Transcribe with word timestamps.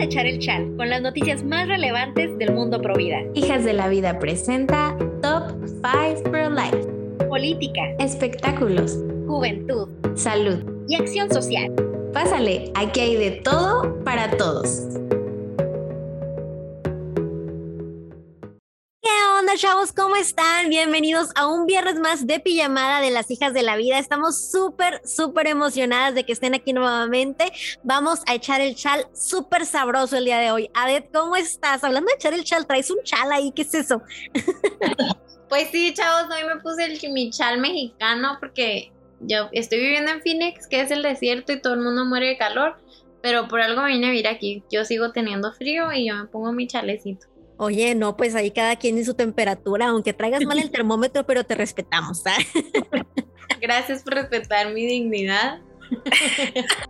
a 0.00 0.04
echar 0.04 0.26
el 0.26 0.38
chal 0.38 0.72
con 0.76 0.88
las 0.88 1.02
noticias 1.02 1.44
más 1.44 1.68
relevantes 1.68 2.36
del 2.38 2.52
mundo 2.52 2.80
pro 2.80 2.94
vida. 2.94 3.18
Hijas 3.34 3.64
de 3.64 3.74
la 3.74 3.88
Vida 3.88 4.18
presenta 4.18 4.96
Top 5.20 5.52
5 5.64 6.30
Pro 6.30 6.50
Life. 6.50 6.88
Política, 7.28 7.82
Espectáculos, 7.98 8.98
juventud 9.26 9.88
salud. 10.14 10.64
y 10.88 10.96
acción 10.96 11.32
social. 11.32 11.72
Pásale, 12.12 12.72
aquí 12.74 13.00
hay 13.00 13.16
de 13.16 13.30
todo 13.42 14.02
para 14.04 14.30
todos. 14.36 14.88
Chavos? 19.56 19.92
¿Cómo 19.92 20.14
están? 20.14 20.68
Bienvenidos 20.68 21.30
a 21.34 21.48
un 21.48 21.66
viernes 21.66 21.98
más 21.98 22.26
de 22.26 22.38
pijamada 22.38 23.00
de 23.00 23.10
las 23.10 23.30
hijas 23.32 23.52
de 23.52 23.62
la 23.62 23.76
vida. 23.76 23.98
Estamos 23.98 24.48
súper, 24.48 25.00
súper 25.04 25.48
emocionadas 25.48 26.14
de 26.14 26.24
que 26.24 26.32
estén 26.32 26.54
aquí 26.54 26.72
nuevamente. 26.72 27.52
Vamos 27.82 28.20
a 28.26 28.34
echar 28.34 28.60
el 28.60 28.76
chal 28.76 29.06
súper 29.12 29.66
sabroso 29.66 30.16
el 30.16 30.24
día 30.24 30.38
de 30.38 30.52
hoy. 30.52 30.70
Adet, 30.72 31.10
¿cómo 31.12 31.34
estás? 31.34 31.82
Hablando 31.82 32.08
de 32.08 32.14
echar 32.14 32.32
el 32.32 32.44
chal, 32.44 32.66
traes 32.66 32.90
un 32.90 33.02
chal 33.02 33.32
ahí, 33.32 33.52
¿qué 33.54 33.62
es 33.62 33.74
eso? 33.74 34.02
Pues 35.48 35.70
sí, 35.72 35.92
chavos, 35.94 36.32
hoy 36.32 36.44
me 36.46 36.60
puse 36.60 36.84
el 36.84 36.96
chimichal 36.96 37.58
mexicano 37.58 38.36
porque 38.38 38.92
yo 39.18 39.48
estoy 39.50 39.80
viviendo 39.80 40.12
en 40.12 40.22
Phoenix, 40.22 40.68
que 40.68 40.80
es 40.80 40.92
el 40.92 41.02
desierto 41.02 41.52
y 41.52 41.60
todo 41.60 41.74
el 41.74 41.80
mundo 41.80 42.04
muere 42.04 42.28
de 42.28 42.38
calor, 42.38 42.76
pero 43.20 43.48
por 43.48 43.60
algo 43.60 43.82
me 43.82 43.88
vine 43.88 44.06
a 44.06 44.10
vivir 44.10 44.28
aquí. 44.28 44.62
Yo 44.70 44.84
sigo 44.84 45.10
teniendo 45.10 45.52
frío 45.52 45.92
y 45.92 46.06
yo 46.06 46.14
me 46.14 46.26
pongo 46.26 46.52
mi 46.52 46.68
chalecito. 46.68 47.26
Oye, 47.62 47.94
no, 47.94 48.16
pues 48.16 48.34
ahí 48.34 48.52
cada 48.52 48.76
quien 48.76 48.96
y 48.96 49.04
su 49.04 49.12
temperatura, 49.12 49.88
aunque 49.88 50.14
traigas 50.14 50.42
mal 50.44 50.58
el 50.58 50.70
termómetro, 50.72 51.26
pero 51.26 51.44
te 51.44 51.54
respetamos, 51.54 52.22
¿sabes? 52.22 52.46
Gracias 53.60 54.02
por 54.02 54.14
respetar 54.14 54.72
mi 54.72 54.86
dignidad. 54.86 55.60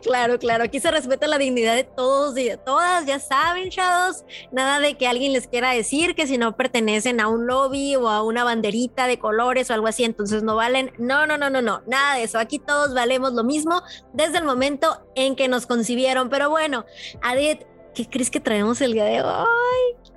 Claro, 0.00 0.38
claro, 0.38 0.62
aquí 0.62 0.78
se 0.78 0.92
respeta 0.92 1.26
la 1.26 1.38
dignidad 1.38 1.74
de 1.74 1.82
todos 1.82 2.38
y 2.38 2.44
de 2.44 2.56
todas, 2.56 3.04
ya 3.04 3.18
saben, 3.18 3.68
chavos, 3.68 4.24
nada 4.52 4.78
de 4.78 4.96
que 4.96 5.08
alguien 5.08 5.32
les 5.32 5.48
quiera 5.48 5.72
decir 5.72 6.14
que 6.14 6.28
si 6.28 6.38
no 6.38 6.56
pertenecen 6.56 7.18
a 7.18 7.26
un 7.26 7.48
lobby 7.48 7.96
o 7.96 8.08
a 8.08 8.22
una 8.22 8.44
banderita 8.44 9.08
de 9.08 9.18
colores 9.18 9.68
o 9.68 9.74
algo 9.74 9.88
así, 9.88 10.04
entonces 10.04 10.44
no 10.44 10.54
valen. 10.54 10.92
No, 10.98 11.26
no, 11.26 11.36
no, 11.36 11.50
no, 11.50 11.62
no, 11.62 11.82
nada 11.88 12.14
de 12.14 12.22
eso. 12.22 12.38
Aquí 12.38 12.60
todos 12.60 12.94
valemos 12.94 13.32
lo 13.32 13.42
mismo 13.42 13.82
desde 14.12 14.38
el 14.38 14.44
momento 14.44 15.04
en 15.16 15.34
que 15.34 15.48
nos 15.48 15.66
concibieron. 15.66 16.28
Pero 16.28 16.48
bueno, 16.48 16.84
Adit, 17.22 17.62
¿qué 17.96 18.06
crees 18.06 18.30
que 18.30 18.40
traemos 18.40 18.80
el 18.82 18.92
día 18.92 19.04
de 19.04 19.22
hoy? 19.22 19.46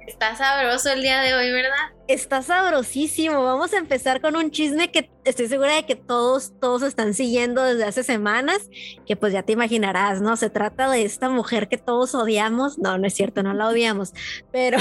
Está 0.06 0.36
sabroso 0.36 0.92
el 0.92 1.02
día 1.02 1.22
de 1.22 1.34
hoy, 1.34 1.50
¿verdad? 1.52 1.94
Está 2.08 2.42
sabrosísimo. 2.42 3.42
Vamos 3.44 3.74
a 3.74 3.78
empezar 3.78 4.20
con 4.20 4.36
un 4.36 4.52
chisme 4.52 4.92
que 4.92 5.10
estoy 5.24 5.48
segura 5.48 5.76
de 5.76 5.86
que 5.86 5.96
todos, 5.96 6.52
todos 6.60 6.82
están 6.82 7.14
siguiendo 7.14 7.64
desde 7.64 7.86
hace 7.86 8.04
semanas, 8.04 8.70
que 9.08 9.16
pues 9.16 9.32
ya 9.32 9.44
te 9.44 9.54
imaginarás, 9.54 10.22
¿no? 10.22 10.36
Se 10.36 10.50
trata 10.50 10.90
de 10.90 11.04
esta 11.04 11.30
mujer 11.30 11.70
que 11.70 11.78
todos 11.78 12.16
odiamos. 12.16 12.78
No, 12.80 12.98
no 12.98 13.08
es 13.08 13.14
cierto, 13.14 13.44
no 13.44 13.54
la 13.54 13.70
odiamos, 13.70 14.14
pero 14.52 14.78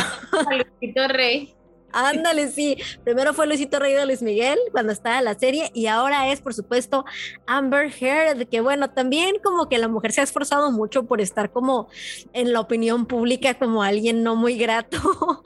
Luisito 0.50 1.06
Rey. 1.06 1.54
Ándale, 1.92 2.48
sí. 2.48 2.77
Primero 3.05 3.34
fue 3.34 3.47
Luisito 3.47 3.78
Rey 3.78 3.94
de 3.94 4.06
Luis 4.06 4.22
Miguel 4.22 4.58
cuando 4.72 4.92
estaba 4.92 5.20
la 5.22 5.39
serie 5.39 5.70
y 5.75 5.86
ahora 5.86 6.31
es, 6.31 6.41
por 6.41 6.55
supuesto, 6.55 7.05
Amber 7.47 7.92
Heard, 8.00 8.48
que 8.48 8.61
bueno, 8.61 8.91
también 8.91 9.36
como 9.42 9.69
que 9.69 9.78
la 9.78 9.89
mujer 9.89 10.12
se 10.12 10.20
ha 10.20 10.25
esforzado 10.25 10.70
mucho 10.70 11.05
por 11.05 11.20
estar 11.20 11.50
como 11.50 11.89
en 12.33 12.53
la 12.53 12.61
opinión 12.61 13.06
pública 13.06 13.55
como 13.59 13.83
alguien 13.83 14.22
no 14.22 14.36
muy 14.36 14.56
grato. 14.56 14.98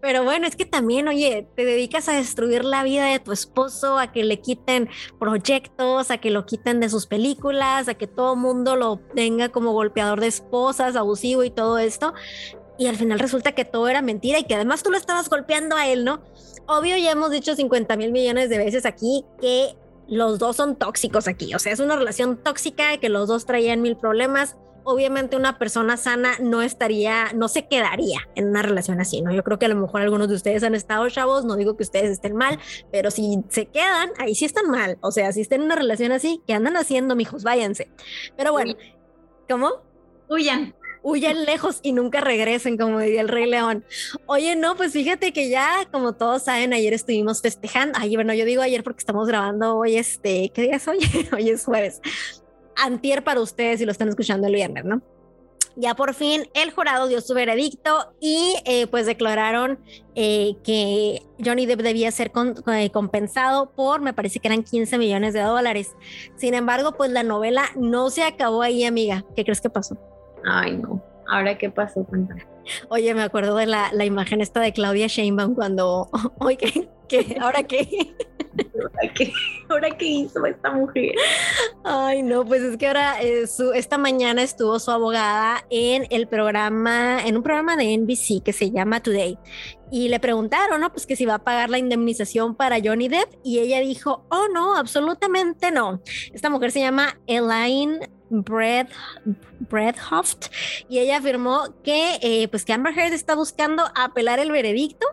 Pero 0.00 0.24
bueno, 0.24 0.46
es 0.46 0.56
que 0.56 0.64
también, 0.64 1.08
oye, 1.08 1.46
te 1.56 1.64
dedicas 1.64 2.08
a 2.08 2.12
destruir 2.12 2.64
la 2.64 2.82
vida 2.82 3.06
de 3.06 3.18
tu 3.18 3.32
esposo, 3.32 3.98
a 3.98 4.12
que 4.12 4.24
le 4.24 4.40
quiten 4.40 4.88
proyectos, 5.18 6.10
a 6.10 6.18
que 6.18 6.30
lo 6.30 6.46
quiten 6.46 6.80
de 6.80 6.88
sus 6.88 7.06
películas, 7.06 7.88
a 7.88 7.94
que 7.94 8.06
todo 8.06 8.36
mundo 8.36 8.76
lo 8.76 8.98
tenga 9.14 9.48
como 9.48 9.72
golpeador 9.72 10.20
de 10.20 10.28
esposas, 10.28 10.96
abusivo 10.96 11.44
y 11.44 11.50
todo 11.50 11.78
esto. 11.78 12.14
Y 12.78 12.86
al 12.86 12.96
final 12.96 13.18
resulta 13.18 13.52
que 13.52 13.64
todo 13.64 13.88
era 13.88 14.02
mentira 14.02 14.38
y 14.38 14.44
que 14.44 14.54
además 14.54 14.82
tú 14.82 14.90
lo 14.90 14.96
estabas 14.96 15.28
golpeando 15.28 15.76
a 15.76 15.86
él, 15.86 16.04
¿no? 16.04 16.20
Obvio, 16.66 16.96
ya 16.96 17.12
hemos 17.12 17.30
dicho 17.30 17.54
50 17.54 17.96
mil 17.96 18.12
millones 18.12 18.50
de 18.50 18.58
veces 18.58 18.86
aquí 18.86 19.24
que 19.40 19.76
los 20.08 20.38
dos 20.38 20.56
son 20.56 20.76
tóxicos 20.76 21.28
aquí. 21.28 21.54
O 21.54 21.58
sea, 21.58 21.72
es 21.72 21.80
una 21.80 21.96
relación 21.96 22.36
tóxica 22.36 22.96
que 22.98 23.08
los 23.08 23.28
dos 23.28 23.46
traían 23.46 23.82
mil 23.82 23.96
problemas 23.96 24.56
obviamente 24.88 25.36
una 25.36 25.58
persona 25.58 25.96
sana 25.96 26.36
no 26.40 26.62
estaría, 26.62 27.32
no 27.34 27.48
se 27.48 27.66
quedaría 27.66 28.20
en 28.36 28.46
una 28.46 28.62
relación 28.62 29.00
así, 29.00 29.20
¿no? 29.20 29.32
Yo 29.32 29.42
creo 29.42 29.58
que 29.58 29.66
a 29.66 29.68
lo 29.68 29.74
mejor 29.74 30.00
algunos 30.00 30.28
de 30.28 30.36
ustedes 30.36 30.62
han 30.62 30.76
estado 30.76 31.08
chavos, 31.10 31.44
no 31.44 31.56
digo 31.56 31.76
que 31.76 31.82
ustedes 31.82 32.12
estén 32.12 32.36
mal, 32.36 32.60
pero 32.92 33.10
si 33.10 33.42
se 33.48 33.66
quedan, 33.66 34.10
ahí 34.16 34.36
sí 34.36 34.44
están 34.44 34.70
mal. 34.70 34.96
O 35.00 35.10
sea, 35.10 35.32
si 35.32 35.40
están 35.40 35.60
en 35.60 35.66
una 35.66 35.74
relación 35.74 36.12
así, 36.12 36.40
¿qué 36.46 36.54
andan 36.54 36.76
haciendo, 36.76 37.16
mijos? 37.16 37.42
Váyanse. 37.42 37.90
Pero 38.36 38.52
bueno, 38.52 38.74
¿cómo? 39.48 39.82
Huyan. 40.28 40.72
Huyan 41.08 41.44
lejos 41.44 41.78
y 41.82 41.92
nunca 41.92 42.20
regresen, 42.20 42.76
como 42.76 42.98
diría 42.98 43.20
el 43.20 43.28
Rey 43.28 43.46
León. 43.46 43.84
Oye, 44.26 44.56
no, 44.56 44.76
pues 44.76 44.92
fíjate 44.92 45.32
que 45.32 45.48
ya, 45.48 45.86
como 45.92 46.14
todos 46.14 46.42
saben, 46.42 46.72
ayer 46.72 46.92
estuvimos 46.92 47.42
festejando. 47.42 47.96
Ay, 48.00 48.16
bueno, 48.16 48.34
yo 48.34 48.44
digo 48.44 48.62
ayer 48.62 48.82
porque 48.82 48.98
estamos 48.98 49.28
grabando 49.28 49.76
hoy, 49.76 49.96
este, 49.96 50.50
¿qué 50.52 50.62
día 50.62 50.76
es 50.76 50.88
hoy? 50.88 50.98
hoy 51.32 51.50
es 51.50 51.64
jueves 51.64 52.00
antier 52.76 53.24
para 53.24 53.40
ustedes 53.40 53.78
si 53.78 53.86
lo 53.86 53.92
están 53.92 54.08
escuchando 54.08 54.46
el 54.46 54.54
viernes, 54.54 54.84
¿no? 54.84 55.02
Ya 55.78 55.94
por 55.94 56.14
fin 56.14 56.48
el 56.54 56.70
jurado 56.70 57.06
dio 57.06 57.20
su 57.20 57.34
veredicto 57.34 58.14
y 58.18 58.56
eh, 58.64 58.86
pues 58.86 59.04
declararon 59.04 59.78
eh, 60.14 60.54
que 60.64 61.22
Johnny 61.44 61.66
Depp 61.66 61.82
debía 61.82 62.10
ser 62.12 62.32
eh, 62.72 62.90
compensado 62.90 63.72
por, 63.72 64.00
me 64.00 64.14
parece 64.14 64.38
que 64.38 64.48
eran 64.48 64.62
15 64.62 64.96
millones 64.96 65.34
de 65.34 65.40
dólares. 65.40 65.94
Sin 66.36 66.54
embargo, 66.54 66.92
pues 66.92 67.10
la 67.10 67.22
novela 67.22 67.68
no 67.76 68.08
se 68.08 68.22
acabó 68.22 68.62
ahí, 68.62 68.84
amiga. 68.84 69.26
¿Qué 69.34 69.44
crees 69.44 69.60
que 69.60 69.68
pasó? 69.68 69.98
Ay, 70.46 70.76
no. 70.78 71.02
Ahora, 71.28 71.58
¿qué 71.58 71.70
pasó? 71.70 72.04
Cuéntame. 72.04 72.46
Oye, 72.88 73.14
me 73.14 73.22
acuerdo 73.22 73.56
de 73.56 73.66
la, 73.66 73.90
la 73.92 74.04
imagen 74.04 74.40
esta 74.40 74.60
de 74.60 74.72
Claudia 74.72 75.06
Sheinbaum 75.06 75.54
cuando, 75.54 76.08
oye, 76.38 76.88
¿qué? 77.08 77.36
¿Ahora 77.40 77.62
qué? 77.62 78.14
¿Ahora 78.74 79.14
qué, 79.14 79.32
¿Ahora 79.68 79.90
qué 79.96 80.06
hizo 80.06 80.44
esta 80.46 80.70
mujer? 80.72 81.14
Ay, 81.84 82.22
no, 82.22 82.44
pues 82.44 82.62
es 82.62 82.76
que 82.76 82.86
ahora 82.86 83.20
eh, 83.20 83.46
su, 83.46 83.72
esta 83.72 83.98
mañana 83.98 84.42
estuvo 84.42 84.78
su 84.78 84.90
abogada 84.90 85.64
en 85.70 86.06
el 86.10 86.26
programa, 86.26 87.18
en 87.24 87.36
un 87.36 87.42
programa 87.42 87.76
de 87.76 87.96
NBC 87.96 88.42
que 88.42 88.52
se 88.52 88.70
llama 88.70 89.02
Today. 89.02 89.38
Y 89.90 90.08
le 90.08 90.18
preguntaron, 90.18 90.80
¿no? 90.80 90.90
Pues 90.90 91.06
que 91.06 91.16
si 91.16 91.26
va 91.26 91.34
a 91.34 91.44
pagar 91.44 91.70
la 91.70 91.78
indemnización 91.78 92.56
para 92.56 92.78
Johnny 92.82 93.08
Depp. 93.08 93.34
Y 93.44 93.60
ella 93.60 93.78
dijo, 93.80 94.26
oh, 94.30 94.46
no, 94.52 94.76
absolutamente 94.76 95.70
no. 95.70 96.00
Esta 96.32 96.50
mujer 96.50 96.72
se 96.72 96.80
llama 96.80 97.20
Elaine 97.26 98.00
Brad, 98.30 98.88
Bradhoft 99.70 100.46
y 100.88 100.98
ella 100.98 101.18
afirmó 101.18 101.74
que 101.82 102.18
eh, 102.22 102.48
pues 102.48 102.64
que 102.64 102.72
Amber 102.72 102.98
Heard 102.98 103.12
está 103.12 103.34
buscando 103.34 103.84
apelar 103.94 104.38
el 104.38 104.50
veredicto 104.50 105.06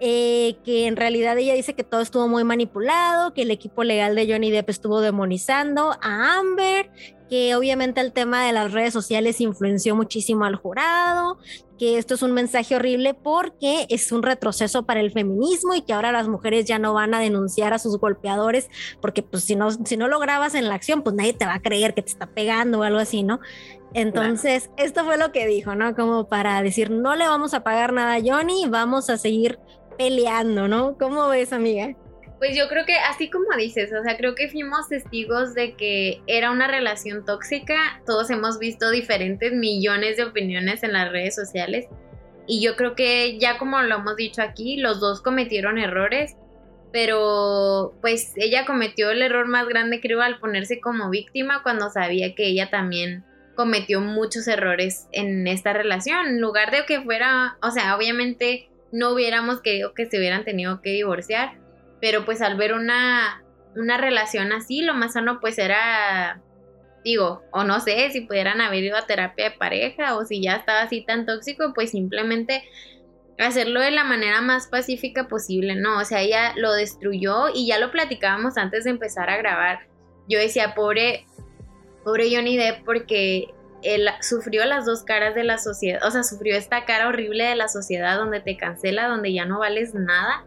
eh, 0.00 0.56
que 0.64 0.86
en 0.86 0.96
realidad 0.96 1.38
ella 1.38 1.54
dice 1.54 1.74
que 1.74 1.84
todo 1.84 2.00
estuvo 2.00 2.28
muy 2.28 2.44
manipulado 2.44 3.32
que 3.32 3.42
el 3.42 3.50
equipo 3.50 3.84
legal 3.84 4.14
de 4.14 4.30
Johnny 4.30 4.50
Depp 4.50 4.68
estuvo 4.70 5.00
demonizando 5.00 5.92
a 6.02 6.38
Amber 6.38 6.90
que 7.28 7.54
obviamente 7.56 8.00
el 8.00 8.12
tema 8.12 8.44
de 8.46 8.52
las 8.52 8.72
redes 8.72 8.92
sociales 8.92 9.40
influenció 9.40 9.96
muchísimo 9.96 10.44
al 10.44 10.56
jurado, 10.56 11.38
que 11.78 11.98
esto 11.98 12.14
es 12.14 12.22
un 12.22 12.32
mensaje 12.32 12.76
horrible 12.76 13.14
porque 13.14 13.86
es 13.90 14.12
un 14.12 14.22
retroceso 14.22 14.86
para 14.86 15.00
el 15.00 15.10
feminismo 15.12 15.74
y 15.74 15.82
que 15.82 15.92
ahora 15.92 16.12
las 16.12 16.28
mujeres 16.28 16.64
ya 16.66 16.78
no 16.78 16.94
van 16.94 17.14
a 17.14 17.20
denunciar 17.20 17.74
a 17.74 17.78
sus 17.78 17.98
golpeadores 17.98 18.68
porque 19.00 19.22
pues 19.22 19.44
si 19.44 19.56
no, 19.56 19.70
si 19.70 19.96
no 19.96 20.08
lo 20.08 20.18
grabas 20.18 20.54
en 20.54 20.68
la 20.68 20.74
acción, 20.74 21.02
pues 21.02 21.14
nadie 21.16 21.32
te 21.32 21.44
va 21.44 21.54
a 21.54 21.62
creer 21.62 21.94
que 21.94 22.02
te 22.02 22.10
está 22.10 22.26
pegando 22.26 22.80
o 22.80 22.82
algo 22.82 22.98
así, 22.98 23.22
¿no? 23.22 23.40
Entonces, 23.96 24.64
claro. 24.64 24.84
esto 24.84 25.04
fue 25.06 25.16
lo 25.16 25.32
que 25.32 25.46
dijo, 25.46 25.74
¿no? 25.74 25.96
Como 25.96 26.28
para 26.28 26.62
decir, 26.62 26.90
no 26.90 27.16
le 27.16 27.26
vamos 27.26 27.54
a 27.54 27.64
pagar 27.64 27.94
nada 27.94 28.16
a 28.16 28.20
Johnny, 28.20 28.66
vamos 28.68 29.08
a 29.08 29.16
seguir 29.16 29.58
peleando, 29.96 30.68
¿no? 30.68 30.98
¿Cómo 30.98 31.28
ves, 31.28 31.54
amiga? 31.54 31.96
Pues 32.38 32.54
yo 32.54 32.68
creo 32.68 32.84
que 32.84 32.94
así 32.94 33.30
como 33.30 33.46
dices, 33.56 33.90
o 33.98 34.02
sea, 34.02 34.18
creo 34.18 34.34
que 34.34 34.50
fuimos 34.50 34.90
testigos 34.90 35.54
de 35.54 35.76
que 35.76 36.20
era 36.26 36.50
una 36.50 36.66
relación 36.66 37.24
tóxica. 37.24 38.02
Todos 38.04 38.28
hemos 38.28 38.58
visto 38.58 38.90
diferentes 38.90 39.54
millones 39.54 40.18
de 40.18 40.24
opiniones 40.24 40.82
en 40.82 40.92
las 40.92 41.10
redes 41.10 41.34
sociales. 41.34 41.86
Y 42.46 42.62
yo 42.62 42.76
creo 42.76 42.96
que 42.96 43.38
ya 43.38 43.56
como 43.56 43.80
lo 43.80 43.94
hemos 43.94 44.16
dicho 44.16 44.42
aquí, 44.42 44.76
los 44.76 45.00
dos 45.00 45.22
cometieron 45.22 45.78
errores. 45.78 46.36
Pero 46.92 47.94
pues 48.02 48.34
ella 48.36 48.66
cometió 48.66 49.10
el 49.10 49.22
error 49.22 49.48
más 49.48 49.66
grande 49.66 50.02
creo 50.02 50.20
al 50.20 50.38
ponerse 50.38 50.80
como 50.80 51.08
víctima 51.08 51.62
cuando 51.62 51.88
sabía 51.88 52.34
que 52.34 52.46
ella 52.48 52.68
también 52.68 53.24
cometió 53.56 54.00
muchos 54.00 54.46
errores 54.46 55.08
en 55.12 55.46
esta 55.48 55.72
relación. 55.72 56.26
En 56.26 56.40
lugar 56.40 56.70
de 56.70 56.84
que 56.86 57.00
fuera, 57.00 57.58
o 57.62 57.70
sea, 57.70 57.96
obviamente 57.96 58.68
no 58.92 59.10
hubiéramos 59.10 59.60
querido 59.62 59.94
que 59.94 60.06
se 60.06 60.18
hubieran 60.18 60.44
tenido 60.44 60.80
que 60.82 60.90
divorciar 60.90 61.66
pero 62.00 62.24
pues 62.24 62.42
al 62.42 62.56
ver 62.56 62.74
una, 62.74 63.42
una 63.74 63.96
relación 63.96 64.52
así, 64.52 64.82
lo 64.82 64.94
más 64.94 65.14
sano 65.14 65.40
pues 65.40 65.58
era, 65.58 66.40
digo, 67.04 67.42
o 67.52 67.64
no 67.64 67.80
sé, 67.80 68.10
si 68.10 68.22
pudieran 68.22 68.60
haber 68.60 68.84
ido 68.84 68.96
a 68.96 69.06
terapia 69.06 69.50
de 69.50 69.56
pareja 69.56 70.16
o 70.16 70.24
si 70.24 70.42
ya 70.42 70.56
estaba 70.56 70.82
así 70.82 71.04
tan 71.04 71.26
tóxico, 71.26 71.72
pues 71.74 71.90
simplemente 71.90 72.64
hacerlo 73.38 73.80
de 73.80 73.90
la 73.90 74.04
manera 74.04 74.40
más 74.40 74.68
pacífica 74.68 75.28
posible, 75.28 75.74
¿no? 75.74 75.98
O 75.98 76.04
sea, 76.04 76.22
ella 76.22 76.54
lo 76.56 76.72
destruyó 76.72 77.48
y 77.52 77.66
ya 77.66 77.78
lo 77.78 77.90
platicábamos 77.90 78.56
antes 78.56 78.84
de 78.84 78.90
empezar 78.90 79.28
a 79.28 79.36
grabar. 79.36 79.80
Yo 80.28 80.38
decía, 80.38 80.74
pobre, 80.74 81.26
pobre 82.06 82.30
Johnny 82.32 82.56
Depp, 82.56 82.84
porque 82.84 83.48
él 83.82 84.08
sufrió 84.20 84.64
las 84.64 84.86
dos 84.86 85.02
caras 85.02 85.34
de 85.34 85.42
la 85.42 85.58
sociedad, 85.58 86.00
o 86.06 86.10
sea, 86.12 86.22
sufrió 86.22 86.56
esta 86.56 86.84
cara 86.84 87.08
horrible 87.08 87.42
de 87.42 87.56
la 87.56 87.66
sociedad 87.66 88.16
donde 88.16 88.40
te 88.40 88.56
cancela, 88.56 89.08
donde 89.08 89.32
ya 89.32 89.44
no 89.44 89.58
vales 89.58 89.92
nada. 89.92 90.44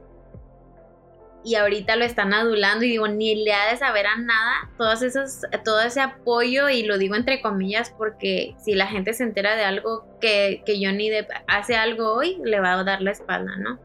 Y 1.44 1.56
ahorita 1.56 1.98
lo 1.98 2.06
están 2.06 2.34
adulando 2.34 2.86
y 2.86 2.92
digo, 2.92 3.10
ni 3.10 3.44
le 3.44 3.52
ha 3.52 3.72
de 3.72 3.78
saber 3.78 4.08
a 4.08 4.16
nada 4.16 4.72
todas 4.78 5.02
esas, 5.02 5.42
todo 5.66 5.82
ese 5.82 6.00
apoyo 6.00 6.70
y 6.70 6.84
lo 6.84 6.98
digo 6.98 7.16
entre 7.16 7.42
comillas 7.42 7.94
porque 7.98 8.56
si 8.64 8.74
la 8.74 8.88
gente 8.88 9.14
se 9.14 9.24
entera 9.24 9.56
de 9.56 9.64
algo 9.64 10.06
que, 10.22 10.64
que 10.66 10.80
Johnny 10.82 11.10
Depp 11.10 11.30
hace 11.48 11.76
algo 11.76 12.14
hoy, 12.14 12.40
le 12.44 12.62
va 12.62 12.80
a 12.80 12.84
dar 12.86 13.02
la 13.02 13.12
espalda, 13.12 13.58
¿no? 13.58 13.80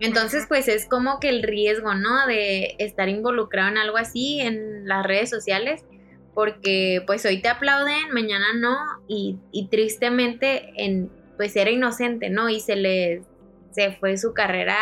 Entonces, 0.00 0.46
pues 0.48 0.66
es 0.66 0.88
como 0.88 1.20
que 1.20 1.28
el 1.28 1.44
riesgo, 1.44 1.94
¿no? 1.94 2.26
De 2.26 2.74
estar 2.78 3.08
involucrado 3.08 3.68
en 3.68 3.78
algo 3.78 3.96
así 3.96 4.40
en 4.40 4.88
las 4.88 5.06
redes 5.06 5.30
sociales 5.30 5.84
porque 6.34 7.02
pues 7.06 7.24
hoy 7.26 7.42
te 7.42 7.48
aplauden, 7.48 8.10
mañana 8.12 8.54
no, 8.54 8.76
y, 9.08 9.38
tristemente 9.70 10.72
en, 10.76 11.10
pues 11.36 11.54
era 11.56 11.70
inocente, 11.70 12.30
¿no? 12.30 12.48
Y 12.48 12.60
se 12.60 12.76
le 12.76 13.22
se 13.70 13.92
fue 13.92 14.18
su 14.18 14.34
carrera 14.34 14.76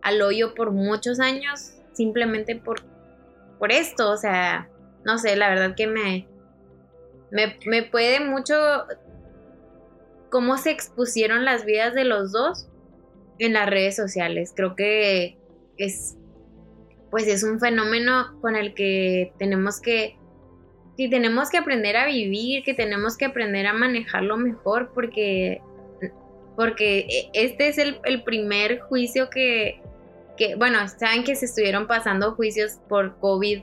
al 0.00 0.22
hoyo 0.22 0.54
por 0.54 0.72
muchos 0.72 1.20
años 1.20 1.74
simplemente 1.92 2.56
por, 2.56 2.82
por 3.58 3.70
esto, 3.70 4.10
o 4.10 4.16
sea, 4.16 4.68
no 5.04 5.18
sé, 5.18 5.36
la 5.36 5.48
verdad 5.48 5.74
que 5.76 5.86
me, 5.86 6.26
me, 7.30 7.58
me 7.66 7.82
puede 7.82 8.20
mucho 8.20 8.54
cómo 10.30 10.58
se 10.58 10.70
expusieron 10.70 11.44
las 11.44 11.64
vidas 11.64 11.94
de 11.94 12.04
los 12.04 12.32
dos 12.32 12.66
en 13.38 13.52
las 13.52 13.68
redes 13.68 13.94
sociales. 13.94 14.52
Creo 14.54 14.74
que 14.74 15.38
es, 15.76 16.16
pues 17.10 17.26
es 17.28 17.44
un 17.44 17.60
fenómeno 17.60 18.38
con 18.40 18.56
el 18.56 18.74
que 18.74 19.32
tenemos 19.38 19.80
que 19.80 20.18
que 20.96 21.08
tenemos 21.08 21.50
que 21.50 21.58
aprender 21.58 21.96
a 21.96 22.06
vivir, 22.06 22.62
que 22.62 22.74
tenemos 22.74 23.16
que 23.16 23.24
aprender 23.24 23.66
a 23.66 23.72
manejarlo 23.72 24.36
mejor, 24.36 24.90
porque, 24.94 25.60
porque 26.56 27.06
e, 27.08 27.30
este 27.32 27.68
es 27.68 27.78
el, 27.78 28.22
primer 28.22 28.80
juicio 28.80 29.28
que, 29.30 29.80
que, 30.36 30.54
bueno, 30.54 30.78
saben 30.88 31.24
que 31.24 31.34
se 31.36 31.46
estuvieron 31.46 31.86
pasando 31.86 32.32
juicios 32.32 32.78
por 32.88 33.18
COVID 33.18 33.62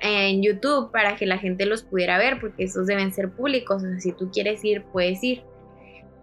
en 0.00 0.42
YouTube 0.42 0.90
para 0.90 1.16
que 1.16 1.26
la 1.26 1.38
gente 1.38 1.66
los 1.66 1.84
pudiera 1.84 2.18
ver, 2.18 2.40
porque 2.40 2.64
esos 2.64 2.86
deben 2.86 3.12
ser 3.12 3.30
públicos, 3.30 3.82
o 3.82 3.86
sea, 3.86 4.00
si 4.00 4.12
tú 4.12 4.30
quieres 4.32 4.64
ir, 4.64 4.82
puedes 4.92 5.22
ir. 5.22 5.42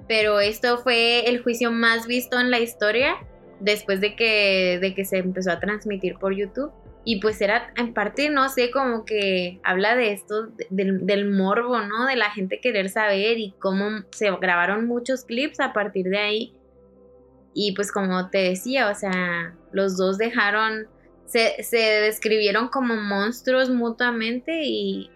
Pero 0.07 0.39
esto 0.39 0.79
fue 0.79 1.29
el 1.29 1.41
juicio 1.41 1.71
más 1.71 2.07
visto 2.07 2.39
en 2.39 2.51
la 2.51 2.59
historia 2.59 3.15
después 3.59 4.01
de 4.01 4.15
que, 4.15 4.79
de 4.81 4.93
que 4.93 5.05
se 5.05 5.17
empezó 5.17 5.51
a 5.51 5.59
transmitir 5.59 6.15
por 6.15 6.35
YouTube. 6.35 6.71
Y 7.05 7.21
pues 7.21 7.41
era 7.41 7.73
en 7.77 7.93
parte, 7.93 8.29
no 8.29 8.49
sé, 8.49 8.71
como 8.71 9.05
que 9.05 9.59
habla 9.63 9.95
de 9.95 10.11
esto, 10.11 10.49
del, 10.69 11.31
morbo, 11.31 11.79
¿no? 11.79 12.05
De 12.05 12.15
la 12.15 12.29
gente 12.31 12.59
querer 12.59 12.89
saber 12.89 13.37
y 13.37 13.53
cómo 13.59 14.03
se 14.11 14.29
grabaron 14.37 14.85
muchos 14.85 15.23
clips 15.23 15.59
a 15.59 15.73
partir 15.73 16.07
de 16.09 16.17
ahí. 16.17 16.53
Y 17.53 17.73
pues 17.73 17.91
como 17.91 18.29
te 18.29 18.39
decía, 18.39 18.89
o 18.89 18.95
sea, 18.95 19.55
los 19.71 19.97
dos 19.97 20.17
dejaron, 20.17 20.87
se, 21.25 21.63
se 21.63 21.77
describieron 21.77 22.67
como 22.67 22.95
monstruos 22.95 23.69
mutuamente 23.69 24.61
y, 24.63 25.09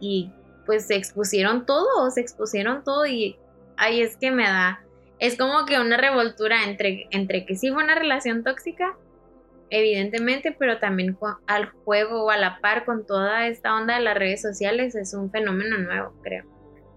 y 0.00 0.32
pues 0.64 0.86
se 0.86 0.96
expusieron 0.96 1.64
todo, 1.64 2.10
se 2.10 2.20
expusieron 2.20 2.82
todo 2.82 3.06
y 3.06 3.36
ahí 3.76 4.00
es 4.00 4.16
que 4.16 4.30
me 4.30 4.42
da, 4.42 4.84
es 5.18 5.38
como 5.38 5.64
que 5.64 5.78
una 5.78 5.96
revoltura 5.96 6.64
entre, 6.64 7.06
entre 7.10 7.46
que 7.46 7.56
sí 7.56 7.70
fue 7.70 7.82
una 7.82 7.94
relación 7.94 8.42
tóxica 8.42 8.96
evidentemente, 9.70 10.54
pero 10.58 10.78
también 10.78 11.16
al 11.46 11.70
juego 11.84 12.24
o 12.24 12.30
a 12.30 12.36
la 12.36 12.60
par 12.60 12.84
con 12.84 13.06
toda 13.06 13.46
esta 13.46 13.74
onda 13.74 13.96
de 13.96 14.04
las 14.04 14.16
redes 14.16 14.42
sociales 14.42 14.94
es 14.94 15.14
un 15.14 15.30
fenómeno 15.30 15.78
nuevo, 15.78 16.12
creo. 16.22 16.44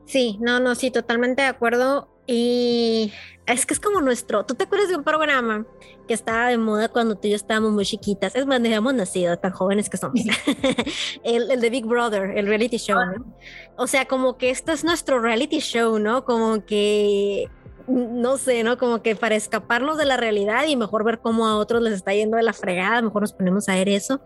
Sí, 0.06 0.38
no, 0.42 0.60
no, 0.60 0.74
sí, 0.76 0.90
totalmente 0.90 1.44
de 1.44 1.48
acuerdo. 1.48 2.10
Y 2.26 3.12
es 3.48 3.66
que 3.66 3.74
es 3.74 3.80
como 3.80 4.02
nuestro, 4.02 4.46
¿tú 4.46 4.54
te 4.54 4.66
acuerdas 4.66 4.90
de 4.90 4.96
un 4.96 5.04
programa 5.04 5.66
que 6.08 6.14
estaba 6.14 6.50
de 6.50 6.60
moda 6.60 6.88
cuando 6.90 7.16
tú 7.16 7.28
y 7.28 7.32
yo 7.32 7.36
estábamos 7.36 7.72
muy 7.72 7.86
chiquitas? 7.86 8.36
Es 8.36 8.46
más, 8.46 8.60
habíamos 8.60 8.94
nacido, 8.94 9.38
tan 9.38 9.52
jóvenes 9.52 9.90
que 9.90 9.98
somos. 9.98 10.20
el, 11.24 11.50
el, 11.50 11.60
de 11.60 11.70
Big 11.70 11.86
Brother, 11.86 12.38
el 12.38 12.46
reality 12.46 12.78
show, 12.78 13.00
¿no? 13.04 13.36
O 13.78 13.88
sea, 13.88 14.06
como 14.06 14.38
que 14.38 14.52
este 14.52 14.72
es 14.72 14.84
nuestro 14.84 15.20
reality 15.20 15.60
show, 15.60 15.98
¿no? 15.98 16.26
Como 16.26 16.66
que 16.66 17.48
no 17.90 18.38
sé, 18.38 18.64
¿no? 18.64 18.78
Como 18.78 19.02
que 19.02 19.16
para 19.16 19.36
escaparnos 19.36 19.98
de 19.98 20.06
la 20.06 20.18
realidad 20.18 20.66
y 20.68 20.76
mejor 20.76 21.04
ver 21.04 21.20
cómo 21.20 21.48
a 21.48 21.58
otros 21.58 21.82
les 21.82 21.94
está 21.94 22.14
yendo 22.14 22.38
de 22.38 22.44
la 22.44 22.54
fregada, 22.54 23.02
mejor 23.02 23.22
nos 23.24 23.34
ponemos 23.34 23.68
a 23.68 23.76
ver 23.76 23.90
eso. 23.90 24.22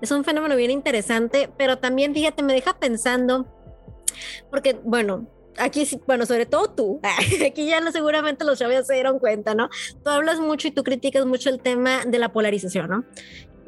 Es 0.00 0.10
un 0.10 0.24
fenómeno 0.24 0.56
bien 0.56 0.70
interesante, 0.70 1.50
pero 1.58 1.78
también, 1.78 2.14
fíjate, 2.14 2.42
me 2.42 2.54
deja 2.54 2.78
pensando, 2.78 3.46
porque, 4.50 4.78
bueno, 4.84 5.26
aquí, 5.58 5.86
bueno, 6.06 6.26
sobre 6.26 6.46
todo 6.46 6.70
tú, 6.70 7.00
aquí 7.46 7.66
ya 7.66 7.80
no, 7.80 7.92
seguramente 7.92 8.44
los 8.44 8.58
chavos 8.58 8.86
se 8.86 8.94
dieron 8.94 9.18
cuenta, 9.18 9.54
¿no? 9.54 9.68
Tú 10.04 10.10
hablas 10.10 10.40
mucho 10.40 10.68
y 10.68 10.70
tú 10.70 10.84
criticas 10.84 11.26
mucho 11.26 11.50
el 11.50 11.60
tema 11.60 12.04
de 12.06 12.18
la 12.18 12.32
polarización, 12.32 12.88
¿no? 12.88 13.04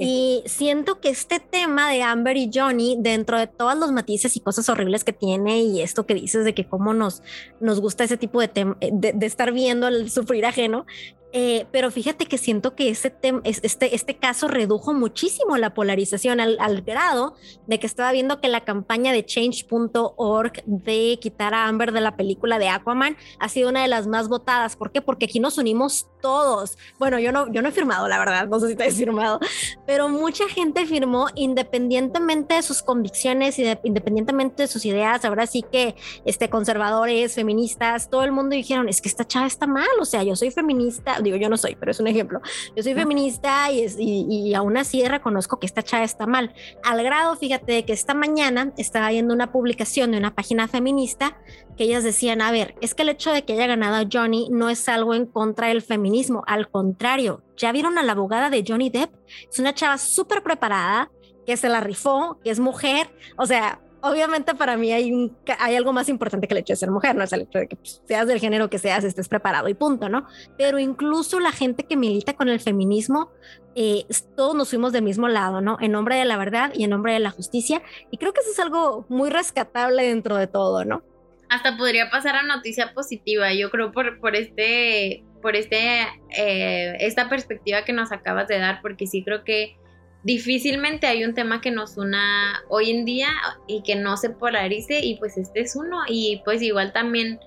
Y 0.01 0.43
siento 0.47 0.99
que 0.99 1.11
este 1.11 1.41
tema 1.41 1.91
de 1.91 2.03
Amber 2.03 2.37
y 2.37 2.51
Johnny, 2.53 2.97
dentro 2.99 3.39
de 3.39 3.47
todos 3.47 3.77
los 3.77 3.93
matices 3.93 4.35
y 4.37 4.41
cosas 4.41 4.69
horribles 4.71 5.05
que 5.05 5.13
tiene, 5.13 5.63
y 5.63 5.83
esto 5.83 6.07
que 6.07 6.15
dices 6.15 6.45
de 6.45 6.55
que 6.55 6.67
cómo 6.67 6.95
nos, 6.95 7.23
nos 7.61 7.81
gusta 7.81 8.05
ese 8.05 8.17
tipo 8.17 8.41
de, 8.41 8.49
de, 8.93 9.13
de 9.13 9.27
estar 9.27 9.53
viendo 9.53 9.89
el 9.89 10.11
sufrir 10.11 10.47
ajeno, 10.47 10.87
eh, 11.33 11.67
pero 11.71 11.91
fíjate 11.91 12.27
que 12.27 12.39
siento 12.39 12.75
que 12.75 12.91
este, 12.91 13.15
este, 13.45 13.95
este 13.95 14.17
caso 14.17 14.49
redujo 14.49 14.93
muchísimo 14.93 15.57
la 15.57 15.75
polarización 15.75 16.41
al, 16.41 16.57
al, 16.61 16.83
grado 16.83 17.35
de 17.67 17.79
que 17.79 17.87
estaba 17.87 18.11
viendo 18.13 18.41
que 18.41 18.49
la 18.49 18.65
campaña 18.65 19.13
de 19.13 19.25
change.org 19.25 20.65
de 20.67 21.19
quitar 21.21 21.55
a 21.55 21.69
Amber 21.69 21.93
de 21.93 22.01
la 22.01 22.17
película 22.17 22.59
de 22.59 22.69
Aquaman 22.69 23.17
ha 23.39 23.49
sido 23.49 23.69
una 23.69 23.83
de 23.83 23.89
las 23.89 24.07
más 24.07 24.29
votadas. 24.29 24.77
¿Por 24.77 24.91
qué? 24.91 25.03
Porque 25.03 25.27
aquí 25.27 25.39
nos 25.41 25.59
unimos 25.59 26.09
todos. 26.21 26.77
Bueno, 26.99 27.19
yo 27.19 27.33
no, 27.33 27.51
yo 27.53 27.63
no 27.63 27.69
he 27.69 27.73
firmado, 27.73 28.09
la 28.09 28.19
verdad, 28.19 28.49
no 28.49 28.61
sé 28.61 28.69
si 28.69 28.77
te 28.77 28.85
has 28.85 28.95
firmado, 28.95 29.41
pero 29.87 30.09
mucha 30.09 30.49
gente 30.49 30.87
firmó 30.87 31.29
independientemente 31.35 32.55
de 32.55 32.63
sus 32.63 32.83
convicciones 32.83 33.59
independientemente 33.59 34.65
de 34.65 34.69
sus 34.69 34.85
ideas. 34.85 35.25
Ahora 35.25 35.47
sí 35.47 35.63
que 35.63 35.95
este, 36.25 36.51
conservadores, 36.51 37.35
feministas, 37.35 38.11
todo 38.11 38.25
el 38.25 38.33
mundo 38.33 38.57
dijeron, 38.57 38.89
es 38.89 39.01
que 39.01 39.09
esta 39.09 39.27
chava 39.27 39.47
está 39.47 39.67
mal, 39.67 39.89
o 40.01 40.05
sea, 40.05 40.23
yo 40.23 40.37
soy 40.37 40.51
feminista 40.51 41.20
digo 41.23 41.37
yo 41.37 41.49
no 41.49 41.57
soy, 41.57 41.77
pero 41.77 41.91
es 41.91 42.01
un 42.01 42.07
ejemplo. 42.07 42.41
Yo 42.77 42.83
soy 42.83 42.95
feminista 42.95 43.71
y, 43.71 43.87
y, 43.99 44.55
aún 44.55 44.77
así 44.77 45.07
reconozco 45.07 45.59
que 45.59 45.67
esta 45.67 45.83
chava 45.83 46.05
está 46.05 46.27
mal. 46.27 46.55
Al 46.85 47.03
grado, 47.03 47.37
fíjate, 47.37 47.73
de 47.73 47.85
que 47.85 47.93
esta 47.93 48.15
mañana 48.15 48.73
estaba 48.77 49.11
viendo 49.11 49.35
una 49.35 49.53
publicación 49.53 50.13
de 50.13 50.19
una 50.19 50.35
página 50.35 50.69
feminista 50.69 51.39
que 51.77 51.85
ellas 51.85 52.05
decían, 52.05 52.43
a 52.43 52.51
ver, 52.51 52.75
es 52.81 52.95
que 52.95 53.03
el 53.03 53.09
hecho 53.09 53.33
de 53.33 53.45
que 53.45 53.55
haya 53.55 53.67
ganado 53.67 54.07
Johnny 54.11 54.49
no 54.51 54.69
es 54.69 54.89
algo 54.89 55.15
en 55.15 55.27
contra 55.27 55.69
del 55.69 55.83
feminismo, 55.83 56.43
al 56.47 56.71
contrario, 56.71 57.43
ya 57.57 57.73
vieron 57.73 57.99
a 57.99 58.03
la 58.03 58.13
abogada 58.13 58.51
de 58.51 58.65
Johnny 58.67 58.91
Depp, 58.91 59.11
es 59.51 59.59
una 59.59 59.75
chava 59.75 59.99
súper 59.99 60.43
preparada, 60.43 61.11
que 61.47 61.57
se 61.57 61.69
la 61.69 61.81
rifó, 61.81 62.39
que 62.45 62.51
es 62.51 62.61
mujer, 62.61 63.11
o 63.37 63.47
sea, 63.47 63.81
obviamente 64.03 64.55
para 64.55 64.77
mí 64.77 64.93
hay, 64.93 65.13
un, 65.13 65.37
hay 65.59 65.77
algo 65.77 65.93
más 65.93 66.09
importante 66.09 66.49
que 66.49 66.55
el 66.55 66.59
hecho 66.59 66.73
de 66.73 66.77
ser 66.77 66.91
mujer, 66.91 67.17
no 67.17 67.25
es 67.25 67.33
el 67.33 67.43
hecho 67.43 67.59
de 67.59 67.69
que 67.69 67.77
pues, 67.77 68.03
seas 68.07 68.27
del 68.27 68.41
género 68.41 68.71
que 68.71 68.79
seas, 68.79 69.05
estés 69.05 69.29
preparado 69.29 69.69
y 69.69 69.75
punto, 69.75 70.09
¿no? 70.09 70.27
Pero 70.57 70.79
incluso 70.79 71.41
la 71.41 71.53
gente 71.53 71.85
que 71.85 71.97
milita 71.97 72.35
con 72.35 72.49
el 72.49 72.61
feminismo, 72.61 73.31
eh, 73.75 74.05
todos 74.37 74.55
nos 74.55 74.71
fuimos 74.71 74.93
del 74.93 75.03
mismo 75.03 75.29
lado, 75.29 75.61
¿no? 75.61 75.77
En 75.81 75.93
nombre 75.93 76.17
de 76.17 76.25
la 76.25 76.37
verdad 76.37 76.73
y 76.75 76.85
en 76.85 76.91
nombre 76.91 77.13
de 77.13 77.21
la 77.21 77.31
justicia. 77.31 77.83
Y 78.11 78.17
creo 78.17 78.33
que 78.33 78.41
eso 78.41 78.51
es 78.51 78.59
algo 78.59 79.07
muy 79.09 79.31
rescatable 79.31 80.05
dentro 80.05 80.37
de 80.37 80.47
todo, 80.47 80.85
¿no? 80.85 81.03
Hasta 81.49 81.77
podría 81.77 82.11
pasar 82.11 82.37
a 82.37 82.43
noticia 82.43 82.95
positiva, 82.95 83.53
yo 83.53 83.71
creo, 83.71 83.91
por, 83.91 84.21
por 84.21 84.37
este, 84.37 85.25
por 85.43 85.57
este, 85.57 86.03
eh, 86.37 86.97
esta 87.01 87.29
perspectiva 87.29 87.85
que 87.85 87.93
nos 87.93 88.13
acabas 88.13 88.47
de 88.47 88.59
dar, 88.59 88.81
porque 88.83 89.07
sí 89.07 89.25
creo 89.25 89.43
que 89.43 89.77
difícilmente 90.23 91.07
hay 91.07 91.25
un 91.25 91.35
tema 91.35 91.61
que 91.61 91.71
nos 91.71 91.97
una 91.97 92.63
hoy 92.69 92.91
en 92.91 93.05
día 93.05 93.29
y 93.67 93.83
que 93.83 93.97
no 93.97 94.17
se 94.17 94.31
polarice 94.31 95.01
y 95.01 95.17
pues 95.17 95.39
este 95.39 95.61
es 95.61 95.77
uno 95.77 96.01
y 96.09 96.43
pues 96.45 96.63
igual 96.63 96.93
también 96.93 97.41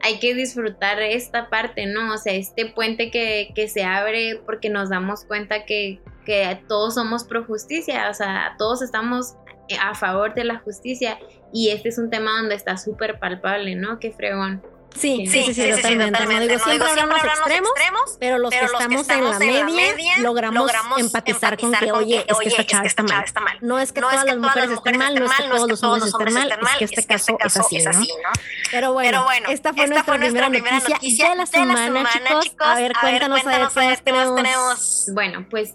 hay 0.00 0.18
que 0.18 0.34
disfrutar 0.34 1.00
esta 1.00 1.48
parte, 1.48 1.86
¿no? 1.86 2.12
O 2.12 2.18
sea, 2.18 2.34
este 2.34 2.66
puente 2.66 3.10
que, 3.10 3.52
que 3.54 3.68
se 3.68 3.84
abre 3.84 4.40
porque 4.44 4.68
nos 4.68 4.90
damos 4.90 5.24
cuenta 5.24 5.64
que, 5.64 6.00
que 6.26 6.60
todos 6.68 6.94
somos 6.94 7.24
pro 7.24 7.44
justicia, 7.44 8.10
o 8.10 8.14
sea, 8.14 8.54
todos 8.58 8.82
estamos 8.82 9.34
a 9.80 9.94
favor 9.94 10.34
de 10.34 10.44
la 10.44 10.58
justicia 10.58 11.18
y 11.52 11.70
este 11.70 11.88
es 11.88 11.98
un 11.98 12.10
tema 12.10 12.38
donde 12.38 12.54
está 12.54 12.76
súper 12.76 13.18
palpable, 13.18 13.76
¿no? 13.76 13.98
Qué 13.98 14.12
fregón. 14.12 14.62
Sí, 14.94 15.26
sí, 15.26 15.44
sí, 15.44 15.54
sí, 15.54 15.70
totalmente. 15.70 16.24
No 16.24 16.40
digo, 16.40 16.58
siempre, 16.58 16.88
hablamos 16.88 17.18
extremos, 17.18 18.16
pero 18.20 18.38
los, 18.38 18.50
que, 18.50 18.64
estamos 18.64 19.08
en 19.10 19.24
la 19.24 19.38
media, 19.38 20.18
logramos, 20.18 20.70
empatizar, 20.98 21.58
con 21.58 21.72
que, 21.72 21.92
oye, 21.92 22.24
es 22.26 22.38
que 22.38 22.48
esta 22.48 22.64
chava 22.64 22.86
está, 22.86 23.02
mal. 23.40 23.58
No 23.60 23.78
es 23.78 23.92
que 23.92 24.00
todas 24.00 24.24
las 24.24 24.36
mujeres 24.36 24.70
estén 24.70 24.98
mal, 24.98 25.14
no 25.14 25.26
es 25.26 25.32
que 25.32 25.48
todos 25.48 25.68
los 25.68 25.82
hombres 25.82 26.06
estén 26.06 26.34
mal, 26.34 26.52
es 26.80 26.90
que 26.90 27.00
este 27.00 27.06
caso 27.06 27.36
es 27.40 27.56
así, 27.56 27.78
¿no? 27.84 28.30
Pero 28.70 28.92
bueno, 28.92 29.24
esta 29.48 29.72
fue 29.72 29.86
nuestra 29.88 30.16
primera 30.16 30.48
noticia 30.48 31.30
de 31.30 31.36
la 31.36 31.46
semana, 31.46 32.40
chicos. 32.40 32.66
A 32.66 32.74
ver, 32.76 32.92
cuéntanos 33.00 33.46
a 33.46 33.80
ver 33.80 34.02
qué 34.02 34.12
más 34.12 34.34
tenemos. 34.34 35.06
Bueno, 35.12 35.46
pues 35.50 35.74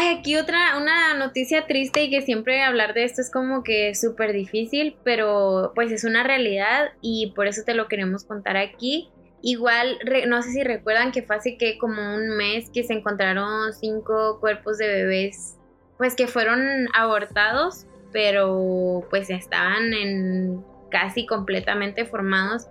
Ay, 0.00 0.16
aquí 0.16 0.36
otra, 0.36 0.78
una 0.78 1.14
noticia 1.14 1.66
triste 1.66 2.04
y 2.04 2.10
que 2.10 2.22
siempre 2.22 2.62
hablar 2.62 2.94
de 2.94 3.02
esto 3.02 3.20
es 3.20 3.32
como 3.32 3.64
que 3.64 3.96
súper 3.96 4.32
difícil, 4.32 4.96
pero 5.02 5.72
pues 5.74 5.90
es 5.90 6.04
una 6.04 6.22
realidad 6.22 6.90
y 7.00 7.32
por 7.34 7.48
eso 7.48 7.62
te 7.66 7.74
lo 7.74 7.88
queremos 7.88 8.22
contar 8.22 8.56
aquí. 8.56 9.10
Igual, 9.42 9.98
no 10.28 10.40
sé 10.40 10.52
si 10.52 10.62
recuerdan 10.62 11.10
que 11.10 11.24
fue 11.24 11.34
hace 11.34 11.56
que 11.56 11.78
como 11.78 12.14
un 12.14 12.28
mes 12.36 12.70
que 12.72 12.84
se 12.84 12.92
encontraron 12.92 13.72
cinco 13.72 14.38
cuerpos 14.38 14.78
de 14.78 14.86
bebés, 14.86 15.56
pues 15.96 16.14
que 16.14 16.28
fueron 16.28 16.60
abortados, 16.94 17.88
pero 18.12 19.04
pues 19.10 19.30
estaban 19.30 19.92
en 19.94 20.64
casi 20.92 21.26
completamente 21.26 22.04
formados 22.04 22.68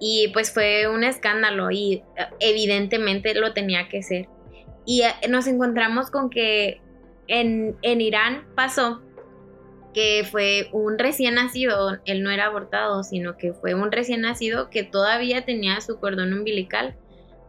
y 0.00 0.32
pues 0.32 0.52
fue 0.52 0.88
un 0.88 1.04
escándalo 1.04 1.70
y 1.70 2.02
eh, 2.16 2.26
evidentemente 2.40 3.32
lo 3.34 3.52
tenía 3.52 3.88
que 3.88 4.02
ser. 4.02 4.26
Y 4.84 5.02
eh, 5.02 5.14
nos 5.28 5.46
encontramos 5.46 6.10
con 6.10 6.30
que 6.30 6.80
en, 7.28 7.76
en 7.82 8.00
Irán 8.00 8.44
pasó 8.54 9.00
que 9.92 10.26
fue 10.30 10.68
un 10.72 10.98
recién 10.98 11.34
nacido, 11.34 11.98
él 12.06 12.22
no 12.22 12.30
era 12.30 12.46
abortado, 12.46 13.02
sino 13.02 13.36
que 13.36 13.52
fue 13.52 13.74
un 13.74 13.92
recién 13.92 14.22
nacido 14.22 14.70
que 14.70 14.84
todavía 14.84 15.44
tenía 15.44 15.80
su 15.80 15.98
cordón 16.00 16.32
umbilical 16.32 16.96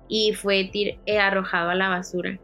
y 0.09 0.33
fue 0.33 0.69
eh, 0.73 1.19
arrojado 1.19 1.69
a 1.69 1.75
la 1.75 1.89
basura 1.89 2.39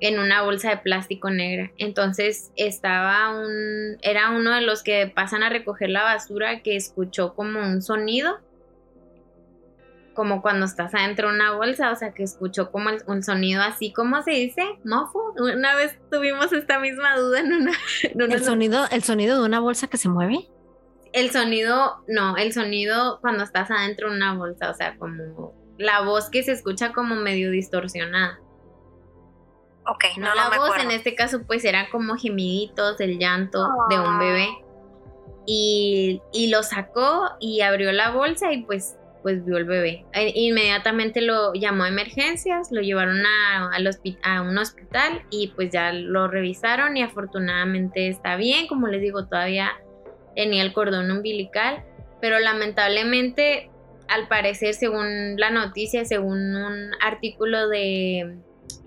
en 0.00 0.18
una 0.18 0.42
bolsa 0.42 0.70
de 0.70 0.78
plástico 0.78 1.30
negra. 1.30 1.70
Entonces 1.78 2.50
estaba 2.56 3.38
un, 3.38 3.98
era 4.02 4.30
uno 4.30 4.54
de 4.54 4.62
los 4.62 4.82
que 4.82 5.06
pasan 5.14 5.42
a 5.42 5.48
recoger 5.48 5.90
la 5.90 6.02
basura 6.02 6.62
que 6.62 6.74
escuchó 6.74 7.34
como 7.34 7.60
un 7.60 7.82
sonido 7.82 8.40
como 10.14 10.42
cuando 10.42 10.66
estás 10.66 10.94
adentro 10.94 11.28
de 11.28 11.34
una 11.34 11.54
bolsa, 11.54 11.90
o 11.90 11.96
sea, 11.96 12.12
que 12.12 12.22
escuchó 12.22 12.70
como 12.70 12.90
un 13.06 13.22
sonido 13.22 13.62
así, 13.62 13.92
¿cómo 13.92 14.22
se 14.22 14.32
dice? 14.32 14.62
¿Mofo? 14.84 15.34
Una 15.36 15.74
vez 15.74 15.98
tuvimos 16.10 16.52
esta 16.52 16.78
misma 16.78 17.16
duda 17.16 17.40
en 17.40 17.52
una... 17.52 17.72
¿El, 18.02 18.44
sonido, 18.44 18.84
¿El 18.90 19.02
sonido 19.02 19.38
de 19.40 19.46
una 19.46 19.60
bolsa 19.60 19.88
que 19.88 19.96
se 19.96 20.08
mueve? 20.08 20.48
El 21.12 21.30
sonido, 21.30 22.02
no, 22.08 22.36
el 22.36 22.52
sonido 22.52 23.18
cuando 23.20 23.44
estás 23.44 23.70
adentro 23.70 24.10
de 24.10 24.16
una 24.16 24.34
bolsa, 24.34 24.70
o 24.70 24.74
sea, 24.74 24.96
como 24.96 25.54
la 25.78 26.02
voz 26.02 26.30
que 26.30 26.42
se 26.42 26.52
escucha 26.52 26.92
como 26.92 27.14
medio 27.14 27.50
distorsionada. 27.50 28.40
Ok, 29.86 30.04
no, 30.18 30.34
la 30.34 30.48
voz 30.56 30.78
en 30.78 30.92
este 30.92 31.14
caso 31.14 31.42
pues 31.46 31.64
era 31.64 31.90
como 31.90 32.16
gemiditos, 32.16 33.00
el 33.00 33.18
llanto 33.18 33.66
de 33.90 33.98
un 33.98 34.18
bebé. 34.18 34.48
Y, 35.44 36.22
y 36.32 36.50
lo 36.50 36.62
sacó 36.62 37.30
y 37.40 37.62
abrió 37.62 37.90
la 37.90 38.10
bolsa 38.10 38.52
y 38.52 38.62
pues 38.62 38.96
pues 39.22 39.44
vio 39.44 39.56
el 39.56 39.64
bebé. 39.64 40.04
E, 40.12 40.32
inmediatamente 40.34 41.20
lo 41.20 41.52
llamó 41.54 41.84
a 41.84 41.88
emergencias, 41.88 42.70
lo 42.72 42.80
llevaron 42.80 43.24
a, 43.24 43.70
a 44.22 44.42
un 44.42 44.58
hospital 44.58 45.22
y 45.30 45.48
pues 45.48 45.70
ya 45.70 45.92
lo 45.92 46.28
revisaron 46.28 46.96
y 46.96 47.02
afortunadamente 47.02 48.08
está 48.08 48.36
bien, 48.36 48.66
como 48.66 48.88
les 48.88 49.00
digo, 49.00 49.26
todavía 49.26 49.70
tenía 50.34 50.62
el 50.62 50.72
cordón 50.72 51.10
umbilical, 51.10 51.84
pero 52.20 52.38
lamentablemente 52.38 53.70
al 54.08 54.28
parecer 54.28 54.74
según 54.74 55.36
la 55.36 55.50
noticia, 55.50 56.04
según 56.04 56.54
un 56.56 56.90
artículo 57.00 57.68
de 57.68 58.36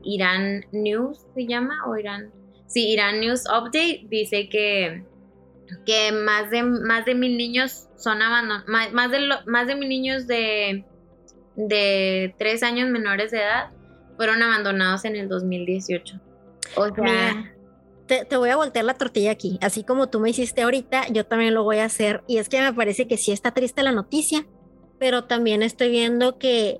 Iran 0.04 0.65
News 0.72 1.25
se 1.34 1.48
llama 1.48 1.86
o 1.88 1.98
Irán, 1.98 2.32
sí, 2.68 2.89
Iran 2.89 3.20
News 3.20 3.44
Update 3.50 4.06
dice 4.10 4.50
que 4.50 5.04
que 5.86 6.12
más 6.12 6.50
de, 6.50 6.63
más 6.63 7.05
de 7.05 7.15
mil 7.15 7.38
niños 7.38 7.88
son 7.98 8.22
abandonados, 8.22 8.93
más, 8.93 9.12
de, 9.12 9.19
más 9.45 9.67
de 9.67 9.75
mil 9.75 9.89
niños 9.89 10.27
de, 10.27 10.86
de 11.55 12.36
tres 12.38 12.63
años 12.63 12.89
menores 12.89 13.31
de 13.31 13.39
edad 13.39 13.72
fueron 14.17 14.41
abandonados 14.41 15.05
en 15.05 15.15
el 15.15 15.27
2018. 15.27 16.19
O 16.75 16.95
sea... 16.95 17.53
te, 18.07 18.25
te, 18.25 18.38
voy 18.38 18.50
a 18.50 18.55
voltear 18.55 18.86
la 18.86 18.93
tortilla 18.93 19.31
aquí. 19.31 19.57
Así 19.62 19.84
como 19.84 20.10
tú 20.10 20.19
me 20.19 20.29
hiciste 20.29 20.62
ahorita, 20.62 21.07
yo 21.10 21.25
también 21.25 21.53
lo 21.53 21.63
voy 21.63 21.77
a 21.77 21.86
hacer. 21.86 22.24
Y 22.27 22.38
es 22.38 22.50
que 22.50 22.62
me 22.62 22.74
parece 22.74 23.07
que 23.07 23.17
sí 23.17 23.31
está 23.31 23.51
triste 23.51 23.84
la 23.84 23.91
noticia, 23.91 24.45
pero 25.00 25.25
también 25.25 25.63
estoy 25.63 25.89
viendo 25.89 26.38
que 26.38 26.79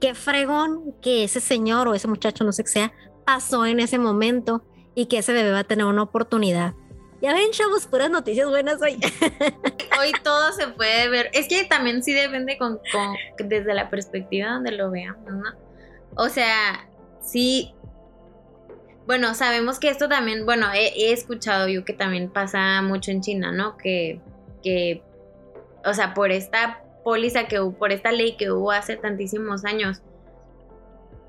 qué 0.00 0.14
fregón 0.14 0.94
que 1.02 1.24
ese 1.24 1.40
señor 1.40 1.88
o 1.88 1.94
ese 1.94 2.08
muchacho, 2.08 2.44
no 2.44 2.52
sé 2.52 2.64
qué 2.64 2.70
sea, 2.70 2.92
pasó 3.26 3.66
en 3.66 3.80
ese 3.80 3.98
momento 3.98 4.64
y 4.94 5.06
que 5.06 5.18
ese 5.18 5.32
bebé 5.32 5.52
va 5.52 5.60
a 5.60 5.64
tener 5.64 5.86
una 5.86 6.02
oportunidad 6.02 6.74
ya 7.20 7.34
ven, 7.34 7.50
chavos, 7.50 7.86
puras 7.86 8.10
noticias 8.10 8.48
buenas 8.48 8.80
hoy. 8.80 8.98
hoy 10.00 10.12
todo 10.22 10.52
se 10.52 10.68
puede 10.68 11.08
ver. 11.08 11.30
Es 11.34 11.48
que 11.48 11.64
también 11.64 12.02
sí 12.02 12.14
depende 12.14 12.56
con, 12.56 12.80
desde 13.38 13.74
la 13.74 13.90
perspectiva 13.90 14.52
donde 14.52 14.72
lo 14.72 14.90
veamos, 14.90 15.30
¿no? 15.30 15.50
O 16.16 16.28
sea, 16.28 16.88
sí. 17.22 17.74
Bueno, 19.06 19.34
sabemos 19.34 19.78
que 19.78 19.90
esto 19.90 20.08
también, 20.08 20.46
bueno, 20.46 20.66
he, 20.72 21.12
escuchado 21.12 21.68
yo 21.68 21.84
que 21.84 21.92
también 21.92 22.30
pasa 22.30 22.80
mucho 22.80 23.10
en 23.10 23.20
China, 23.20 23.52
¿no? 23.52 23.76
Que, 23.76 24.20
que, 24.62 25.02
o 25.84 25.92
sea, 25.92 26.14
por 26.14 26.30
esta 26.30 26.82
póliza 27.02 27.48
que 27.48 27.60
hubo, 27.60 27.76
por 27.76 27.92
esta 27.92 28.12
ley 28.12 28.36
que 28.36 28.50
hubo 28.50 28.70
hace 28.70 28.96
tantísimos 28.96 29.64
años, 29.64 30.00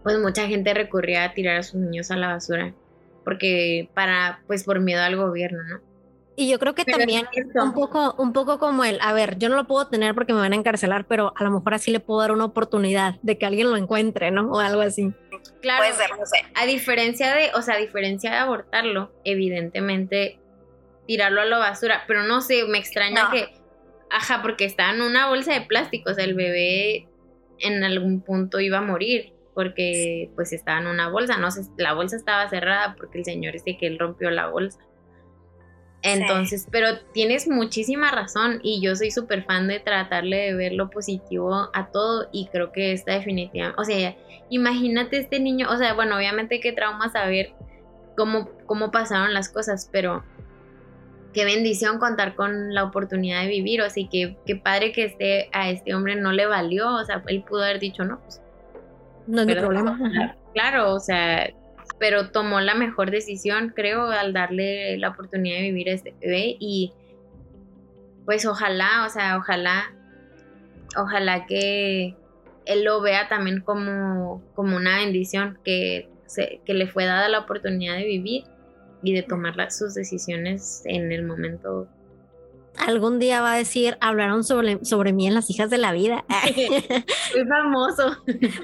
pues 0.04 0.20
mucha 0.20 0.48
gente 0.48 0.74
recurría 0.74 1.26
a 1.26 1.34
tirar 1.34 1.58
a 1.58 1.64
sus 1.64 1.76
niños 1.76 2.12
a 2.12 2.18
la 2.18 2.28
basura 2.28 2.74
porque 3.24 3.90
para, 3.94 4.42
pues 4.48 4.64
por 4.64 4.80
miedo 4.80 5.02
al 5.02 5.16
gobierno, 5.16 5.60
¿no? 5.64 5.92
Y 6.36 6.50
yo 6.50 6.60
creo 6.60 6.74
que 6.74 6.86
también 6.86 7.28
un 7.56 7.74
poco, 7.74 8.16
un 8.18 8.34
poco 8.34 8.58
como 8.58 8.84
el, 8.84 9.00
a 9.02 9.14
ver, 9.14 9.38
yo 9.38 9.50
no 9.50 9.56
lo 9.58 9.68
puedo 9.68 9.88
tener 9.88 10.16
porque 10.16 10.34
me 10.34 10.40
van 10.40 10.54
a 10.54 10.56
encarcelar, 10.56 11.06
pero 11.06 11.34
a 11.36 11.44
lo 11.44 11.52
mejor 11.52 11.74
así 11.74 11.92
le 11.92 12.00
puedo 12.00 12.22
dar 12.22 12.32
una 12.32 12.46
oportunidad 12.46 13.16
de 13.22 13.38
que 13.38 13.46
alguien 13.46 13.70
lo 13.70 13.78
encuentre, 13.78 14.32
¿no? 14.32 14.50
O 14.50 14.60
algo 14.60 14.82
así. 14.82 15.12
Claro, 15.62 15.84
a 16.56 16.66
diferencia 16.66 17.36
de, 17.36 17.52
o 17.54 17.62
sea, 17.62 17.76
a 17.76 17.78
diferencia 17.78 18.32
de 18.32 18.38
abortarlo, 18.38 19.12
evidentemente 19.24 20.40
tirarlo 21.06 21.42
a 21.42 21.46
la 21.46 21.58
basura, 21.58 22.06
pero 22.08 22.24
no 22.24 22.42
sé, 22.42 22.64
me 22.66 22.78
extraña 22.78 23.30
que, 23.30 23.54
ajá, 24.10 24.42
porque 24.42 24.66
está 24.66 24.90
en 24.92 25.02
una 25.02 25.28
bolsa 25.28 25.54
de 25.54 25.62
plástico, 25.62 26.12
o 26.12 26.14
sea, 26.14 26.24
el 26.24 26.34
bebé 26.34 27.08
en 27.60 27.84
algún 27.84 28.22
punto 28.22 28.60
iba 28.60 28.78
a 28.78 28.82
morir 28.82 29.34
porque 29.54 30.30
pues 30.36 30.54
estaba 30.54 30.80
en 30.80 30.88
una 30.88 31.10
bolsa, 31.10 31.38
no 31.38 31.52
sé, 31.52 31.62
la 31.78 31.94
bolsa 31.94 32.16
estaba 32.16 32.50
cerrada 32.50 32.96
porque 32.96 33.20
el 33.20 33.26
señor 33.26 33.54
dice 33.54 33.78
que 33.78 33.88
él 33.88 34.00
rompió 34.00 34.30
la 34.32 34.48
bolsa. 34.48 34.80
Entonces, 36.04 36.68
pero 36.72 37.00
tienes 37.14 37.48
muchísima 37.48 38.10
razón 38.12 38.60
y 38.64 38.82
yo 38.82 38.96
soy 38.96 39.12
súper 39.12 39.44
fan 39.44 39.68
de 39.68 39.80
tratarle 39.80 40.38
de 40.38 40.54
ver 40.56 40.74
lo 40.74 40.90
positivo 40.90 41.70
a 41.74 41.92
todo 41.92 42.28
y 42.32 42.48
creo 42.48 42.72
que 42.72 42.92
esta 42.92 43.14
definitiva, 43.14 43.76
o 43.78 43.84
sea, 43.84 44.16
imagínate 44.50 45.18
este 45.18 45.40
niño, 45.40 45.68
o 45.70 45.78
sea, 45.78 45.94
bueno, 45.94 46.16
obviamente 46.16 46.60
qué 46.60 46.72
trauma 46.72 47.10
saber 47.10 47.54
cómo, 48.18 48.50
cómo 48.66 48.90
pasaron 48.90 49.36
las 49.36 49.50
cosas, 49.50 49.90
pero 49.92 50.24
qué 51.34 51.46
bendición 51.46 52.00
contar 52.00 52.34
con 52.36 52.74
la 52.74 52.84
oportunidad 52.84 53.42
de 53.42 53.48
vivir, 53.48 53.82
o 53.82 53.90
sea, 53.90 54.04
que 54.10 54.38
qué 54.46 54.56
padre 54.56 54.92
que 54.92 55.06
este, 55.06 55.50
a 55.54 55.70
este 55.70 55.94
hombre 55.94 56.16
no 56.16 56.32
le 56.32 56.48
valió, 56.48 56.96
o 56.96 57.06
sea, 57.06 57.24
él 57.28 57.44
pudo 57.44 57.64
haber 57.64 57.80
dicho, 57.80 58.04
no, 58.06 58.20
pues 58.22 58.42
no 59.28 59.42
es 59.42 59.56
problema. 59.56 59.98
Claro, 60.54 60.94
o 60.94 61.00
sea, 61.00 61.50
pero 61.98 62.32
tomó 62.32 62.60
la 62.60 62.76
mejor 62.76 63.10
decisión, 63.10 63.72
creo, 63.74 64.08
al 64.08 64.34
darle 64.34 64.98
la 64.98 65.10
oportunidad 65.10 65.58
de 65.58 65.62
vivir 65.62 65.88
a 65.88 65.94
este 65.94 66.14
bebé 66.20 66.58
y 66.60 66.92
pues 68.26 68.46
ojalá, 68.46 69.06
o 69.06 69.10
sea, 69.10 69.38
ojalá, 69.38 69.94
ojalá 70.98 71.46
que 71.46 72.16
él 72.66 72.84
lo 72.84 73.02
vea 73.02 73.30
también 73.30 73.62
como, 73.62 74.44
como 74.56 74.76
una 74.76 74.98
bendición 74.98 75.58
que, 75.64 76.10
se, 76.26 76.60
que 76.66 76.74
le 76.74 76.88
fue 76.88 77.06
dada 77.06 77.30
la 77.30 77.40
oportunidad 77.40 77.96
de 77.96 78.06
vivir 78.06 78.44
y 79.04 79.14
de 79.14 79.24
tomar 79.24 79.72
sus 79.72 79.94
decisiones 79.94 80.84
en 80.86 81.12
el 81.12 81.24
momento 81.24 81.88
algún 82.78 83.20
día 83.20 83.42
va 83.42 83.54
a 83.54 83.58
decir, 83.58 83.98
hablaron 84.02 84.44
sobre, 84.44 84.84
sobre 84.86 85.14
mí 85.14 85.28
en 85.28 85.34
las 85.34 85.50
hijas 85.50 85.70
de 85.70 85.78
la 85.78 85.92
vida. 85.92 86.26
Muy 87.36 87.48
famoso. 87.48 88.18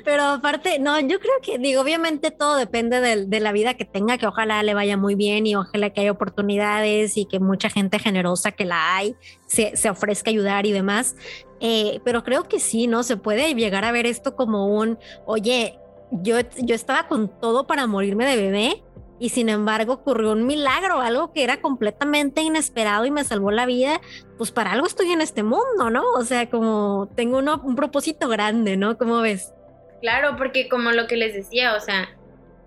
Pero 0.04 0.24
aparte, 0.24 0.80
no, 0.80 1.00
yo 1.00 1.20
creo 1.20 1.36
que, 1.42 1.58
digo, 1.60 1.82
obviamente 1.82 2.32
todo 2.32 2.56
depende 2.56 3.00
de, 3.02 3.40
la 3.40 3.52
vida 3.52 3.76
que 3.76 3.86
tenga, 3.86 4.18
que 4.18 4.28
ojalá 4.28 4.64
le 4.64 4.74
vaya 4.74 4.98
muy 4.98 5.14
bien 5.14 5.46
y 5.46 5.56
ojalá 5.56 5.92
que 5.92 6.02
haya 6.02 6.12
oportunidades 6.12 7.18
y 7.18 7.26
que 7.26 7.40
mucha 7.40 7.70
gente 7.70 8.00
generosa 8.00 8.52
que 8.52 8.66
la 8.66 8.96
hay 8.96 9.16
se, 9.46 9.78
se 9.78 9.90
ofrezca 9.90 10.32
a 10.32 10.34
ayudar 10.34 10.66
y 10.66 10.72
demás. 10.72 11.16
Eh, 11.60 12.02
pero 12.04 12.24
creo 12.24 12.44
que 12.44 12.60
sí, 12.60 12.88
¿no? 12.88 13.04
Se 13.04 13.18
puede 13.18 13.54
llegar 13.54 13.86
a 13.86 13.92
ver 13.92 14.06
esto 14.06 14.36
como 14.36 14.68
un, 14.68 14.98
oye, 15.26 15.80
yo, 16.12 16.38
yo 16.58 16.76
estaba 16.76 17.08
con 17.08 17.28
todo 17.40 17.68
para 17.68 17.86
morirme 17.86 18.26
de 18.26 18.36
bebé 18.36 18.84
y 19.20 19.30
sin 19.30 19.50
embargo 19.50 19.94
ocurrió 19.94 20.32
un 20.32 20.46
milagro, 20.46 21.02
algo 21.02 21.34
que 21.34 21.44
era 21.44 21.62
completamente 21.62 22.42
inesperado 22.42 23.06
y 23.06 23.12
me 23.12 23.24
salvó 23.24 23.52
la 23.52 23.66
vida, 23.66 24.00
pues 24.38 24.52
para 24.52 24.72
algo 24.72 24.88
estoy 24.88 25.12
en 25.12 25.22
este 25.22 25.44
mundo, 25.44 25.90
¿no? 25.90 26.04
O 26.12 26.24
sea, 26.24 26.50
como 26.50 27.10
tengo 27.16 27.40
un 27.40 27.76
propósito 27.76 28.28
grande, 28.28 28.78
¿no? 28.78 28.98
¿Cómo 28.98 29.22
ves? 29.22 29.54
Claro, 30.02 30.36
porque 30.38 30.70
como 30.70 30.92
lo 30.92 31.08
que 31.08 31.18
les 31.18 31.34
decía, 31.34 31.76
o 31.76 31.80
sea, 31.80 32.10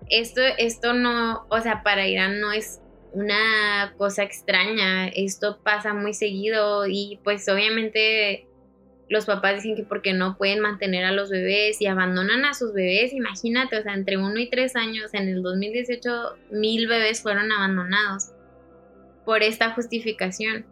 esto, 0.09 0.41
esto 0.57 0.93
no, 0.93 1.45
o 1.49 1.61
sea, 1.61 1.83
para 1.83 2.07
Irán 2.07 2.41
no 2.41 2.51
es 2.51 2.81
una 3.13 3.93
cosa 3.97 4.23
extraña, 4.23 5.07
esto 5.07 5.59
pasa 5.63 5.93
muy 5.93 6.13
seguido 6.13 6.85
y 6.87 7.19
pues 7.23 7.47
obviamente 7.49 8.47
los 9.11 9.25
papás 9.25 9.55
dicen 9.55 9.75
que 9.75 9.83
porque 9.83 10.13
no 10.13 10.37
pueden 10.37 10.61
mantener 10.61 11.03
a 11.03 11.11
los 11.11 11.29
bebés 11.29 11.81
y 11.81 11.85
abandonan 11.85 12.45
a 12.45 12.53
sus 12.53 12.73
bebés, 12.73 13.11
imagínate, 13.11 13.77
o 13.77 13.83
sea, 13.83 13.93
entre 13.93 14.15
uno 14.15 14.39
y 14.39 14.49
tres 14.49 14.77
años, 14.77 15.13
en 15.13 15.27
el 15.27 15.43
2018 15.43 16.09
mil 16.51 16.87
bebés 16.87 17.21
fueron 17.21 17.51
abandonados 17.51 18.29
por 19.25 19.43
esta 19.43 19.71
justificación. 19.71 20.65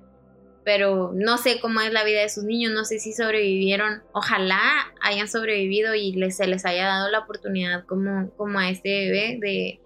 Pero 0.63 1.11
no 1.13 1.37
sé 1.37 1.59
cómo 1.59 1.81
es 1.81 1.91
la 1.91 2.05
vida 2.05 2.21
de 2.21 2.29
sus 2.29 2.45
niños, 2.45 2.71
no 2.71 2.85
sé 2.85 2.99
si 2.99 3.11
sobrevivieron, 3.11 4.03
ojalá 4.13 4.61
hayan 5.01 5.27
sobrevivido 5.27 5.93
y 5.93 6.13
les, 6.13 6.37
se 6.37 6.47
les 6.47 6.65
haya 6.65 6.85
dado 6.85 7.11
la 7.11 7.19
oportunidad 7.19 7.83
como, 7.87 8.29
como 8.37 8.57
a 8.57 8.69
este 8.69 8.87
bebé 8.87 9.37
de, 9.41 9.81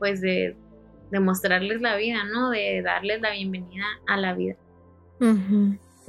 pues 0.00 0.20
de, 0.20 0.56
de 1.12 1.20
mostrarles 1.20 1.80
la 1.80 1.94
vida, 1.94 2.24
¿no? 2.24 2.50
De 2.50 2.82
darles 2.82 3.20
la 3.20 3.30
bienvenida 3.30 3.84
a 4.08 4.16
la 4.16 4.34
vida. 4.34 4.56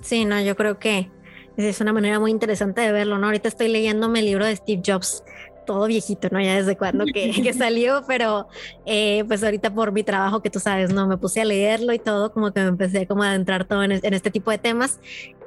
Sí, 0.01 0.25
no, 0.25 0.41
yo 0.41 0.55
creo 0.55 0.79
que 0.79 1.11
es 1.57 1.81
una 1.81 1.93
manera 1.93 2.19
muy 2.19 2.31
interesante 2.31 2.81
de 2.81 2.91
verlo, 2.91 3.17
¿no? 3.17 3.27
Ahorita 3.27 3.47
estoy 3.47 3.67
leyéndome 3.67 4.19
el 4.19 4.25
libro 4.25 4.45
de 4.45 4.55
Steve 4.55 4.81
Jobs, 4.85 5.23
todo 5.65 5.87
viejito, 5.87 6.29
¿no? 6.31 6.41
Ya 6.41 6.55
desde 6.55 6.77
cuando 6.77 7.05
que, 7.13 7.53
salió, 7.53 8.03
pero 8.07 8.47
eh, 8.85 9.23
pues 9.27 9.43
ahorita 9.43 9.73
por 9.73 9.91
mi 9.91 10.03
trabajo 10.03 10.41
que 10.41 10.49
tú 10.49 10.59
sabes, 10.59 10.93
¿no? 10.93 11.07
Me 11.07 11.17
puse 11.17 11.41
a 11.41 11.45
leerlo 11.45 11.93
y 11.93 11.99
todo, 11.99 12.31
como 12.33 12.51
que 12.51 12.61
me 12.61 12.67
empecé 12.67 13.07
como 13.07 13.23
a 13.23 13.29
adentrar 13.29 13.65
todo 13.65 13.83
en, 13.83 13.91
este 13.91 14.31
tipo 14.31 14.51
de 14.51 14.57
temas. 14.57 14.99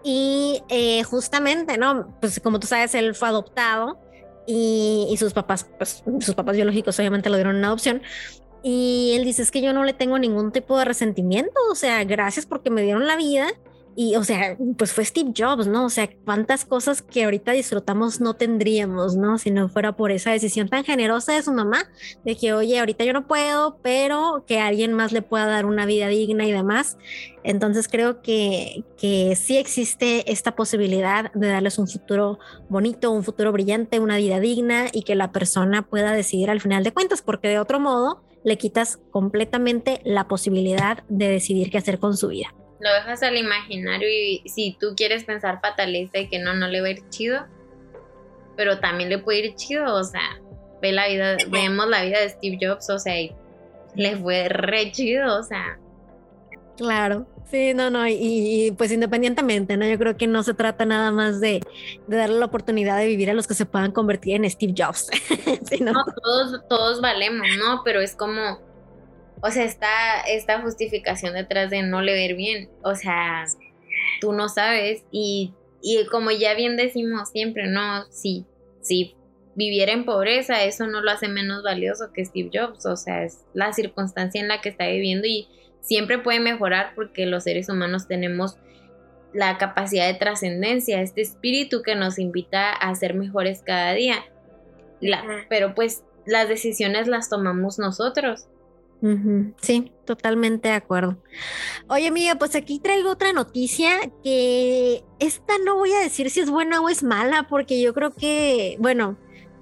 Y 0.04 0.62
eh, 0.68 1.02
justamente, 1.02 1.78
¿no? 1.78 2.16
Pues 2.20 2.40
como 2.40 2.60
tú 2.60 2.66
sabes, 2.66 2.94
él 2.94 3.14
fue 3.14 3.28
adoptado 3.28 3.98
y, 4.46 5.08
y, 5.10 5.16
sus 5.16 5.32
papás, 5.32 5.66
pues 5.76 6.04
sus 6.20 6.34
papás 6.34 6.54
biológicos 6.54 6.98
obviamente 6.98 7.28
lo 7.28 7.36
dieron 7.36 7.56
en 7.56 7.64
adopción. 7.64 8.02
Y 8.62 9.12
él 9.16 9.25
dice, 9.25 9.42
es 9.42 9.50
que 9.50 9.60
yo 9.60 9.72
no 9.72 9.84
le 9.84 9.92
tengo 9.92 10.18
ningún 10.18 10.50
tipo 10.50 10.78
de 10.78 10.84
resentimiento, 10.84 11.52
o 11.70 11.75
sea, 11.75 12.02
gracias 12.04 12.46
porque 12.46 12.70
me 12.70 12.82
dieron 12.82 13.06
la 13.06 13.16
vida 13.16 13.48
y, 13.99 14.15
o 14.17 14.25
sea, 14.25 14.59
pues 14.76 14.93
fue 14.93 15.07
Steve 15.07 15.33
Jobs, 15.35 15.67
¿no? 15.67 15.87
O 15.87 15.88
sea, 15.88 16.11
cuántas 16.26 16.67
cosas 16.67 17.00
que 17.00 17.25
ahorita 17.25 17.53
disfrutamos 17.53 18.21
no 18.21 18.35
tendríamos, 18.35 19.17
¿no? 19.17 19.38
Si 19.38 19.50
no 19.50 19.71
fuera 19.71 19.97
por 19.97 20.11
esa 20.11 20.33
decisión 20.33 20.69
tan 20.69 20.85
generosa 20.85 21.33
de 21.33 21.43
su 21.43 21.50
mamá, 21.50 21.79
de 22.23 22.37
que, 22.37 22.53
oye, 22.53 22.79
ahorita 22.79 23.05
yo 23.05 23.15
no 23.15 23.26
puedo, 23.26 23.79
pero 23.83 24.45
que 24.47 24.61
alguien 24.61 24.93
más 24.93 25.12
le 25.12 25.23
pueda 25.23 25.47
dar 25.47 25.65
una 25.65 25.87
vida 25.87 26.09
digna 26.09 26.45
y 26.45 26.53
demás. 26.53 26.99
Entonces 27.43 27.88
creo 27.88 28.21
que, 28.21 28.85
que 28.99 29.35
sí 29.35 29.57
existe 29.57 30.31
esta 30.31 30.55
posibilidad 30.55 31.33
de 31.33 31.49
darles 31.49 31.79
un 31.79 31.88
futuro 31.88 32.38
bonito, 32.69 33.11
un 33.12 33.25
futuro 33.25 33.50
brillante, 33.50 33.99
una 33.99 34.19
vida 34.19 34.41
digna 34.41 34.88
y 34.93 35.05
que 35.05 35.15
la 35.15 35.33
persona 35.33 35.81
pueda 35.88 36.12
decidir 36.12 36.50
al 36.50 36.61
final 36.61 36.85
de 36.85 36.93
cuentas, 36.93 37.23
porque 37.23 37.49
de 37.49 37.59
otro 37.59 37.81
modo 37.81 38.23
le 38.45 38.59
quitas 38.59 38.99
completamente 39.11 40.03
la 40.05 40.29
posibilidad 40.29 41.03
de 41.09 41.31
decidir 41.31 41.71
qué 41.71 41.79
hacer 41.79 41.99
con 41.99 42.15
su 42.15 42.29
vida 42.29 42.55
lo 42.80 42.92
dejas 42.92 43.23
al 43.23 43.37
imaginario 43.37 44.09
y 44.09 44.42
si 44.49 44.76
tú 44.78 44.95
quieres 44.97 45.25
pensar 45.25 45.61
fatalista 45.61 46.18
y 46.18 46.28
que 46.28 46.38
no, 46.38 46.54
no 46.54 46.68
le 46.68 46.80
va 46.80 46.88
a 46.88 46.90
ir 46.90 47.09
chido, 47.09 47.47
pero 48.56 48.80
también 48.80 49.09
le 49.11 49.18
puede 49.18 49.47
ir 49.47 49.54
chido, 49.54 49.95
o 49.95 50.04
sea, 50.04 50.40
ve 50.83 50.92
la 50.92 51.09
vida, 51.09 51.37
vemos 51.49 51.88
la 51.88 52.02
vida 52.02 52.21
de 52.21 52.28
Steve 52.30 52.59
Jobs, 52.61 52.90
o 52.90 52.99
sea, 52.99 53.14
le 53.95 54.16
fue 54.16 54.49
re 54.49 54.90
chido, 54.92 55.38
o 55.38 55.42
sea. 55.42 55.78
Claro, 56.76 57.26
sí, 57.50 57.73
no, 57.75 57.88
no, 57.88 58.06
y, 58.06 58.75
pues 58.76 58.92
independientemente, 58.92 59.76
¿no? 59.78 59.87
Yo 59.87 59.99
creo 59.99 60.16
que 60.16 60.26
no 60.26 60.42
se 60.42 60.52
trata 60.52 60.85
nada 60.85 61.11
más 61.11 61.40
de, 61.40 61.61
darle 62.06 62.38
la 62.38 62.47
oportunidad 62.47 62.99
de 62.99 63.06
vivir 63.06 63.30
a 63.30 63.35
los 63.35 63.47
que 63.47 63.54
se 63.54 63.64
puedan 63.64 63.92
convertir 63.92 64.37
en 64.37 64.50
Steve 64.50 64.75
Jobs. 64.76 65.09
no, 65.80 66.04
todos, 66.23 66.61
todos 66.68 67.00
valemos, 67.00 67.47
¿no? 67.59 67.83
Pero 67.85 68.00
es 68.00 68.14
como, 68.14 68.61
o 69.40 69.50
sea, 69.50 69.64
está 69.64 70.21
esta 70.28 70.61
justificación 70.62 71.35
detrás 71.35 71.71
de 71.71 71.83
no 71.83 72.02
le 72.02 72.14
ver 72.14 72.35
bien. 72.37 72.69
O 72.83 72.95
sea, 72.95 73.45
tú 74.21 74.33
no 74.33 74.49
sabes. 74.49 75.05
Y, 75.11 75.52
y 75.83 76.07
como 76.07 76.31
ya 76.31 76.55
bien 76.55 76.76
decimos 76.76 77.31
siempre, 77.31 77.66
no, 77.66 78.05
si, 78.11 78.47
si 78.81 79.14
viviera 79.55 79.93
en 79.93 80.05
pobreza, 80.05 80.64
eso 80.64 80.87
no 80.87 81.00
lo 81.00 81.11
hace 81.11 81.28
menos 81.28 81.62
valioso 81.62 82.12
que 82.12 82.25
Steve 82.25 82.50
Jobs. 82.52 82.87
O 82.87 82.97
sea, 82.97 83.25
es 83.25 83.45
la 83.55 83.73
circunstancia 83.73 84.40
en 84.40 84.49
la 84.49 84.61
que 84.61 84.71
está 84.71 84.87
viviendo 84.87 85.26
y 85.26 85.49
siempre 85.81 86.19
puede 86.19 86.40
mejorar 86.40 86.93
porque 86.95 87.26
los 87.26 87.45
seres 87.45 87.69
humanos 87.69 88.09
tenemos 88.09 88.57
la 89.33 89.59
capacidad 89.59 90.07
de 90.07 90.19
trascendencia, 90.19 91.02
este 91.02 91.21
espíritu 91.21 91.83
que 91.83 91.95
nos 91.95 92.19
invita 92.19 92.73
a 92.73 92.95
ser 92.95 93.15
mejores 93.15 93.63
cada 93.65 93.93
día. 93.93 94.25
pero 95.49 95.75
pues 95.75 96.02
las 96.25 96.49
decisiones 96.49 97.06
las 97.06 97.28
tomamos 97.28 97.78
nosotros. 97.78 98.47
Sí, 99.61 99.93
totalmente 100.04 100.69
de 100.69 100.75
acuerdo. 100.75 101.19
Oye, 101.89 102.09
amiga, 102.09 102.35
pues 102.37 102.54
aquí 102.56 102.80
traigo 102.80 103.11
otra 103.11 103.32
noticia 103.32 104.11
que 104.23 105.04
esta 105.19 105.54
no 105.65 105.76
voy 105.76 105.93
a 105.93 106.00
decir 106.00 106.30
si 106.30 106.41
es 106.41 106.50
buena 106.50 106.80
o 106.80 106.89
es 106.89 107.02
mala, 107.02 107.47
porque 107.49 107.80
yo 107.80 107.95
creo 107.95 108.13
que, 108.13 108.76
bueno, 108.80 109.17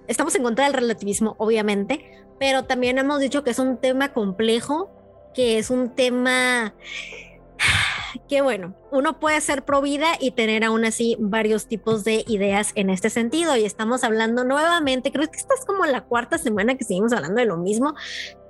estamos 0.07 0.35
en 0.35 0.43
contra 0.43 0.65
del 0.65 0.75
relativismo, 0.75 1.35
obviamente, 1.39 2.25
pero 2.39 2.65
también 2.65 2.99
hemos 2.99 3.21
dicho 3.21 3.45
que 3.45 3.51
es 3.51 3.59
un 3.59 3.79
tema 3.79 4.13
complejo, 4.13 4.91
que 5.35 5.59
es 5.59 5.71
un 5.71 5.95
tema 5.95 6.75
que, 8.29 8.41
bueno, 8.41 8.77
uno 8.93 9.19
puede 9.19 9.41
ser 9.41 9.65
pro 9.65 9.83
vida 9.83 10.09
y 10.21 10.31
tener 10.31 10.65
aún 10.65 10.85
así 10.85 11.17
varios 11.19 11.67
tipos 11.67 12.05
de 12.05 12.25
ideas 12.29 12.73
en 12.77 12.91
este 12.91 13.11
sentido. 13.11 13.57
Y 13.57 13.65
estamos 13.65 14.05
hablando 14.05 14.45
nuevamente, 14.45 15.13
creo 15.13 15.29
que 15.31 15.37
esta 15.37 15.55
es 15.55 15.65
como 15.65 15.85
la 15.87 16.03
cuarta 16.05 16.39
semana 16.39 16.77
que 16.77 16.85
seguimos 16.85 17.13
hablando 17.13 17.41
de 17.41 17.47
lo 17.47 17.57
mismo, 17.57 17.95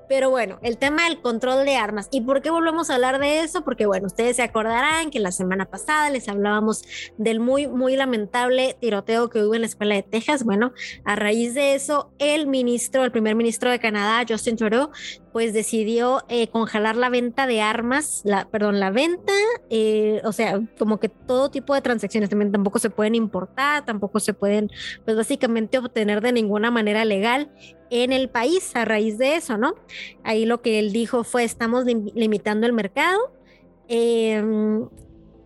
pero 0.09 0.31
bueno, 0.31 0.59
el 0.62 0.79
tema 0.79 1.05
del 1.05 1.21
control 1.21 1.64
de 1.64 1.77
armas. 1.77 2.09
¿Y 2.11 2.23
por 2.23 2.43
qué 2.43 2.51
volvemos 2.51 2.90
a 2.90 2.95
hablar 2.95 3.19
de 3.19 3.40
eso? 3.40 3.64
Porque 3.64 3.87
bueno, 3.87 4.07
ustedes 4.07 4.37
se 4.37 4.43
acordarán 4.43 5.11
que 5.11 5.21
la 5.21 5.33
semana 5.33 5.67
pasada 5.67 6.11
les 6.11 6.29
hablábamos 6.29 6.85
del 7.19 7.40
muy, 7.40 7.67
muy 7.67 7.97
lamentable 7.97 8.77
tiroteo 8.81 9.31
que 9.31 9.43
hubo 9.43 9.55
en 9.55 9.62
la 9.62 9.67
escuela 9.67 9.95
de 9.95 10.03
Texas. 10.03 10.45
Bueno, 10.45 10.73
a 11.05 11.17
raíz 11.17 11.55
de 11.55 11.75
eso, 11.75 12.12
el 12.19 12.47
ministro, 12.47 13.05
el 13.05 13.12
primer 13.12 13.35
ministro 13.35 13.71
de 13.71 13.79
Canadá, 13.79 14.25
Justin 14.29 14.57
Trudeau, 14.57 14.90
pues 15.35 15.53
decidió 15.53 16.23
eh, 16.29 16.47
congelar 16.47 16.94
la 16.94 17.09
venta 17.09 17.49
de 17.49 17.61
armas, 17.61 18.23
la, 18.25 18.49
perdón, 18.49 18.79
la 18.79 18.92
venta, 18.92 19.33
eh, 19.68 20.20
o 20.23 20.31
sea, 20.31 20.61
como 20.79 21.01
que 21.01 21.09
todo 21.09 21.51
tipo 21.51 21.75
de 21.75 21.81
transacciones 21.81 22.31
también 22.31 22.53
tampoco 22.53 22.79
se 22.79 22.88
pueden 22.88 23.16
importar, 23.16 23.85
tampoco 23.85 24.20
se 24.20 24.33
pueden, 24.33 24.70
pues 25.05 25.16
básicamente 25.16 25.79
obtener 25.79 26.20
de 26.20 26.31
ninguna 26.31 26.70
manera 26.70 27.05
legal 27.05 27.51
en 27.90 28.12
el 28.12 28.31
país 28.31 28.77
a 28.77 28.85
raíz 28.85 29.18
de 29.18 29.35
eso, 29.35 29.59
¿no? 29.59 29.75
Ahí 30.23 30.47
lo 30.47 30.62
que 30.62 30.79
él 30.79 30.92
dijo 30.92 31.25
fue, 31.25 31.42
estamos 31.42 31.85
limitando 31.85 32.68
el 32.68 32.73
mercado. 32.73 33.18
Eh, 33.88 34.40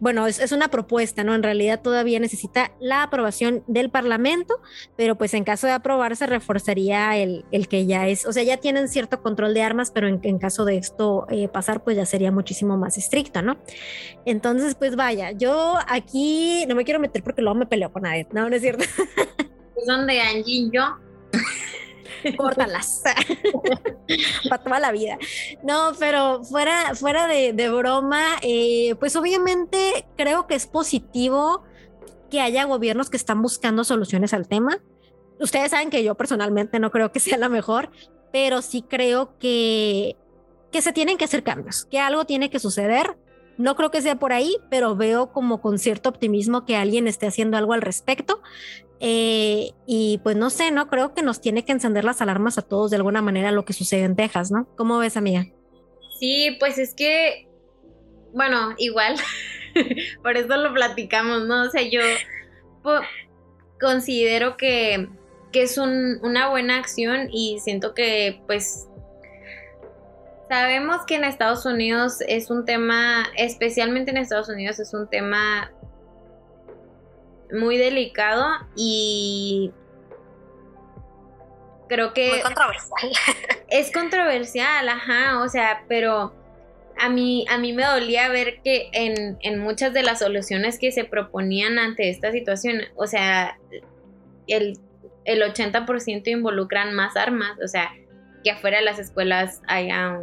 bueno, 0.01 0.27
es, 0.27 0.53
una 0.53 0.69
propuesta, 0.69 1.25
¿no? 1.25 1.35
En 1.35 1.43
realidad 1.43 1.81
todavía 1.83 2.21
necesita 2.21 2.73
la 2.81 3.03
aprobación 3.03 3.65
del 3.67 3.91
Parlamento, 3.91 4.61
pero 4.97 5.17
pues 5.17 5.35
en 5.35 5.45
caso 5.45 5.67
de 5.67 5.73
aprobarse 5.73 6.27
reforzaría 6.27 7.17
el, 7.17 7.45
el 7.51 7.69
que 7.69 7.87
ya 7.87 8.09
es, 8.09 8.27
o 8.27 8.33
sea, 8.33 8.43
ya 8.43 8.59
tienen 8.59 8.89
cierto 8.89 9.23
control 9.23 9.55
de 9.55 9.63
armas, 9.63 9.91
pero 9.91 10.09
en, 10.09 10.39
caso 10.39 10.65
de 10.65 10.77
esto 10.77 11.27
eh, 11.31 11.49
pasar, 11.49 11.83
pues 11.83 11.97
ya 11.97 12.07
sería 12.07 12.31
muchísimo 12.31 12.77
más 12.77 12.97
estricto, 12.97 13.43
¿no? 13.43 13.59
Entonces, 14.25 14.75
pues 14.75 14.95
vaya, 14.95 15.33
yo 15.33 15.79
aquí 15.89 16.65
no 16.69 16.75
me 16.75 16.85
quiero 16.85 17.01
meter 17.01 17.23
porque 17.23 17.43
luego 17.43 17.59
me 17.59 17.67
peleo 17.67 17.93
con 17.93 18.03
nadie, 18.03 18.27
¿no? 18.33 18.49
No 18.49 18.57
es 18.57 18.63
cierto. 18.63 18.85
Es 19.79 19.87
donde 19.87 20.21
Angie 20.21 20.63
y 20.63 20.71
yo 20.73 20.83
córtalas 22.37 23.03
para 24.49 24.63
toda 24.63 24.81
la 24.81 24.93
vida. 24.93 25.19
No, 25.63 25.93
pero 25.99 26.45
fuera, 26.45 26.95
fuera 26.95 27.27
de, 27.27 27.71
broma, 27.71 28.25
eh, 28.43 28.95
pues 28.99 29.17
obviamente 29.17 30.07
creo 30.17 30.47
que 30.47 30.55
es 30.55 30.67
positivo 30.67 31.65
que 32.31 32.41
haya 32.41 32.65
gobiernos 32.65 33.11
que 33.11 33.17
están 33.17 33.43
buscando 33.43 33.85
soluciones 33.85 34.33
al 34.33 34.49
tema. 34.49 34.79
Ustedes 35.41 35.71
saben 35.71 35.91
que 35.91 36.03
yo 36.05 36.15
personalmente 36.15 36.79
no 36.79 36.91
creo 36.91 37.13
que 37.13 37.21
sea 37.21 37.39
la 37.39 37.49
mejor, 37.49 37.91
pero 38.33 38.61
sí 38.61 38.83
creo 38.83 39.39
que, 39.39 40.17
que 40.73 40.83
se 40.83 40.93
tienen 40.93 41.17
que 41.17 41.25
hacer 41.25 41.43
cambios, 41.43 41.85
que 41.85 42.01
algo 42.01 42.25
tiene 42.25 42.51
que 42.51 42.59
suceder 42.59 43.17
no 43.59 43.75
creo 43.75 43.91
que 43.91 44.01
sea 44.01 44.15
por 44.15 44.33
ahí, 44.33 44.57
pero 44.71 44.95
veo 44.95 45.33
como 45.33 45.61
con 45.61 45.79
cierto 45.81 46.09
optimismo 46.09 46.65
que 46.65 46.77
alguien 46.77 47.09
esté 47.09 47.27
haciendo 47.27 47.57
algo 47.57 47.73
al 47.73 47.83
respecto. 47.83 48.41
Eh, 49.01 49.71
y 49.87 50.19
pues 50.25 50.37
no 50.37 50.51
sé, 50.51 50.71
no 50.71 50.89
creo 50.89 51.15
que 51.15 51.23
nos 51.23 51.41
tiene 51.41 51.65
que 51.65 51.73
encender 51.73 52.05
las 52.05 52.21
alarmas 52.21 52.59
a 52.59 52.63
todos 52.63 52.91
de 52.91 52.97
alguna 52.97 53.23
manera 53.23 53.53
lo 53.53 53.65
que 53.65 53.73
sucede 53.73 54.03
en 54.03 54.17
Texas, 54.17 54.51
¿no? 54.51 54.69
¿Cómo 54.77 54.99
ves, 54.99 55.17
amiga? 55.17 55.47
Sí, 56.19 56.57
pues 56.59 56.79
es 56.79 56.95
que, 56.95 57.49
bueno, 58.33 58.75
igual, 58.79 59.17
por 60.23 60.37
eso 60.37 60.57
lo 60.57 60.75
platicamos, 60.75 61.47
¿no? 61.47 61.63
O 61.63 61.71
sea, 61.71 61.83
yo 61.83 62.01
considero 63.81 64.57
que, 64.57 65.09
que 65.53 65.63
es 65.63 65.79
una 65.79 66.49
buena 66.49 66.79
acción 66.79 67.29
y 67.31 67.59
siento 67.61 67.95
que 67.95 68.43
pues 68.47 68.89
Sabemos 70.49 71.05
que 71.05 71.17
en 71.17 71.25
Estados 71.25 71.67
Unidos 71.67 72.23
es 72.27 72.51
un 72.51 72.65
tema, 72.65 73.27
especialmente 73.37 74.13
en 74.13 74.17
Estados 74.17 74.49
Unidos 74.49 74.79
es 74.79 74.95
un 74.95 75.07
tema 75.07 75.71
muy 77.53 77.77
delicado 77.79 78.47
y 78.77 79.73
creo 81.89 82.13
que... 82.13 82.31
Muy 82.31 82.41
controversial. 82.41 83.13
Es 83.71 83.93
controversial, 83.93 84.89
ajá, 84.89 85.41
o 85.41 85.49
sea, 85.49 85.85
pero 85.89 86.35
a 86.99 87.09
mí, 87.11 87.45
a 87.51 87.59
mí 87.59 87.73
me 87.73 87.85
dolía 87.85 88.29
ver 88.29 88.61
que 88.63 88.89
en, 88.93 89.37
en, 89.43 89.59
muchas 89.59 89.93
de 89.93 90.03
las 90.03 90.21
soluciones 90.21 90.79
que 90.79 90.91
se 90.91 91.05
proponían 91.05 91.79
ante 91.79 92.09
esta 92.09 92.33
situación, 92.33 92.81
o 92.97 93.07
sea, 93.07 93.59
el, 94.47 94.79
el 95.25 95.43
80% 95.43 96.29
involucran 96.29 96.95
más 96.95 97.17
armas, 97.17 97.59
o 97.63 97.69
sea, 97.69 97.91
que 98.43 98.51
afuera 98.51 98.79
de 98.79 98.85
las 98.85 98.99
escuelas 98.99 99.61
haya, 99.69 100.19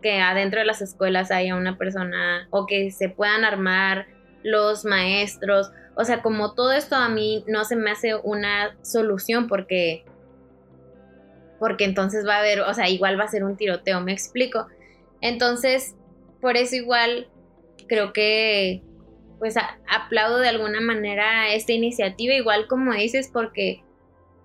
que 0.00 0.20
adentro 0.20 0.60
de 0.60 0.66
las 0.66 0.80
escuelas 0.80 1.30
haya 1.30 1.56
una 1.56 1.76
persona 1.76 2.46
o 2.50 2.66
que 2.66 2.90
se 2.90 3.08
puedan 3.08 3.44
armar 3.44 4.06
los 4.42 4.84
maestros, 4.84 5.70
o 5.98 6.04
sea, 6.04 6.22
como 6.22 6.54
todo 6.54 6.70
esto 6.70 6.94
a 6.94 7.08
mí 7.08 7.44
no 7.48 7.64
se 7.64 7.74
me 7.74 7.90
hace 7.90 8.14
una 8.14 8.76
solución 8.82 9.48
porque 9.48 10.04
porque 11.58 11.84
entonces 11.84 12.24
va 12.24 12.36
a 12.36 12.38
haber, 12.38 12.60
o 12.60 12.72
sea, 12.72 12.88
igual 12.88 13.18
va 13.18 13.24
a 13.24 13.28
ser 13.28 13.42
un 13.42 13.56
tiroteo, 13.56 14.00
me 14.00 14.12
explico. 14.12 14.68
Entonces, 15.20 15.96
por 16.40 16.56
eso 16.56 16.76
igual 16.76 17.26
creo 17.88 18.12
que 18.12 18.80
pues 19.40 19.56
aplaudo 19.88 20.38
de 20.38 20.48
alguna 20.48 20.80
manera 20.80 21.52
esta 21.52 21.72
iniciativa, 21.72 22.32
igual 22.32 22.68
como 22.68 22.92
dices, 22.92 23.28
porque, 23.32 23.82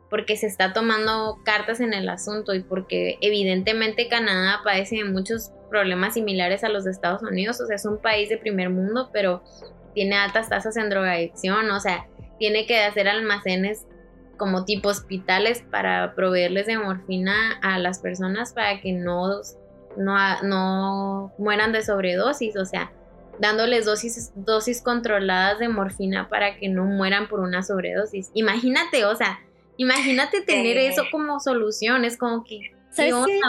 porque 0.10 0.38
se 0.38 0.48
está 0.48 0.74
tomando 0.74 1.38
cartas 1.46 1.82
en 1.82 1.94
el 1.94 2.10
asunto 2.10 2.56
y 2.56 2.64
porque 2.64 3.20
evidentemente 3.22 4.08
Canadá 4.08 4.62
padece 4.64 4.96
de 4.96 5.06
muchos 5.06 5.52
problemas 5.70 6.16
similares 6.16 6.64
a 6.64 6.70
los 6.70 6.84
de 6.84 6.92
Estados 6.92 7.22
Unidos, 7.22 7.62
o 7.62 7.68
sea, 7.68 7.76
es 7.76 7.86
un 7.86 8.00
país 8.00 8.30
de 8.30 8.38
primer 8.40 8.72
mundo, 8.72 9.12
pero 9.14 9.44
tiene 9.94 10.16
altas 10.16 10.50
tasas 10.50 10.78
en 10.78 10.90
drogadicción, 10.90 11.70
o 11.72 11.80
sea, 11.80 12.08
tiene 12.40 12.66
que 12.66 12.82
hacer 12.84 13.08
almacenes 13.08 13.86
como 14.38 14.66
tipo 14.66 14.90
hospitales 14.90 15.64
para 15.70 16.16
proveerles 16.16 16.66
de 16.68 16.78
morfina 16.78 17.60
a 17.62 17.80
las 17.80 18.00
personas 18.00 18.54
para 18.54 18.82
que 18.82 18.92
no 18.92 19.30
no, 19.98 20.42
no 20.42 21.34
mueran 21.38 21.72
de 21.72 21.84
sobredosis, 21.84 22.58
o 22.58 22.66
sea, 22.66 22.92
dándoles 23.40 23.86
dosis, 23.86 24.32
dosis 24.36 24.82
controladas 24.82 25.60
de 25.60 25.70
morfina 25.70 26.30
para 26.30 26.58
que 26.58 26.70
no 26.70 26.86
mueran 26.86 27.28
por 27.28 27.40
una 27.40 27.64
sobredosis. 27.64 28.32
Imagínate, 28.34 29.06
o 29.06 29.16
sea, 29.16 29.40
imagínate 29.78 30.42
tener 30.42 30.78
eso 30.78 31.04
como 31.12 31.40
solución, 31.40 32.06
es 32.06 32.18
como 32.18 32.44
que... 32.44 32.60
¿Sabes 32.92 33.14
qué? 33.26 33.40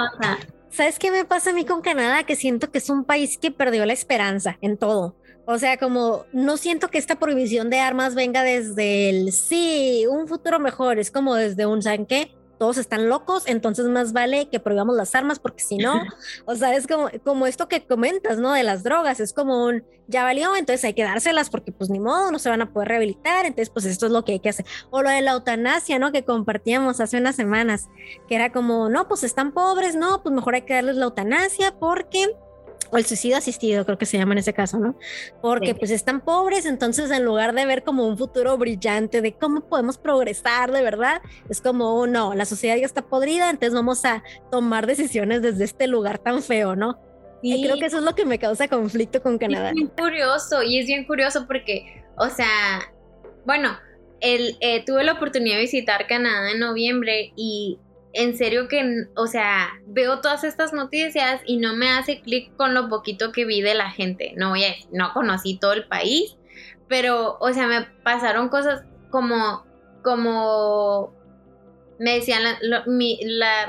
¿Sabes 0.70 0.98
qué 0.98 1.10
me 1.10 1.24
pasa 1.24 1.50
a 1.50 1.52
mí 1.52 1.64
con 1.64 1.82
Canadá? 1.82 2.24
Que 2.24 2.34
siento 2.34 2.72
que 2.72 2.78
es 2.78 2.90
un 2.90 3.04
país 3.04 3.38
que 3.38 3.50
perdió 3.50 3.86
la 3.86 3.92
esperanza 3.92 4.58
en 4.60 4.76
todo. 4.76 5.16
O 5.46 5.58
sea, 5.58 5.76
como 5.76 6.24
no 6.32 6.56
siento 6.56 6.88
que 6.88 6.98
esta 6.98 7.16
prohibición 7.16 7.70
de 7.70 7.80
armas 7.80 8.14
venga 8.14 8.42
desde 8.42 9.10
el 9.10 9.32
sí, 9.32 10.06
un 10.08 10.26
futuro 10.26 10.58
mejor, 10.58 10.98
es 10.98 11.10
como 11.10 11.34
desde 11.34 11.66
un, 11.66 11.82
¿saben 11.82 12.06
qué? 12.06 12.30
todos 12.58 12.78
están 12.78 13.08
locos, 13.08 13.44
entonces 13.46 13.86
más 13.86 14.12
vale 14.12 14.48
que 14.48 14.60
probamos 14.60 14.96
las 14.96 15.14
armas 15.14 15.38
porque 15.38 15.62
si 15.62 15.76
no, 15.76 16.00
o 16.46 16.54
sea, 16.54 16.74
es 16.74 16.86
como, 16.86 17.08
como 17.22 17.46
esto 17.46 17.68
que 17.68 17.86
comentas, 17.86 18.38
¿no? 18.38 18.52
De 18.52 18.62
las 18.62 18.82
drogas, 18.82 19.20
es 19.20 19.32
como 19.32 19.66
un, 19.66 19.84
ya 20.06 20.22
valió, 20.22 20.56
entonces 20.56 20.84
hay 20.84 20.94
que 20.94 21.02
dárselas 21.02 21.50
porque 21.50 21.72
pues 21.72 21.90
ni 21.90 22.00
modo, 22.00 22.30
no 22.30 22.38
se 22.38 22.50
van 22.50 22.62
a 22.62 22.72
poder 22.72 22.88
rehabilitar, 22.88 23.46
entonces 23.46 23.70
pues 23.70 23.84
esto 23.86 24.06
es 24.06 24.12
lo 24.12 24.24
que 24.24 24.32
hay 24.32 24.40
que 24.40 24.50
hacer. 24.50 24.66
O 24.90 25.02
lo 25.02 25.10
de 25.10 25.22
la 25.22 25.32
eutanasia, 25.32 25.98
¿no? 25.98 26.12
Que 26.12 26.24
compartíamos 26.24 27.00
hace 27.00 27.18
unas 27.18 27.36
semanas, 27.36 27.88
que 28.28 28.34
era 28.34 28.52
como, 28.52 28.88
no, 28.88 29.08
pues 29.08 29.24
están 29.24 29.52
pobres, 29.52 29.96
no, 29.96 30.22
pues 30.22 30.34
mejor 30.34 30.54
hay 30.54 30.62
que 30.62 30.74
darles 30.74 30.96
la 30.96 31.06
eutanasia 31.06 31.74
porque 31.78 32.34
o 32.90 32.98
el 32.98 33.04
suicidio 33.04 33.36
asistido, 33.36 33.84
creo 33.84 33.98
que 33.98 34.06
se 34.06 34.18
llama 34.18 34.34
en 34.34 34.38
ese 34.38 34.52
caso, 34.52 34.78
¿no? 34.78 34.96
Porque 35.42 35.74
pues 35.74 35.90
están 35.90 36.20
pobres, 36.20 36.64
entonces 36.64 37.10
en 37.10 37.24
lugar 37.24 37.54
de 37.54 37.66
ver 37.66 37.82
como 37.82 38.06
un 38.06 38.16
futuro 38.16 38.56
brillante 38.56 39.20
de 39.20 39.34
cómo 39.34 39.68
podemos 39.68 39.98
progresar 39.98 40.70
de 40.70 40.82
verdad, 40.82 41.20
es 41.48 41.60
como, 41.60 41.94
oh, 41.94 42.06
no, 42.06 42.34
la 42.34 42.44
sociedad 42.44 42.76
ya 42.76 42.86
está 42.86 43.02
podrida, 43.02 43.50
entonces 43.50 43.74
vamos 43.74 44.04
a 44.04 44.22
tomar 44.50 44.86
decisiones 44.86 45.42
desde 45.42 45.64
este 45.64 45.86
lugar 45.86 46.18
tan 46.18 46.42
feo, 46.42 46.76
¿no? 46.76 46.98
Y 47.42 47.62
creo 47.62 47.76
que 47.76 47.86
eso 47.86 47.98
es 47.98 48.04
lo 48.04 48.14
que 48.14 48.24
me 48.24 48.38
causa 48.38 48.68
conflicto 48.68 49.20
con 49.22 49.36
Canadá. 49.38 49.68
Es 49.68 49.74
bien 49.74 49.88
curioso, 49.88 50.62
y 50.62 50.78
es 50.78 50.86
bien 50.86 51.04
curioso 51.04 51.46
porque, 51.46 52.04
o 52.16 52.30
sea, 52.30 52.48
bueno, 53.44 53.76
el, 54.20 54.56
eh, 54.60 54.82
tuve 54.86 55.04
la 55.04 55.12
oportunidad 55.12 55.56
de 55.56 55.62
visitar 55.62 56.06
Canadá 56.06 56.52
en 56.52 56.60
noviembre 56.60 57.32
y 57.36 57.78
en 58.14 58.36
serio 58.36 58.68
que, 58.68 59.06
o 59.16 59.26
sea, 59.26 59.80
veo 59.86 60.20
todas 60.20 60.44
estas 60.44 60.72
noticias 60.72 61.40
y 61.46 61.56
no 61.58 61.74
me 61.74 61.90
hace 61.90 62.20
clic 62.20 62.54
con 62.56 62.72
lo 62.72 62.88
poquito 62.88 63.32
que 63.32 63.44
vi 63.44 63.60
de 63.60 63.74
la 63.74 63.90
gente. 63.90 64.32
No 64.36 64.50
voy 64.50 64.62
no 64.92 65.12
conocí 65.12 65.58
todo 65.58 65.72
el 65.72 65.86
país, 65.86 66.36
pero, 66.88 67.36
o 67.40 67.52
sea, 67.52 67.66
me 67.66 67.82
pasaron 68.02 68.48
cosas 68.48 68.84
como, 69.10 69.64
como 70.02 71.12
me 71.98 72.14
decían 72.14 72.42
mi, 72.86 73.18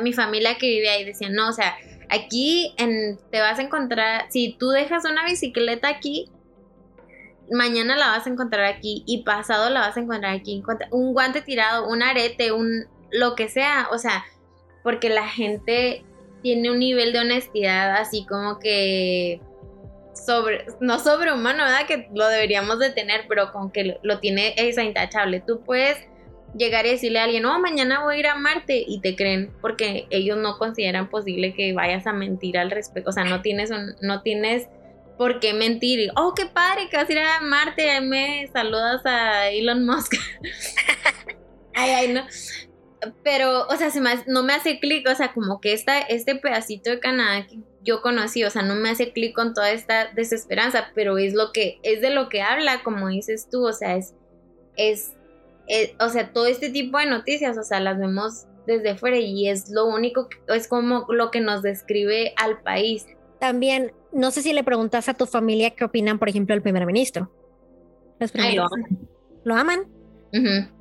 mi 0.01 0.13
familia 0.13 0.57
que 0.57 0.67
vive 0.67 0.89
ahí, 0.89 1.03
decían, 1.03 1.33
no, 1.33 1.49
o 1.49 1.53
sea, 1.53 1.75
aquí 2.09 2.73
en, 2.77 3.17
te 3.31 3.39
vas 3.41 3.59
a 3.59 3.63
encontrar, 3.63 4.25
si 4.29 4.55
tú 4.59 4.69
dejas 4.69 5.05
una 5.05 5.25
bicicleta 5.25 5.89
aquí, 5.89 6.29
mañana 7.51 7.95
la 7.95 8.07
vas 8.07 8.27
a 8.27 8.29
encontrar 8.29 8.65
aquí 8.65 9.03
y 9.07 9.23
pasado 9.23 9.69
la 9.69 9.81
vas 9.81 9.97
a 9.97 10.01
encontrar 10.01 10.35
aquí, 10.35 10.63
un 10.91 11.13
guante 11.13 11.41
tirado, 11.41 11.87
un 11.87 12.03
arete, 12.03 12.51
un 12.51 12.85
lo 13.11 13.35
que 13.35 13.49
sea, 13.49 13.87
o 13.91 13.97
sea, 13.97 14.25
porque 14.85 15.09
la 15.09 15.27
gente 15.27 16.05
tiene 16.43 16.69
un 16.69 16.77
nivel 16.77 17.11
de 17.11 17.17
honestidad 17.17 17.95
así 17.95 18.23
como 18.27 18.59
que 18.59 19.41
sobre, 20.13 20.67
no 20.79 20.99
sobrehumano, 20.99 21.63
¿verdad? 21.63 21.87
Que 21.87 22.07
lo 22.13 22.27
deberíamos 22.27 22.77
de 22.77 22.91
tener, 22.91 23.25
pero 23.27 23.51
con 23.51 23.71
que 23.71 23.97
lo, 23.99 24.19
tiene 24.19 24.53
esa 24.57 24.83
intachable. 24.83 25.39
Tú 25.39 25.63
puedes 25.63 25.97
llegar 26.55 26.85
y 26.85 26.91
decirle 26.91 27.17
a 27.17 27.23
alguien, 27.23 27.45
oh, 27.45 27.59
mañana 27.59 28.03
voy 28.03 28.17
a 28.17 28.19
ir 28.19 28.27
a 28.27 28.35
Marte 28.35 28.85
y 28.87 29.01
te 29.01 29.15
creen 29.15 29.51
porque 29.59 30.05
ellos 30.11 30.37
no 30.37 30.59
consideran 30.59 31.09
posible 31.09 31.55
que 31.55 31.73
vayas 31.73 32.05
a 32.05 32.13
mentir 32.13 32.55
al 32.59 32.69
respecto. 32.69 33.09
O 33.09 33.13
sea, 33.13 33.23
no 33.23 33.41
tienes, 33.41 33.71
no 34.01 34.21
tienes 34.21 34.67
por 35.17 35.39
qué 35.39 35.55
mentir. 35.55 36.11
Oh, 36.15 36.35
qué 36.35 36.45
padre 36.45 36.89
que 36.91 36.97
vas 36.97 37.09
a 37.09 37.11
ir 37.11 37.17
a 37.17 37.41
Marte. 37.41 37.89
Ahí 37.89 38.05
me 38.05 38.47
saludas 38.53 39.03
a 39.03 39.49
Elon 39.49 39.83
Musk. 39.83 40.13
ay, 41.73 41.89
ay, 41.89 42.13
no 42.13 42.21
pero, 43.23 43.67
o 43.67 43.75
sea, 43.75 43.89
se 43.89 44.01
no 44.27 44.43
me 44.43 44.53
hace 44.53 44.79
clic, 44.79 45.07
o 45.09 45.15
sea, 45.15 45.33
como 45.33 45.59
que 45.59 45.73
esta, 45.73 45.99
este 45.99 46.35
pedacito 46.35 46.89
de 46.89 46.99
Canadá 46.99 47.47
que 47.47 47.59
yo 47.83 48.01
conocí, 48.01 48.43
o 48.43 48.49
sea, 48.49 48.63
no 48.63 48.75
me 48.75 48.89
hace 48.89 49.11
clic 49.11 49.35
con 49.35 49.53
toda 49.53 49.71
esta 49.71 50.11
desesperanza, 50.13 50.91
pero 50.95 51.17
es 51.17 51.33
lo 51.33 51.51
que, 51.51 51.79
es 51.83 52.01
de 52.01 52.09
lo 52.09 52.29
que 52.29 52.41
habla, 52.41 52.83
como 52.83 53.09
dices 53.09 53.47
tú, 53.51 53.65
o 53.65 53.73
sea, 53.73 53.95
es, 53.95 54.13
es, 54.77 55.13
o 55.99 56.09
sea, 56.09 56.33
todo 56.33 56.47
este 56.47 56.69
tipo 56.69 56.97
de 56.97 57.05
noticias, 57.05 57.57
o 57.57 57.63
sea, 57.63 57.79
las 57.79 57.99
vemos 57.99 58.45
desde 58.65 58.95
fuera 58.95 59.17
y 59.17 59.47
es 59.47 59.69
lo 59.69 59.85
único, 59.85 60.27
que, 60.29 60.37
es 60.55 60.67
como 60.67 61.05
lo 61.09 61.31
que 61.31 61.41
nos 61.41 61.61
describe 61.61 62.33
al 62.37 62.61
país. 62.61 63.05
También, 63.39 63.93
no 64.11 64.31
sé 64.31 64.41
si 64.41 64.53
le 64.53 64.63
preguntas 64.63 65.07
a 65.09 65.13
tu 65.13 65.25
familia 65.25 65.71
qué 65.71 65.85
opinan, 65.85 66.19
por 66.19 66.29
ejemplo, 66.29 66.55
del 66.55 66.63
primer 66.63 66.85
ministro. 66.85 67.31
lo 68.19 68.63
aman. 68.63 69.07
¿Lo 69.43 69.55
aman? 69.55 69.94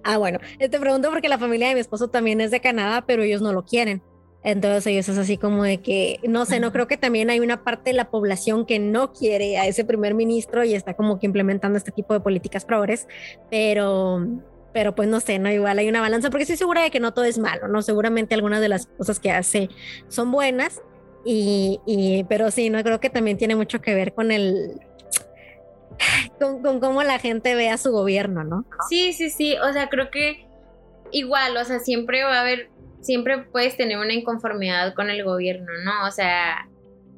Ah, 0.03 0.19
bueno, 0.19 0.39
te 0.59 0.69
pregunto 0.81 1.11
porque 1.11 1.29
la 1.29 1.39
familia 1.39 1.69
de 1.69 1.75
mi 1.75 1.81
esposo 1.81 2.09
también 2.09 2.41
es 2.41 2.51
de 2.51 2.61
Canadá, 2.61 3.05
pero 3.07 3.23
ellos 3.23 3.43
no 3.43 3.53
lo 3.53 3.65
quieren. 3.65 4.03
Entonces 4.45 4.87
ellos 4.87 5.09
es 5.09 5.17
así 5.17 5.39
como 5.39 5.65
de 5.65 5.81
que, 5.81 6.21
no 6.29 6.45
sé, 6.45 6.61
no 6.61 6.71
creo 6.71 6.87
que 6.87 6.99
también 6.99 7.31
hay 7.31 7.41
una 7.41 7.65
parte 7.65 7.91
de 7.91 7.97
la 7.97 8.11
población 8.11 8.67
que 8.67 8.79
no 8.79 9.15
quiere 9.15 9.57
a 9.57 9.67
ese 9.67 9.87
primer 9.87 10.13
ministro 10.13 10.65
y 10.65 10.75
está 10.75 10.93
como 10.95 11.19
que 11.19 11.27
implementando 11.27 11.79
este 11.79 11.93
tipo 11.93 12.13
de 12.13 12.21
políticas 12.21 12.67
progres, 12.67 13.09
pero, 13.51 14.27
pero 14.75 14.95
pues 14.95 15.09
no 15.09 15.21
sé, 15.21 15.39
no, 15.39 15.51
igual 15.51 15.79
hay 15.79 15.89
una 15.89 16.03
balanza 16.03 16.29
porque 16.29 16.43
estoy 16.43 16.59
segura 16.59 16.83
de 16.83 16.91
que 16.91 17.01
no 17.01 17.15
todo 17.15 17.25
es 17.25 17.39
malo, 17.39 17.69
¿no? 17.69 17.81
Seguramente 17.81 18.35
algunas 18.35 18.61
de 18.61 18.69
las 18.69 18.87
cosas 18.99 19.19
que 19.19 19.31
hace 19.31 19.71
son 20.09 20.31
buenas 20.31 20.83
y, 21.25 21.81
y 21.87 22.25
pero 22.25 22.51
sí, 22.51 22.69
no 22.69 22.83
creo 22.83 23.01
que 23.01 23.09
también 23.09 23.39
tiene 23.39 23.57
mucho 23.57 23.81
que 23.81 23.95
ver 23.95 24.13
con 24.13 24.31
el, 24.31 24.79
con, 26.39 26.81
cómo 26.81 27.03
la 27.03 27.19
gente 27.19 27.55
ve 27.55 27.71
a 27.71 27.79
su 27.79 27.91
gobierno, 27.91 28.45
¿no? 28.45 28.65
Sí, 28.89 29.13
sí, 29.13 29.31
sí, 29.31 29.57
o 29.59 29.73
sea, 29.73 29.89
creo 29.89 30.11
que 30.11 30.47
igual, 31.11 31.57
o 31.57 31.65
sea, 31.65 31.79
siempre 31.79 32.25
va 32.25 32.39
a 32.39 32.41
haber, 32.41 32.71
siempre 33.01 33.39
puedes 33.39 33.77
tener 33.77 33.99
una 33.99 34.13
inconformidad 34.13 34.95
con 34.95 35.11
el 35.11 35.25
gobierno, 35.25 35.73
¿no? 35.85 36.07
O 36.07 36.11
sea, 36.11 36.69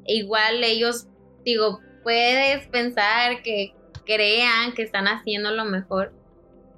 igual 0.05 0.63
ellos, 0.63 1.07
digo, 1.43 1.79
puedes 2.03 2.67
pensar 2.67 3.41
que 3.43 3.73
crean 4.05 4.73
que 4.73 4.83
están 4.83 5.07
haciendo 5.07 5.51
lo 5.51 5.65
mejor, 5.65 6.13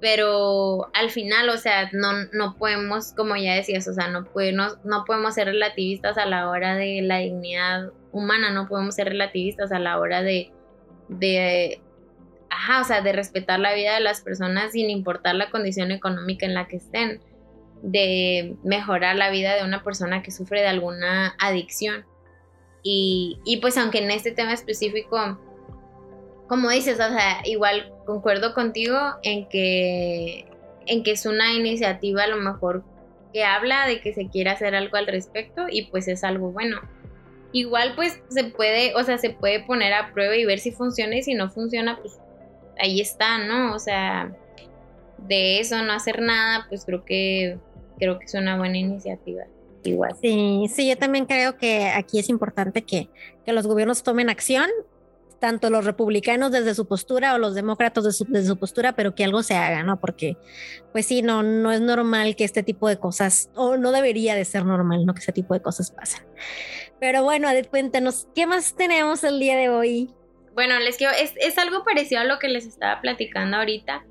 pero 0.00 0.90
al 0.94 1.10
final, 1.10 1.48
o 1.50 1.58
sea, 1.58 1.90
no, 1.92 2.24
no 2.32 2.56
podemos, 2.56 3.12
como 3.12 3.36
ya 3.36 3.54
decías, 3.54 3.86
o 3.86 3.92
sea, 3.92 4.08
no, 4.08 4.24
podemos, 4.24 4.78
no 4.84 5.04
podemos 5.04 5.34
ser 5.34 5.46
relativistas 5.46 6.16
a 6.16 6.26
la 6.26 6.48
hora 6.48 6.74
de 6.74 7.02
la 7.02 7.18
dignidad 7.18 7.92
humana, 8.10 8.50
no 8.50 8.66
podemos 8.66 8.94
ser 8.94 9.08
relativistas 9.08 9.70
a 9.72 9.78
la 9.78 9.98
hora 10.00 10.22
de, 10.22 10.50
de 11.08 11.80
ajá, 12.50 12.80
o 12.80 12.84
sea, 12.84 13.00
de 13.00 13.12
respetar 13.12 13.58
la 13.58 13.74
vida 13.74 13.94
de 13.94 14.00
las 14.00 14.20
personas 14.20 14.72
sin 14.72 14.90
importar 14.90 15.34
la 15.34 15.50
condición 15.50 15.92
económica 15.92 16.46
en 16.46 16.54
la 16.54 16.68
que 16.68 16.76
estén, 16.76 17.20
de 17.82 18.56
mejorar 18.62 19.16
la 19.16 19.30
vida 19.30 19.56
de 19.56 19.64
una 19.64 19.82
persona 19.82 20.22
que 20.22 20.30
sufre 20.30 20.60
de 20.60 20.68
alguna 20.68 21.34
adicción. 21.38 22.04
Y, 22.82 23.38
y 23.44 23.58
pues 23.58 23.76
aunque 23.78 23.98
en 23.98 24.10
este 24.10 24.32
tema 24.32 24.52
específico, 24.52 25.38
como 26.48 26.68
dices, 26.70 26.94
o 26.94 27.08
sea, 27.08 27.42
igual 27.44 27.92
concuerdo 28.04 28.54
contigo 28.54 28.96
en 29.22 29.48
que, 29.48 30.46
en 30.86 31.02
que 31.02 31.12
es 31.12 31.24
una 31.24 31.52
iniciativa 31.54 32.24
a 32.24 32.26
lo 32.26 32.36
mejor 32.36 32.84
que 33.32 33.44
habla 33.44 33.86
de 33.86 34.00
que 34.00 34.12
se 34.12 34.28
quiere 34.28 34.50
hacer 34.50 34.74
algo 34.74 34.96
al 34.96 35.06
respecto 35.06 35.66
y 35.70 35.86
pues 35.86 36.08
es 36.08 36.24
algo 36.24 36.50
bueno. 36.50 36.80
igual 37.52 37.94
pues 37.96 38.20
se 38.28 38.44
puede, 38.44 38.94
o 38.94 39.04
sea, 39.04 39.18
se 39.18 39.30
puede 39.30 39.60
poner 39.60 39.92
a 39.92 40.12
prueba 40.12 40.36
y 40.36 40.44
ver 40.44 40.58
si 40.58 40.72
funciona 40.72 41.16
y 41.16 41.22
si 41.22 41.34
no 41.34 41.50
funciona, 41.50 41.98
pues 42.00 42.18
ahí 42.80 43.00
está, 43.00 43.38
¿no? 43.38 43.74
O 43.74 43.78
sea, 43.78 44.32
de 45.18 45.60
eso 45.60 45.82
no 45.82 45.92
hacer 45.92 46.20
nada, 46.20 46.66
pues 46.68 46.84
creo 46.84 47.04
que 47.04 47.58
creo 47.98 48.18
que 48.18 48.24
es 48.24 48.34
una 48.34 48.56
buena 48.56 48.78
iniciativa. 48.78 49.44
Igual. 49.82 50.14
Sí, 50.20 50.66
sí, 50.68 50.88
yo 50.88 50.96
también 50.98 51.24
creo 51.24 51.56
que 51.56 51.88
aquí 51.88 52.18
es 52.18 52.28
importante 52.28 52.82
que, 52.82 53.08
que 53.46 53.52
los 53.52 53.66
gobiernos 53.66 54.02
tomen 54.02 54.28
acción 54.28 54.68
tanto 55.40 55.70
los 55.70 55.84
republicanos 55.84 56.52
desde 56.52 56.74
su 56.74 56.86
postura 56.86 57.34
o 57.34 57.38
los 57.38 57.54
demócratas 57.54 58.04
desde 58.04 58.46
su, 58.46 58.56
postura, 58.56 58.92
pero 58.94 59.14
que 59.14 59.24
algo 59.24 59.42
se 59.42 59.54
haga, 59.54 59.82
¿no? 59.82 59.98
Porque, 59.98 60.36
pues 60.92 61.06
sí, 61.06 61.22
no, 61.22 61.42
no 61.42 61.72
es 61.72 61.80
normal 61.80 62.36
que 62.36 62.44
este 62.44 62.62
tipo 62.62 62.88
de 62.88 62.98
cosas, 62.98 63.50
o 63.56 63.76
no 63.76 63.90
debería 63.90 64.36
de 64.36 64.44
ser 64.44 64.64
normal, 64.64 65.04
¿no? 65.04 65.14
Que 65.14 65.20
ese 65.20 65.32
tipo 65.32 65.54
de 65.54 65.62
cosas 65.62 65.90
pasen. 65.90 66.24
Pero 67.00 67.24
bueno, 67.24 67.48
Adel, 67.48 67.68
cuéntanos, 67.68 68.28
¿qué 68.34 68.46
más 68.46 68.74
tenemos 68.76 69.24
el 69.24 69.40
día 69.40 69.56
de 69.56 69.70
hoy? 69.70 70.10
Bueno, 70.54 70.78
les 70.80 70.96
quiero, 70.96 71.12
es, 71.14 71.58
algo 71.58 71.84
parecido 71.84 72.20
a 72.20 72.24
lo 72.24 72.38
que 72.38 72.48
les 72.48 72.66
estaba 72.66 73.00
platicando 73.00 73.56
ahorita, 73.56 74.04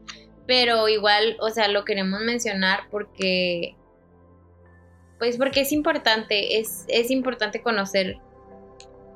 pero 0.47 0.87
igual, 0.87 1.37
o 1.41 1.49
sea, 1.49 1.67
lo 1.67 1.85
queremos 1.85 2.21
mencionar 2.21 2.83
porque, 2.89 3.75
pues 5.19 5.37
porque 5.37 5.61
es 5.61 5.71
importante, 5.71 6.59
es, 6.59 6.85
es 6.87 7.11
importante 7.11 7.61
conocer, 7.61 8.17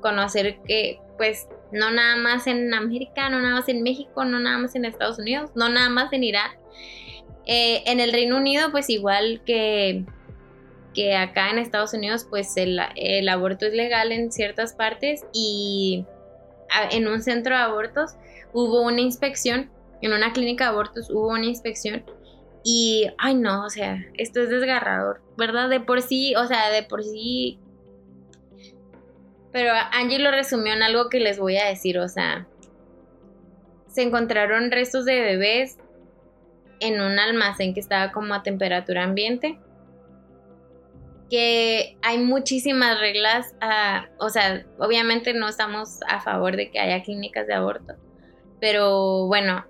conocer 0.00 0.58
que, 0.66 1.00
pues, 1.16 1.48
no 1.72 1.90
nada 1.90 2.16
más 2.16 2.46
en 2.46 2.72
América, 2.74 3.28
no 3.30 3.40
nada 3.40 3.56
más 3.56 3.68
en 3.68 3.82
México, 3.82 4.24
no 4.24 4.38
nada 4.38 4.58
más 4.58 4.74
en 4.76 4.84
Estados 4.84 5.18
Unidos, 5.18 5.50
no 5.54 5.68
nada 5.68 5.88
más 5.88 6.12
en 6.12 6.24
Irán. 6.24 6.52
Eh, 7.46 7.82
en 7.86 8.00
el 8.00 8.12
Reino 8.12 8.36
Unido, 8.36 8.70
pues 8.70 8.88
igual 8.88 9.42
que, 9.44 10.04
que 10.94 11.16
acá 11.16 11.50
en 11.50 11.58
Estados 11.58 11.94
Unidos, 11.94 12.26
pues 12.28 12.56
el, 12.56 12.80
el 12.96 13.28
aborto 13.28 13.66
es 13.66 13.74
legal 13.74 14.12
en 14.12 14.30
ciertas 14.30 14.74
partes 14.74 15.24
y 15.32 16.06
en 16.90 17.08
un 17.08 17.22
centro 17.22 17.56
de 17.56 17.62
abortos 17.62 18.16
hubo 18.52 18.82
una 18.82 19.00
inspección, 19.00 19.70
en 20.02 20.12
una 20.12 20.32
clínica 20.32 20.64
de 20.64 20.70
abortos 20.70 21.10
hubo 21.10 21.28
una 21.28 21.46
inspección 21.46 22.04
y, 22.62 23.08
ay 23.18 23.34
no, 23.34 23.64
o 23.64 23.70
sea, 23.70 24.04
esto 24.14 24.40
es 24.40 24.48
desgarrador, 24.50 25.20
¿verdad? 25.36 25.68
De 25.68 25.80
por 25.80 26.02
sí, 26.02 26.34
o 26.34 26.46
sea, 26.46 26.70
de 26.70 26.82
por 26.82 27.02
sí 27.02 27.60
pero 29.54 29.72
Angie 29.92 30.18
lo 30.18 30.32
resumió 30.32 30.72
en 30.72 30.82
algo 30.82 31.08
que 31.08 31.20
les 31.20 31.38
voy 31.38 31.56
a 31.58 31.66
decir, 31.66 31.96
o 32.00 32.08
sea, 32.08 32.48
se 33.86 34.02
encontraron 34.02 34.72
restos 34.72 35.04
de 35.04 35.20
bebés 35.20 35.78
en 36.80 37.00
un 37.00 37.20
almacén 37.20 37.72
que 37.72 37.78
estaba 37.78 38.10
como 38.10 38.34
a 38.34 38.42
temperatura 38.42 39.04
ambiente. 39.04 39.60
Que 41.34 41.96
hay 42.00 42.18
muchísimas 42.18 43.00
reglas, 43.00 43.56
ah, 43.60 44.06
o 44.20 44.28
sea, 44.28 44.64
obviamente 44.78 45.34
no 45.34 45.48
estamos 45.48 45.98
a 46.06 46.20
favor 46.20 46.56
de 46.56 46.70
que 46.70 46.78
haya 46.78 47.02
clínicas 47.02 47.48
de 47.48 47.54
aborto, 47.54 47.94
pero 48.60 49.26
bueno, 49.26 49.66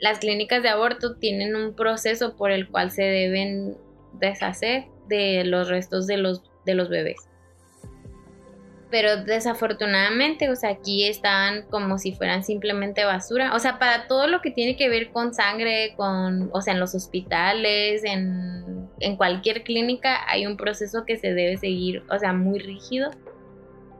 las 0.00 0.20
clínicas 0.20 0.62
de 0.62 0.68
aborto 0.68 1.16
tienen 1.16 1.56
un 1.56 1.74
proceso 1.74 2.36
por 2.36 2.52
el 2.52 2.68
cual 2.68 2.92
se 2.92 3.02
deben 3.02 3.76
deshacer 4.20 4.84
de 5.08 5.42
los 5.42 5.68
restos 5.68 6.06
de 6.06 6.16
los, 6.16 6.44
de 6.64 6.74
los 6.74 6.88
bebés 6.88 7.29
pero 8.90 9.22
desafortunadamente, 9.22 10.50
o 10.50 10.56
sea, 10.56 10.70
aquí 10.70 11.06
están 11.06 11.62
como 11.70 11.98
si 11.98 12.12
fueran 12.12 12.42
simplemente 12.42 13.04
basura. 13.04 13.54
O 13.54 13.58
sea, 13.58 13.78
para 13.78 14.08
todo 14.08 14.26
lo 14.26 14.40
que 14.40 14.50
tiene 14.50 14.76
que 14.76 14.88
ver 14.88 15.10
con 15.10 15.32
sangre, 15.32 15.94
con, 15.96 16.50
o 16.52 16.60
sea, 16.60 16.74
en 16.74 16.80
los 16.80 16.94
hospitales, 16.94 18.02
en, 18.04 18.88
en 18.98 19.16
cualquier 19.16 19.62
clínica, 19.62 20.18
hay 20.28 20.46
un 20.46 20.56
proceso 20.56 21.04
que 21.06 21.16
se 21.16 21.32
debe 21.32 21.56
seguir, 21.56 22.02
o 22.10 22.18
sea, 22.18 22.32
muy 22.32 22.58
rígido. 22.58 23.10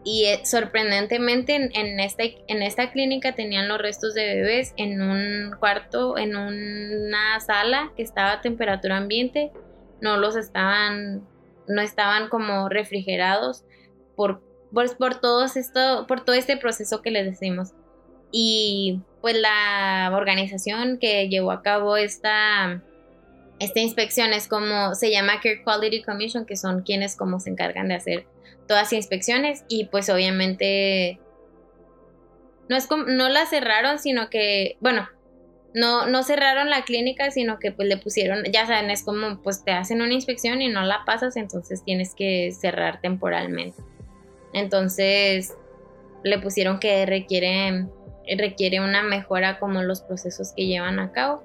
Y 0.02 0.24
eh, 0.24 0.40
sorprendentemente 0.44 1.54
en, 1.54 1.70
en, 1.74 2.00
esta, 2.00 2.24
en 2.24 2.62
esta 2.62 2.90
clínica 2.90 3.34
tenían 3.34 3.68
los 3.68 3.78
restos 3.78 4.14
de 4.14 4.24
bebés 4.34 4.72
en 4.76 5.02
un 5.02 5.52
cuarto, 5.58 6.18
en 6.18 6.36
una 6.36 7.38
sala 7.40 7.92
que 7.96 8.02
estaba 8.02 8.32
a 8.32 8.40
temperatura 8.40 8.96
ambiente. 8.96 9.52
No 10.00 10.16
los 10.16 10.36
estaban, 10.36 11.28
no 11.68 11.82
estaban 11.82 12.28
como 12.28 12.70
refrigerados 12.70 13.64
por 14.16 14.42
pues 14.72 14.94
por 14.94 15.20
todo 15.20 15.44
esto, 15.44 16.06
por 16.06 16.24
todo 16.24 16.34
este 16.36 16.56
proceso 16.56 17.02
que 17.02 17.10
les 17.10 17.26
decimos. 17.26 17.70
Y 18.32 19.00
pues 19.20 19.36
la 19.36 20.10
organización 20.14 20.98
que 20.98 21.28
llevó 21.28 21.50
a 21.50 21.62
cabo 21.62 21.96
esta, 21.96 22.82
esta 23.58 23.80
inspección 23.80 24.32
es 24.32 24.48
como 24.48 24.94
se 24.94 25.10
llama 25.10 25.40
Care 25.42 25.62
Quality 25.64 26.02
Commission, 26.02 26.46
que 26.46 26.56
son 26.56 26.82
quienes 26.82 27.16
como 27.16 27.40
se 27.40 27.50
encargan 27.50 27.88
de 27.88 27.94
hacer 27.94 28.26
todas 28.66 28.84
las 28.84 28.92
inspecciones 28.92 29.64
y 29.68 29.86
pues 29.86 30.08
obviamente 30.10 31.18
no 32.68 32.76
es 32.76 32.86
como, 32.86 33.04
no 33.04 33.28
la 33.28 33.46
cerraron, 33.46 33.98
sino 33.98 34.30
que, 34.30 34.76
bueno, 34.80 35.08
no, 35.74 36.06
no 36.06 36.22
cerraron 36.22 36.70
la 36.70 36.84
clínica, 36.84 37.32
sino 37.32 37.58
que 37.58 37.72
pues 37.72 37.88
le 37.88 37.96
pusieron, 37.96 38.44
ya 38.52 38.64
saben, 38.64 38.90
es 38.90 39.02
como 39.02 39.42
pues 39.42 39.64
te 39.64 39.72
hacen 39.72 40.02
una 40.02 40.14
inspección 40.14 40.62
y 40.62 40.68
no 40.68 40.82
la 40.82 41.04
pasas, 41.04 41.36
entonces 41.36 41.82
tienes 41.84 42.14
que 42.14 42.52
cerrar 42.52 43.00
temporalmente. 43.00 43.82
Entonces 44.52 45.56
le 46.22 46.38
pusieron 46.38 46.80
que 46.80 47.06
requiere, 47.06 47.86
requiere 48.36 48.80
una 48.80 49.02
mejora 49.02 49.58
como 49.58 49.82
los 49.82 50.02
procesos 50.02 50.52
que 50.54 50.66
llevan 50.66 50.98
a 50.98 51.12
cabo. 51.12 51.42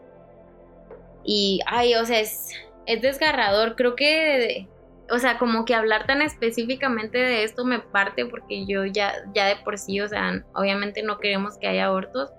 Y, 1.23 1.59
ay, 1.65 1.95
o 1.95 2.05
sea, 2.05 2.19
es, 2.19 2.49
es 2.85 3.01
desgarrador. 3.01 3.75
Creo 3.75 3.95
que, 3.95 4.67
o 5.09 5.19
sea, 5.19 5.37
como 5.37 5.65
que 5.65 5.73
hablar 5.73 6.05
tan 6.05 6.21
específicamente 6.21 7.17
de 7.17 7.43
esto 7.43 7.65
me 7.65 7.79
parte 7.79 8.25
porque 8.25 8.65
yo 8.65 8.85
ya, 8.85 9.13
ya 9.33 9.47
de 9.47 9.55
por 9.57 9.77
sí, 9.77 10.01
o 10.01 10.07
sea, 10.07 10.43
obviamente 10.53 11.03
no 11.03 11.19
queremos 11.19 11.57
que 11.57 11.67
haya 11.67 11.85
abortos, 11.85 12.31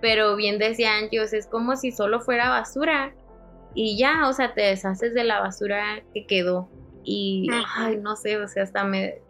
pero 0.00 0.36
bien 0.36 0.58
decía 0.58 0.96
Angie, 0.96 1.22
es 1.22 1.46
como 1.46 1.76
si 1.76 1.92
solo 1.92 2.20
fuera 2.20 2.48
basura 2.48 3.14
y 3.74 3.96
ya, 3.98 4.28
o 4.28 4.32
sea, 4.32 4.52
te 4.54 4.62
deshaces 4.62 5.14
de 5.14 5.24
la 5.24 5.40
basura 5.40 6.02
que 6.12 6.26
quedó. 6.26 6.68
Y, 7.02 7.48
ay, 7.76 7.96
no 7.96 8.16
sé, 8.16 8.36
o 8.36 8.46
sea, 8.46 8.64
hasta 8.64 8.84
me, 8.84 9.20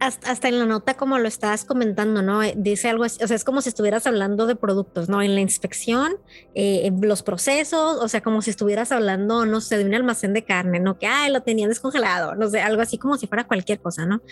hasta, 0.00 0.48
en 0.48 0.58
la 0.58 0.66
nota 0.66 0.94
como 0.94 1.18
lo 1.18 1.26
estabas 1.26 1.64
comentando, 1.64 2.22
¿no? 2.22 2.42
Eh, 2.42 2.54
dice 2.56 2.88
algo, 2.88 3.04
así, 3.04 3.22
o 3.22 3.26
sea, 3.26 3.34
es 3.34 3.44
como 3.44 3.60
si 3.62 3.68
estuvieras 3.68 4.06
hablando 4.06 4.46
de 4.46 4.54
productos, 4.54 5.08
¿no? 5.08 5.22
En 5.22 5.34
la 5.34 5.40
inspección, 5.40 6.16
eh, 6.54 6.90
los 7.00 7.22
procesos, 7.22 7.98
o 8.00 8.08
sea, 8.08 8.20
como 8.20 8.40
si 8.42 8.50
estuvieras 8.50 8.92
hablando, 8.92 9.44
no 9.44 9.60
sé, 9.60 9.78
de 9.78 9.84
un 9.84 9.94
almacén 9.94 10.32
de 10.34 10.44
carne, 10.44 10.78
¿no? 10.78 10.98
Que, 10.98 11.06
ay, 11.06 11.32
lo 11.32 11.42
tenían 11.42 11.68
descongelado, 11.68 12.36
no 12.36 12.48
sé, 12.48 12.60
algo 12.60 12.80
así 12.80 12.96
como 12.98 13.16
si 13.16 13.26
fuera 13.26 13.46
cualquier 13.46 13.80
cosa, 13.80 14.06
¿no? 14.06 14.22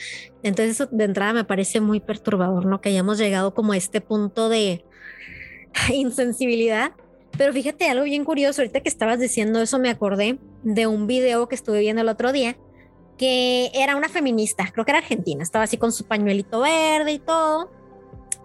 Entonces 0.42 0.81
eso 0.81 0.88
de 0.90 1.05
entrada 1.05 1.33
me 1.33 1.44
parece 1.44 1.81
muy 1.81 2.00
perturbador, 2.00 2.64
¿no? 2.64 2.81
Que 2.81 2.90
hayamos 2.90 3.18
llegado 3.18 3.55
como 3.55 3.72
a 3.72 3.76
este 3.76 4.00
punto 4.00 4.48
de 4.48 4.85
insensibilidad. 5.92 6.92
Pero 7.37 7.52
fíjate, 7.52 7.88
algo 7.88 8.05
bien 8.05 8.24
curioso, 8.24 8.62
ahorita 8.62 8.81
que 8.81 8.88
estabas 8.88 9.18
diciendo 9.18 9.61
eso 9.61 9.79
me 9.79 9.90
acordé 9.90 10.38
de 10.62 10.87
un 10.87 11.07
video 11.07 11.48
que 11.48 11.55
estuve 11.55 11.81
viendo 11.81 12.00
el 12.00 12.09
otro 12.09 12.33
día 12.33 12.57
que 13.16 13.70
era 13.74 13.96
una 13.96 14.09
feminista, 14.09 14.70
creo 14.72 14.85
que 14.85 14.92
era 14.92 14.98
argentina, 14.98 15.42
estaba 15.42 15.64
así 15.64 15.76
con 15.76 15.92
su 15.92 16.05
pañuelito 16.05 16.61
verde 16.61 17.12
y 17.12 17.18
todo. 17.18 17.70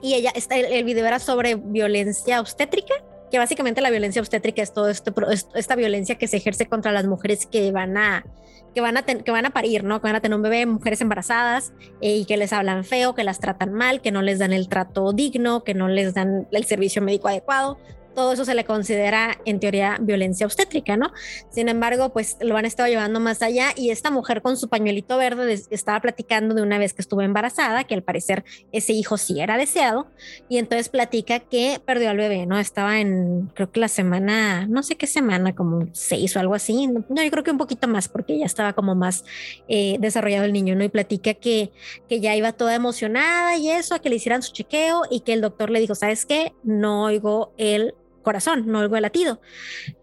Y 0.02 0.16
ella, 0.16 0.32
el, 0.50 0.66
el 0.66 0.84
video 0.84 1.06
era 1.06 1.20
sobre 1.20 1.56
violencia 1.56 2.40
obstétrica, 2.40 2.94
que 3.30 3.38
básicamente 3.38 3.82
la 3.82 3.90
violencia 3.90 4.22
obstétrica 4.22 4.62
es 4.62 4.74
todo 4.74 4.90
esto, 4.90 5.14
esta 5.56 5.76
violencia 5.76 6.16
que 6.18 6.28
se 6.28 6.38
ejerce 6.38 6.66
contra 6.66 6.92
las 6.92 7.06
mujeres 7.06 7.46
que 7.46 7.72
van 7.72 7.98
a 7.98 8.26
que 8.74 8.80
van 8.80 8.96
a, 8.96 9.04
que 9.04 9.32
van 9.32 9.46
a 9.46 9.50
parir, 9.50 9.84
¿no? 9.84 10.00
Que 10.00 10.08
van 10.08 10.16
a 10.16 10.22
tener 10.22 10.36
un 10.36 10.44
bebé, 10.44 10.66
mujeres 10.66 11.02
embarazadas 11.02 11.74
eh, 12.00 12.16
y 12.16 12.26
que 12.26 12.38
les 12.38 12.54
hablan 12.54 12.86
feo, 12.86 13.14
que 13.14 13.26
las 13.26 13.40
tratan 13.40 13.74
mal, 13.74 14.02
que 14.02 14.12
no 14.12 14.22
les 14.22 14.40
dan 14.40 14.54
el 14.54 14.70
trato 14.70 15.12
digno, 15.12 15.66
que 15.66 15.74
no 15.74 15.90
les 15.90 16.14
dan 16.14 16.48
el 16.52 16.64
servicio 16.64 17.02
médico 17.02 17.28
adecuado 17.28 17.78
todo 18.14 18.34
eso 18.34 18.46
se 18.46 18.56
le 18.56 18.66
considera 18.66 19.38
en 19.46 19.60
teoría 19.60 19.98
violencia 20.02 20.46
obstétrica, 20.46 20.98
¿no? 20.98 21.12
Sin 21.50 21.70
embargo, 21.70 22.14
pues 22.14 22.38
lo 22.42 22.58
han 22.58 22.66
estado 22.66 22.90
llevando 22.90 23.20
más 23.20 23.42
allá 23.42 23.70
y 23.76 23.90
esta 23.90 24.12
mujer 24.12 24.42
con 24.42 24.58
su 24.58 24.70
pañuelito 24.70 25.18
verde 25.18 25.62
estaba 25.70 26.00
platicando 26.00 26.56
de 26.56 26.62
una 26.62 26.78
vez 26.78 26.94
que 26.94 27.02
estuvo 27.02 27.22
embarazada, 27.22 27.84
que 27.84 27.94
al 27.94 28.04
parecer 28.04 28.44
ese 28.72 28.94
hijo 28.94 29.18
sí 29.18 29.40
era 29.40 29.58
deseado, 29.58 30.08
y 30.50 30.58
entonces 30.58 30.90
platica 30.90 31.40
que 31.40 31.82
perdió 31.84 32.10
al 32.10 32.18
bebé, 32.18 32.46
¿no? 32.46 32.60
Estaba 32.60 33.00
en, 33.00 33.52
creo 33.54 33.72
que 33.72 33.80
la 33.80 33.88
semana, 33.88 34.68
no 34.68 34.84
sé 34.84 34.96
qué 34.96 35.08
semana, 35.08 35.56
como 35.56 35.88
seis 35.94 36.36
o 36.36 36.40
algo 36.40 36.56
así, 36.56 36.88
no, 36.88 37.24
yo 37.24 37.32
creo 37.32 37.44
que 37.44 37.52
un 37.52 37.58
poquito 37.58 37.88
más, 37.88 38.08
porque 38.08 38.38
ya 38.38 38.46
estaba 38.46 38.74
como 38.74 38.96
más 38.96 39.24
eh, 39.68 39.98
desarrollado 40.00 40.46
el 40.46 40.54
niño, 40.54 40.76
¿no? 40.76 40.84
Y 40.84 40.90
platica 40.90 41.34
que, 41.34 41.72
que 42.08 42.20
ya 42.20 42.36
iba 42.36 42.52
toda 42.54 42.76
emocionada 42.76 43.58
y 43.58 43.70
eso, 43.70 43.96
a 43.96 44.00
que 44.00 44.10
le 44.10 44.16
hicieran 44.16 44.42
su 44.42 44.54
chequeo 44.54 45.04
y 45.10 45.22
que 45.22 45.34
el 45.34 45.42
doctor 45.42 45.70
le 45.70 45.80
dijo, 45.80 45.96
¿sabes 45.96 46.26
qué? 46.26 46.54
No 46.64 47.04
oigo 47.04 47.54
el 47.58 47.96
corazón, 48.22 48.68
no 48.68 48.84
el 48.84 49.02
latido. 49.02 49.42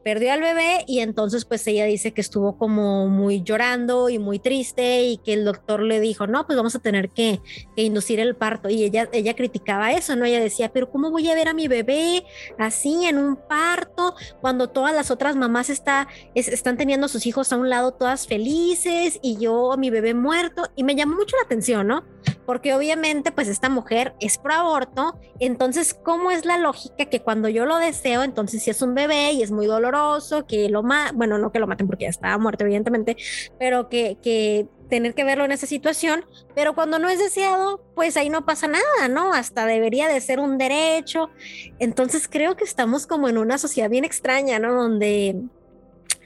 Perdió 0.04 0.32
al 0.32 0.40
bebé 0.40 0.84
y 0.86 1.00
entonces 1.00 1.44
pues 1.44 1.66
ella 1.66 1.84
dice 1.84 2.12
que 2.12 2.20
estuvo 2.20 2.56
como 2.56 3.08
muy 3.08 3.42
llorando 3.42 4.08
y 4.08 4.18
muy 4.18 4.38
triste 4.38 5.02
y 5.02 5.18
que 5.18 5.34
el 5.34 5.44
doctor 5.44 5.82
le 5.82 6.00
dijo, 6.00 6.26
no, 6.26 6.46
pues 6.46 6.56
vamos 6.56 6.74
a 6.74 6.78
tener 6.78 7.10
que, 7.10 7.40
inducir 7.76 8.20
el 8.20 8.36
parto. 8.36 8.68
Y 8.68 8.84
ella, 8.84 9.08
ella 9.12 9.34
criticaba 9.34 9.92
eso, 9.92 10.16
¿no? 10.16 10.24
Ella 10.24 10.40
decía, 10.40 10.72
pero 10.72 10.90
¿cómo 10.90 11.10
voy 11.10 11.28
a 11.30 11.34
ver 11.34 11.48
a 11.48 11.54
mi 11.54 11.68
bebé 11.68 12.24
así 12.58 13.04
en 13.04 13.18
un 13.18 13.36
parto 13.36 14.14
cuando 14.40 14.68
todas 14.68 14.94
las 14.94 15.10
otras 15.10 15.36
mamás 15.36 15.70
está, 15.70 16.08
están 16.34 16.76
teniendo 16.76 17.08
sus 17.08 17.26
hijos 17.26 17.52
a 17.52 17.56
un 17.56 17.68
lado 17.68 17.92
todas 17.92 18.26
felices 18.26 19.18
y 19.22 19.36
yo, 19.38 19.74
mi 19.78 19.90
bebé 19.90 20.14
muerto? 20.14 20.62
Y 20.76 20.84
me 20.84 20.94
llamó 20.94 21.16
mucho 21.16 21.36
la 21.36 21.44
atención, 21.44 21.86
¿no? 21.86 22.04
Porque 22.46 22.74
obviamente 22.74 23.32
pues 23.32 23.48
esta 23.48 23.68
mujer 23.68 24.14
es 24.20 24.38
pro 24.38 24.54
aborto, 24.54 25.18
entonces 25.38 25.94
¿cómo 25.94 26.30
es 26.30 26.44
la 26.44 26.58
lógica 26.58 27.06
que 27.06 27.20
cuando 27.20 27.48
yo 27.48 27.66
lo 27.66 27.76
deseo, 27.78 28.22
entonces 28.22 28.62
si 28.62 28.70
es 28.70 28.82
un 28.82 28.94
bebé 28.94 29.32
y 29.32 29.42
es 29.42 29.50
muy 29.50 29.66
doloroso, 29.66 30.46
que 30.46 30.68
lo 30.68 30.82
maten, 30.82 31.16
bueno, 31.16 31.38
no 31.38 31.52
que 31.52 31.58
lo 31.58 31.66
maten 31.66 31.86
porque 31.86 32.04
ya 32.04 32.10
estaba 32.10 32.38
muerto 32.38 32.64
evidentemente, 32.64 33.16
pero 33.58 33.88
que, 33.88 34.18
que 34.22 34.66
tener 34.88 35.14
que 35.14 35.24
verlo 35.24 35.44
en 35.44 35.52
esa 35.52 35.66
situación, 35.66 36.24
pero 36.54 36.74
cuando 36.74 36.98
no 36.98 37.08
es 37.08 37.18
deseado, 37.18 37.80
pues 37.94 38.16
ahí 38.16 38.30
no 38.30 38.44
pasa 38.44 38.66
nada, 38.68 39.08
¿no? 39.08 39.32
Hasta 39.32 39.66
debería 39.66 40.08
de 40.08 40.20
ser 40.20 40.40
un 40.40 40.58
derecho. 40.58 41.30
Entonces 41.78 42.26
creo 42.28 42.56
que 42.56 42.64
estamos 42.64 43.06
como 43.06 43.28
en 43.28 43.38
una 43.38 43.58
sociedad 43.58 43.90
bien 43.90 44.04
extraña, 44.04 44.58
¿no? 44.58 44.74
Donde 44.74 45.36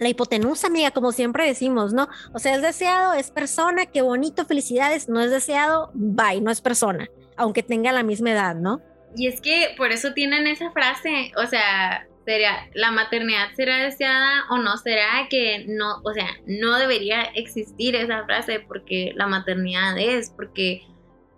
la 0.02 0.08
hipotenusa, 0.08 0.66
amiga, 0.66 0.90
como 0.90 1.12
siempre 1.12 1.46
decimos, 1.46 1.92
¿no? 1.92 2.08
O 2.32 2.38
sea, 2.38 2.54
es 2.54 2.62
deseado, 2.62 3.14
es 3.14 3.30
persona, 3.30 3.86
qué 3.86 4.02
bonito, 4.02 4.44
felicidades, 4.44 5.08
no 5.08 5.20
es 5.20 5.30
deseado, 5.30 5.90
bye, 5.94 6.40
no 6.40 6.50
es 6.50 6.60
persona, 6.60 7.08
aunque 7.36 7.62
tenga 7.62 7.92
la 7.92 8.02
misma 8.02 8.32
edad, 8.32 8.54
¿no? 8.54 8.80
Y 9.16 9.26
es 9.26 9.40
que 9.40 9.74
por 9.76 9.92
eso 9.92 10.12
tienen 10.12 10.46
esa 10.46 10.70
frase, 10.70 11.32
o 11.36 11.46
sea, 11.46 12.06
sería, 12.24 12.68
la 12.74 12.90
maternidad 12.90 13.48
será 13.54 13.82
deseada 13.82 14.44
o 14.50 14.58
no 14.58 14.76
será 14.76 15.26
que 15.28 15.64
no, 15.68 16.00
o 16.04 16.12
sea, 16.12 16.28
no 16.46 16.78
debería 16.78 17.22
existir 17.34 17.96
esa 17.96 18.24
frase 18.24 18.60
porque 18.60 19.12
la 19.16 19.26
maternidad 19.26 19.98
es, 19.98 20.30
porque 20.30 20.82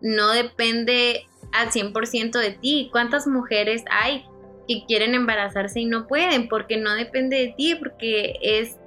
no 0.00 0.31
depende 0.33 1.27
al 1.53 1.70
100% 1.70 2.38
de 2.38 2.50
ti. 2.50 2.88
¿Cuántas 2.92 3.27
mujeres 3.27 3.85
hay 3.90 4.24
que 4.66 4.85
quieren 4.87 5.14
embarazarse 5.14 5.81
y 5.81 5.87
no 5.87 6.07
pueden 6.07 6.48
porque 6.48 6.77
no 6.77 6.94
depende 6.94 7.37
de 7.37 7.55
ti, 7.57 7.74
porque 7.74 8.38
es 8.42 8.79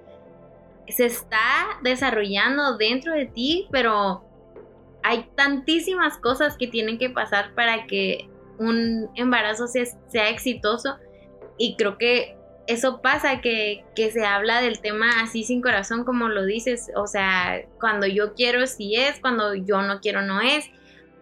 se 0.87 1.05
está 1.05 1.79
desarrollando 1.83 2.77
dentro 2.77 3.13
de 3.13 3.25
ti, 3.25 3.67
pero 3.71 4.23
hay 5.03 5.29
tantísimas 5.35 6.17
cosas 6.17 6.57
que 6.57 6.67
tienen 6.67 6.97
que 6.97 7.09
pasar 7.09 7.53
para 7.55 7.85
que 7.87 8.29
un 8.57 9.09
embarazo 9.15 9.67
sea, 9.67 9.85
sea 10.07 10.29
exitoso. 10.29 10.97
Y 11.57 11.75
creo 11.75 11.97
que 11.97 12.37
eso 12.67 13.01
pasa, 13.01 13.41
que, 13.41 13.85
que, 13.95 14.11
se 14.11 14.25
habla 14.25 14.61
del 14.61 14.79
tema 14.79 15.21
así 15.21 15.43
sin 15.43 15.61
corazón, 15.61 16.03
como 16.03 16.27
lo 16.27 16.45
dices, 16.45 16.91
o 16.95 17.07
sea, 17.07 17.61
cuando 17.79 18.07
yo 18.07 18.33
quiero 18.33 18.67
sí 18.67 18.95
es, 18.95 19.19
cuando 19.19 19.55
yo 19.55 19.81
no 19.81 19.99
quiero 20.01 20.21
no 20.21 20.41
es, 20.41 20.69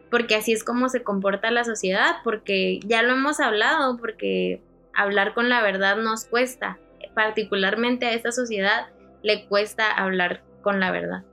porque 0.10 0.36
así 0.36 0.54
es 0.54 0.64
como 0.64 0.90
se 0.90 1.04
comporta 1.04 1.52
la 1.52 1.64
sociedad, 1.64 2.18
porque 2.24 2.80
ya 2.86 3.02
lo 3.02 3.14
hemos 3.14 3.40
hablado, 3.40 3.98
porque 3.98 4.62
hablar 4.94 5.34
con 5.34 5.50
la 5.50 5.62
verdad 5.62 5.98
nos 5.98 6.26
cuesta, 6.26 6.80
particularmente 7.14 8.06
a 8.06 8.14
esta 8.14 8.32
sociedad 8.32 8.88
le 9.24 9.46
cuesta 9.46 9.92
hablar 9.92 10.44
con 10.62 10.80
la 10.80 10.92
verdad. 10.92 11.24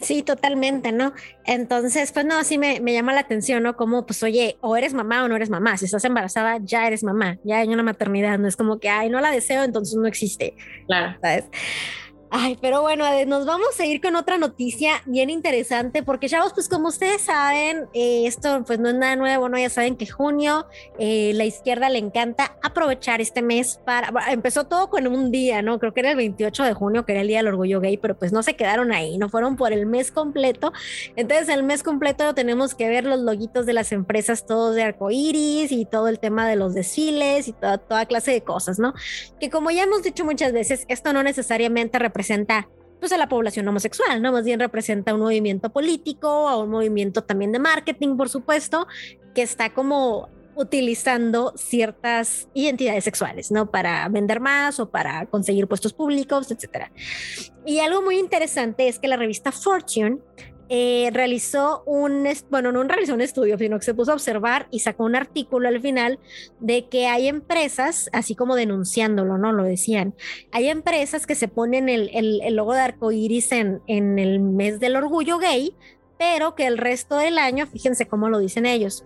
Sí, 0.00 0.22
totalmente, 0.22 0.92
¿no? 0.92 1.14
Entonces, 1.46 2.12
pues 2.12 2.26
no, 2.26 2.42
sí 2.44 2.58
me, 2.58 2.80
me, 2.80 2.92
llama 2.92 3.14
la 3.14 3.20
atención, 3.20 3.62
¿no? 3.62 3.76
Como, 3.76 4.04
pues, 4.04 4.22
oye, 4.22 4.58
o 4.60 4.76
eres 4.76 4.92
mamá 4.92 5.24
o 5.24 5.28
no 5.28 5.36
eres 5.36 5.50
mamá. 5.50 5.76
Si 5.76 5.84
estás 5.84 6.04
embarazada, 6.04 6.58
ya 6.60 6.86
eres 6.86 7.04
mamá, 7.04 7.38
ya 7.44 7.58
hay 7.58 7.68
una 7.68 7.82
maternidad, 7.82 8.38
no 8.38 8.48
es 8.48 8.56
como 8.56 8.78
que, 8.80 8.88
ay, 8.88 9.08
no 9.08 9.20
la 9.20 9.30
deseo, 9.30 9.62
entonces 9.62 9.96
no 9.96 10.06
existe. 10.06 10.56
Claro. 10.86 11.16
¿Sabes? 11.22 11.44
Ay, 12.36 12.58
pero 12.60 12.82
bueno, 12.82 13.04
nos 13.28 13.46
vamos 13.46 13.78
a 13.78 13.86
ir 13.86 14.00
con 14.00 14.16
otra 14.16 14.38
noticia 14.38 15.00
bien 15.06 15.30
interesante, 15.30 16.02
porque 16.02 16.28
chavos, 16.28 16.52
pues 16.52 16.68
como 16.68 16.88
ustedes 16.88 17.22
saben, 17.22 17.86
eh, 17.94 18.26
esto 18.26 18.64
pues 18.66 18.80
no 18.80 18.88
es 18.88 18.96
nada 18.96 19.14
nuevo, 19.14 19.48
¿no? 19.48 19.56
Ya 19.56 19.70
saben 19.70 19.94
que 19.94 20.08
junio, 20.08 20.66
eh, 20.98 21.30
la 21.34 21.44
izquierda 21.44 21.88
le 21.90 22.00
encanta 22.00 22.56
aprovechar 22.60 23.20
este 23.20 23.40
mes 23.40 23.80
para, 23.84 24.32
empezó 24.32 24.64
todo 24.64 24.90
con 24.90 25.06
un 25.06 25.30
día, 25.30 25.62
¿no? 25.62 25.78
Creo 25.78 25.94
que 25.94 26.00
era 26.00 26.10
el 26.10 26.16
28 26.16 26.64
de 26.64 26.74
junio, 26.74 27.04
que 27.06 27.12
era 27.12 27.20
el 27.20 27.28
Día 27.28 27.36
del 27.36 27.46
Orgullo 27.46 27.80
Gay, 27.80 27.98
pero 27.98 28.18
pues 28.18 28.32
no 28.32 28.42
se 28.42 28.56
quedaron 28.56 28.90
ahí, 28.90 29.16
no 29.16 29.28
fueron 29.28 29.54
por 29.54 29.72
el 29.72 29.86
mes 29.86 30.10
completo. 30.10 30.72
Entonces, 31.14 31.48
el 31.48 31.62
mes 31.62 31.84
completo 31.84 32.34
tenemos 32.34 32.74
que 32.74 32.88
ver 32.88 33.04
los 33.04 33.20
loguitos 33.20 33.64
de 33.64 33.74
las 33.74 33.92
empresas 33.92 34.44
todos 34.44 34.74
de 34.74 34.82
arcoíris 34.82 35.70
y 35.70 35.84
todo 35.84 36.08
el 36.08 36.18
tema 36.18 36.48
de 36.48 36.56
los 36.56 36.74
desfiles 36.74 37.46
y 37.46 37.52
toda, 37.52 37.78
toda 37.78 38.06
clase 38.06 38.32
de 38.32 38.42
cosas, 38.42 38.80
¿no? 38.80 38.92
Que 39.38 39.50
como 39.50 39.70
ya 39.70 39.84
hemos 39.84 40.02
dicho 40.02 40.24
muchas 40.24 40.52
veces, 40.52 40.84
esto 40.88 41.12
no 41.12 41.22
necesariamente 41.22 41.96
representa 42.00 42.23
representa 42.24 42.68
pues 43.00 43.12
a 43.12 43.18
la 43.18 43.28
población 43.28 43.68
homosexual, 43.68 44.22
¿no? 44.22 44.32
Más 44.32 44.44
bien 44.44 44.58
representa 44.60 45.12
un 45.12 45.20
movimiento 45.20 45.70
político, 45.70 46.28
o 46.28 46.62
un 46.62 46.70
movimiento 46.70 47.22
también 47.22 47.52
de 47.52 47.58
marketing, 47.58 48.16
por 48.16 48.30
supuesto, 48.30 48.86
que 49.34 49.42
está 49.42 49.74
como 49.74 50.30
utilizando 50.56 51.52
ciertas 51.54 52.48
identidades 52.54 53.04
sexuales, 53.04 53.50
¿no? 53.50 53.70
Para 53.70 54.08
vender 54.08 54.40
más 54.40 54.80
o 54.80 54.88
para 54.88 55.26
conseguir 55.26 55.66
puestos 55.66 55.92
públicos, 55.92 56.50
etcétera. 56.50 56.92
Y 57.66 57.80
algo 57.80 58.00
muy 58.00 58.18
interesante 58.18 58.88
es 58.88 58.98
que 58.98 59.08
la 59.08 59.18
revista 59.18 59.52
Fortune 59.52 60.20
eh, 60.68 61.10
realizó 61.12 61.82
un, 61.84 62.26
bueno, 62.50 62.72
no 62.72 62.82
realizó 62.84 63.14
un 63.14 63.20
estudio, 63.20 63.58
sino 63.58 63.78
que 63.78 63.84
se 63.84 63.94
puso 63.94 64.12
a 64.12 64.14
observar 64.14 64.66
y 64.70 64.80
sacó 64.80 65.04
un 65.04 65.14
artículo 65.14 65.68
al 65.68 65.80
final 65.80 66.18
de 66.60 66.88
que 66.88 67.06
hay 67.06 67.28
empresas, 67.28 68.08
así 68.12 68.34
como 68.34 68.54
denunciándolo, 68.56 69.36
¿no? 69.36 69.52
Lo 69.52 69.64
decían, 69.64 70.14
hay 70.52 70.68
empresas 70.68 71.26
que 71.26 71.34
se 71.34 71.48
ponen 71.48 71.88
el, 71.88 72.10
el, 72.14 72.54
logo 72.54 72.72
de 72.72 72.80
arcoíris 72.80 73.52
en, 73.52 73.82
en 73.86 74.18
el 74.18 74.40
mes 74.40 74.80
del 74.80 74.96
orgullo 74.96 75.38
gay, 75.38 75.74
pero 76.18 76.54
que 76.54 76.66
el 76.66 76.78
resto 76.78 77.16
del 77.16 77.38
año, 77.38 77.66
fíjense 77.66 78.06
cómo 78.06 78.28
lo 78.28 78.38
dicen 78.38 78.64
ellos, 78.64 79.04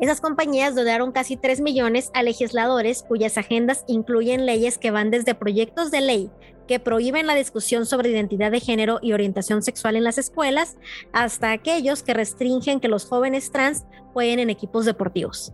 esas 0.00 0.20
compañías 0.20 0.74
donaron 0.74 1.12
casi 1.12 1.36
3 1.36 1.60
millones 1.60 2.10
a 2.14 2.22
legisladores 2.22 3.02
cuyas 3.02 3.38
agendas 3.38 3.84
incluyen 3.86 4.46
leyes 4.46 4.78
que 4.78 4.90
van 4.90 5.10
desde 5.10 5.34
proyectos 5.34 5.90
de 5.90 6.00
ley 6.00 6.30
que 6.70 6.78
prohíben 6.78 7.26
la 7.26 7.34
discusión 7.34 7.84
sobre 7.84 8.10
identidad 8.10 8.52
de 8.52 8.60
género 8.60 9.00
y 9.02 9.12
orientación 9.12 9.60
sexual 9.60 9.96
en 9.96 10.04
las 10.04 10.18
escuelas, 10.18 10.76
hasta 11.12 11.50
aquellos 11.50 12.04
que 12.04 12.14
restringen 12.14 12.78
que 12.78 12.86
los 12.86 13.06
jóvenes 13.06 13.50
trans 13.50 13.86
jueguen 14.12 14.38
en 14.38 14.50
equipos 14.50 14.84
deportivos. 14.84 15.52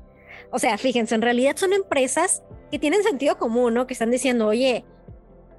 O 0.53 0.59
sea, 0.59 0.77
fíjense, 0.77 1.15
en 1.15 1.23
realidad 1.23 1.57
son 1.57 1.73
empresas 1.73 2.43
que 2.71 2.79
tienen 2.79 3.03
sentido 3.03 3.39
común, 3.39 3.73
¿no? 3.73 3.87
Que 3.87 3.95
están 3.95 4.11
diciendo, 4.11 4.47
oye, 4.47 4.85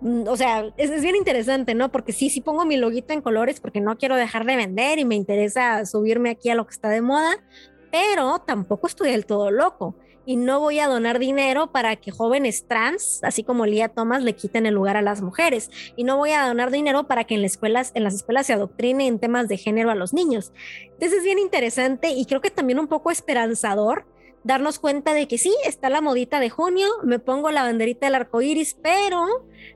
mm, 0.02 0.28
o 0.28 0.38
sea, 0.38 0.72
es, 0.78 0.92
es, 0.92 1.02
bien 1.02 1.16
interesante, 1.16 1.74
¿no? 1.74 1.92
Porque 1.92 2.14
sí, 2.14 2.30
sí 2.30 2.40
pongo 2.40 2.64
mi 2.64 2.78
loguito 2.78 3.16
en 3.16 3.24
colores 3.24 3.60
porque 3.60 3.82
no 3.82 3.98
quiero 3.98 4.16
dejar 4.16 4.46
de 4.46 4.58
vender 4.58 5.00
y 5.00 5.06
me 5.06 5.16
interesa 5.16 5.88
subirme 5.88 6.30
aquí 6.30 6.52
a 6.52 6.56
lo 6.56 6.68
que 6.68 6.74
está 6.76 6.90
de 6.90 7.02
moda, 7.02 7.44
pero 7.92 8.38
tampoco 8.46 8.86
estoy 8.86 9.10
del 9.10 9.26
todo 9.26 9.50
loco 9.50 9.96
y 10.28 10.36
no 10.36 10.60
voy 10.60 10.80
a 10.80 10.90
donar 10.90 11.20
dinero 11.20 11.72
para 11.72 11.96
que 11.96 12.12
jóvenes 12.12 12.66
trans, 12.68 13.22
así 13.24 13.46
como 13.46 13.66
Lía 13.66 13.88
Thomas, 13.88 14.24
le 14.24 14.36
quiten 14.36 14.66
el 14.66 14.74
lugar 14.74 14.98
a 14.98 15.02
las 15.02 15.22
mujeres. 15.22 15.72
Y 15.96 16.04
no 16.04 16.18
voy 16.18 16.32
a 16.32 16.46
donar 16.46 16.70
dinero 16.70 17.08
para 17.08 17.24
que 17.24 17.36
en 17.36 17.42
las 17.42 17.54
escuelas, 17.54 17.94
en 17.96 18.04
las 18.04 18.14
escuelas 18.14 18.46
se 18.46 18.52
adoctrine 18.52 19.08
en 19.08 19.20
temas 19.20 19.48
de 19.48 19.56
género 19.56 19.90
a 19.90 19.96
los 19.96 20.14
niños. 20.14 20.52
Entonces 20.84 21.20
es 21.20 21.24
bien 21.24 21.40
interesante 21.40 22.10
y 22.10 22.26
creo 22.26 22.42
que 22.42 22.52
también 22.52 22.78
un 22.78 22.90
poco 22.90 23.10
esperanzador 23.10 24.06
darnos 24.44 24.80
cuenta 24.80 25.14
de 25.14 25.30
que 25.30 25.38
sí, 25.38 25.56
está 25.64 25.90
la 25.90 26.02
modita 26.02 26.42
de 26.42 26.50
junio, 26.50 26.90
me 27.04 27.20
pongo 27.20 27.50
la 27.52 27.64
banderita 27.64 28.08
del 28.08 28.16
arco 28.16 28.42
iris, 28.42 28.78
pero 28.84 29.26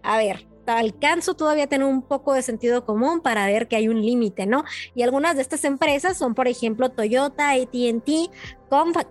a 0.04 0.18
ver, 0.18 0.51
alcanzo 0.66 1.34
todavía 1.34 1.68
tener 1.68 1.88
un 1.88 2.02
poco 2.02 2.34
de 2.34 2.42
sentido 2.42 2.86
común 2.86 3.22
para 3.22 3.46
ver 3.46 3.68
que 3.68 3.76
hay 3.76 3.88
un 3.88 4.02
límite, 4.02 4.46
¿no? 4.46 4.64
Y 4.96 5.04
algunas 5.04 5.36
de 5.36 5.42
estas 5.42 5.64
empresas 5.66 6.18
son, 6.18 6.36
por 6.36 6.48
ejemplo, 6.48 6.90
Toyota, 6.90 7.52
ATT, 7.52 8.10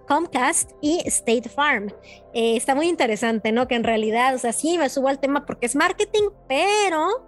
Comcast 0.06 0.72
y 0.80 1.00
State 1.06 1.48
Farm. 1.48 1.88
Eh, 2.32 2.56
está 2.56 2.74
muy 2.74 2.88
interesante, 2.88 3.52
¿no? 3.52 3.68
Que 3.68 3.74
en 3.74 3.84
realidad, 3.84 4.34
o 4.34 4.38
sea, 4.38 4.52
sí 4.52 4.78
me 4.78 4.88
subo 4.88 5.08
al 5.08 5.18
tema 5.18 5.44
porque 5.44 5.66
es 5.66 5.76
marketing, 5.76 6.30
pero, 6.48 7.26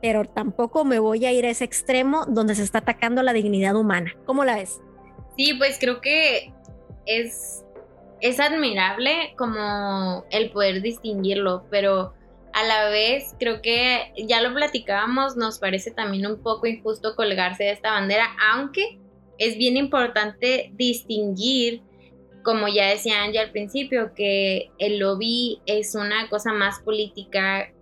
pero 0.00 0.24
tampoco 0.24 0.84
me 0.84 0.98
voy 0.98 1.24
a 1.26 1.32
ir 1.32 1.46
a 1.46 1.50
ese 1.50 1.64
extremo 1.64 2.24
donde 2.26 2.54
se 2.54 2.62
está 2.62 2.78
atacando 2.78 3.22
la 3.22 3.32
dignidad 3.32 3.76
humana. 3.76 4.14
¿Cómo 4.24 4.44
la 4.44 4.56
ves? 4.56 4.80
Sí, 5.36 5.54
pues 5.54 5.78
creo 5.80 6.00
que 6.00 6.52
es, 7.06 7.64
es 8.20 8.38
admirable 8.38 9.34
como 9.36 10.24
el 10.30 10.50
poder 10.50 10.80
distinguirlo, 10.80 11.64
pero 11.70 12.14
a 12.54 12.62
la 12.62 12.88
vez 12.88 13.34
creo 13.40 13.60
que 13.60 14.12
ya 14.16 14.40
lo 14.40 14.54
platicábamos, 14.54 15.36
nos 15.36 15.58
parece 15.58 15.90
también 15.90 16.24
un 16.26 16.40
poco 16.40 16.68
injusto 16.68 17.16
colgarse 17.16 17.64
de 17.64 17.72
esta 17.72 17.90
bandera, 17.90 18.28
aunque 18.52 19.00
es 19.38 19.58
bien 19.58 19.76
importante 19.76 20.70
distinguir, 20.74 21.82
como 22.44 22.68
ya 22.68 22.86
decía 22.86 23.24
Angie 23.24 23.40
al 23.40 23.50
principio, 23.50 24.14
que 24.14 24.70
el 24.78 25.00
lobby 25.00 25.62
es 25.66 25.96
una 25.96 26.28
cosa 26.28 26.52
más 26.52 26.78
política, 26.78 27.72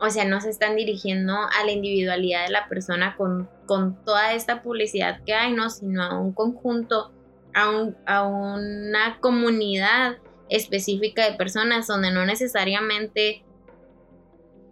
o 0.00 0.10
sea, 0.10 0.24
no 0.24 0.40
se 0.40 0.50
están 0.50 0.74
dirigiendo 0.74 1.34
a 1.34 1.64
la 1.64 1.70
individualidad 1.70 2.44
de 2.44 2.52
la 2.52 2.68
persona 2.68 3.14
con, 3.16 3.48
con 3.66 4.04
toda 4.04 4.34
esta 4.34 4.62
publicidad 4.64 5.22
que 5.24 5.34
hay, 5.34 5.52
¿no? 5.52 5.70
Sino 5.70 6.02
a 6.02 6.18
un 6.18 6.32
conjunto, 6.32 7.12
a, 7.54 7.88
a 8.06 8.26
una 8.26 9.20
comunidad 9.20 10.16
específica 10.48 11.30
de 11.30 11.36
personas 11.36 11.86
donde 11.86 12.10
no 12.10 12.26
necesariamente 12.26 13.44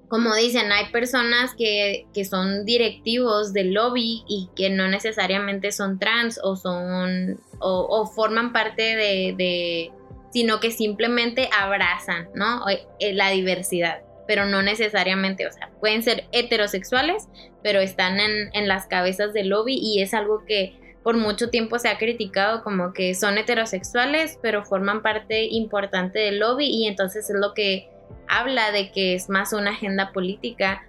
como 0.08 0.34
dicen, 0.34 0.70
hay 0.70 0.86
personas 0.86 1.54
que, 1.56 2.06
son 2.28 2.64
directivos 2.64 3.52
del 3.52 3.72
lobby 3.72 4.22
y 4.28 4.48
que 4.54 4.70
no 4.70 4.88
necesariamente 4.88 5.72
son 5.72 5.98
trans 5.98 6.38
o 6.42 6.56
son 6.56 7.40
o, 7.58 8.06
forman 8.06 8.52
parte 8.52 8.82
de, 8.82 9.34
de, 9.36 9.92
sino 10.32 10.60
que 10.60 10.70
simplemente 10.70 11.48
abrazan, 11.58 12.28
¿no? 12.34 12.68
Eh, 12.68 13.14
la 13.14 13.30
diversidad, 13.30 14.02
pero 14.26 14.46
no 14.46 14.62
necesariamente, 14.62 15.46
o 15.46 15.52
sea, 15.52 15.70
pueden 15.80 16.02
ser 16.02 16.24
heterosexuales, 16.32 17.28
pero 17.62 17.80
están 17.80 18.20
en, 18.20 18.50
en 18.52 18.68
las 18.68 18.86
cabezas 18.86 19.32
del 19.32 19.48
lobby 19.48 19.78
y 19.80 20.02
es 20.02 20.14
algo 20.14 20.44
que 20.46 20.78
por 21.02 21.16
mucho 21.16 21.50
tiempo 21.50 21.78
se 21.78 21.88
ha 21.88 21.98
criticado 21.98 22.62
como 22.62 22.92
que 22.92 23.14
son 23.14 23.38
heterosexuales, 23.38 24.38
pero 24.42 24.64
forman 24.64 25.02
parte 25.02 25.44
importante 25.44 26.18
del 26.18 26.40
lobby 26.40 26.66
y 26.66 26.86
entonces 26.86 27.30
es 27.30 27.36
lo 27.36 27.54
que 27.54 27.88
habla 28.28 28.72
de 28.72 28.90
que 28.92 29.14
es 29.14 29.28
más 29.28 29.52
una 29.52 29.70
agenda 29.70 30.12
política 30.12 30.86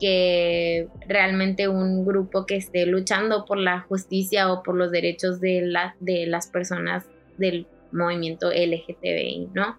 que 0.00 0.88
realmente 1.06 1.68
un 1.68 2.04
grupo 2.04 2.44
que 2.44 2.56
esté 2.56 2.86
luchando 2.86 3.44
por 3.44 3.58
la 3.58 3.80
justicia 3.82 4.52
o 4.52 4.62
por 4.62 4.74
los 4.74 4.90
derechos 4.90 5.40
de, 5.40 5.62
la, 5.62 5.94
de 6.00 6.26
las 6.26 6.48
personas 6.48 7.04
del 7.38 7.66
movimiento 7.92 8.50
LGTBI, 8.50 9.50
¿no? 9.54 9.78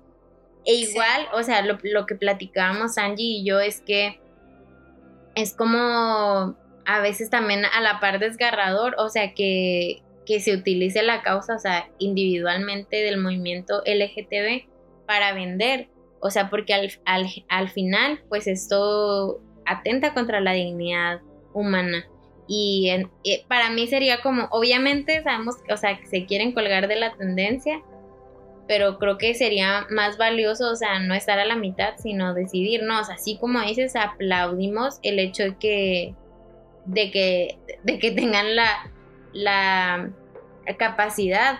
E 0.66 0.76
igual, 0.76 1.28
o 1.34 1.43
sea, 1.43 1.62
lo, 1.62 1.78
lo, 1.84 2.06
que 2.06 2.16
platicábamos 2.16 2.97
Angie 2.97 3.39
y 3.39 3.45
yo 3.45 3.60
es 3.60 3.82
que 3.82 4.22
es 5.36 5.54
como 5.54 6.56
a 6.86 6.99
veces 7.01 7.30
también 7.30 7.66
a 7.66 7.82
la 7.82 7.99
par 7.99 8.20
desgarrador, 8.20 8.95
o 8.97 9.10
sea, 9.10 9.34
que, 9.34 10.01
que 10.26 10.39
se 10.39 10.56
utilice 10.56 11.04
la 11.04 11.22
causa, 11.22 11.56
o 11.56 11.60
sea, 11.60 11.89
individualmente 11.99 12.97
del 13.04 13.18
movimiento 13.18 13.82
LGTB 13.86 14.68
para 15.06 15.34
vender 15.34 15.89
o 16.24 16.30
sea, 16.30 16.49
porque 16.49 16.74
al, 16.74 16.89
al, 17.49 17.69
final, 17.69 18.21
pues 18.30 18.47
esto 18.47 19.41
atenta 19.65 20.13
contra 20.13 20.39
la 20.39 20.53
dignidad 20.53 21.19
humana. 21.53 22.07
Y, 22.47 22.89
para 23.49 23.69
mí 23.69 23.88
sería 23.88 24.21
como, 24.21 24.47
obviamente 24.51 25.21
sabemos, 25.21 25.57
o 25.69 25.76
sea, 25.76 25.99
que 25.99 26.07
se 26.07 26.26
quieren 26.26 26.53
colgar 26.53 26.88
de 26.88 26.95
la 26.95 27.13
tendencia, 27.17 27.82
pero 28.69 28.99
creo 28.99 29.17
que 29.17 29.34
sería 29.34 29.86
más 29.89 30.17
valioso, 30.17 30.71
o 30.71 30.76
sea, 30.78 30.99
no 30.99 31.13
estar 31.13 31.39
a 31.39 31.45
la 31.45 31.57
mitad, 31.57 31.95
sino 31.97 32.34
decidirnos, 32.34 33.09
así 33.09 33.38
como 33.38 33.59
dices, 33.59 33.97
aplaudimos 33.97 34.99
el 35.03 35.19
hecho 35.19 35.43
de 35.43 35.57
que, 35.57 36.15
de 36.86 37.11
que, 37.11 37.57
de 37.84 37.99
que 37.99 38.11
tengan 38.11 38.55
la, 38.55 38.89
la 39.34 40.09
capacidad 40.78 41.59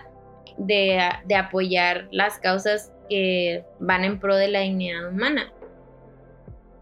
de, 0.56 1.06
de 1.26 1.34
apoyar 1.34 2.08
las 2.12 2.38
causas 2.38 2.93
que 3.08 3.64
van 3.78 4.04
en 4.04 4.18
pro 4.18 4.36
de 4.36 4.48
la 4.48 4.60
dignidad 4.60 5.08
humana, 5.08 5.52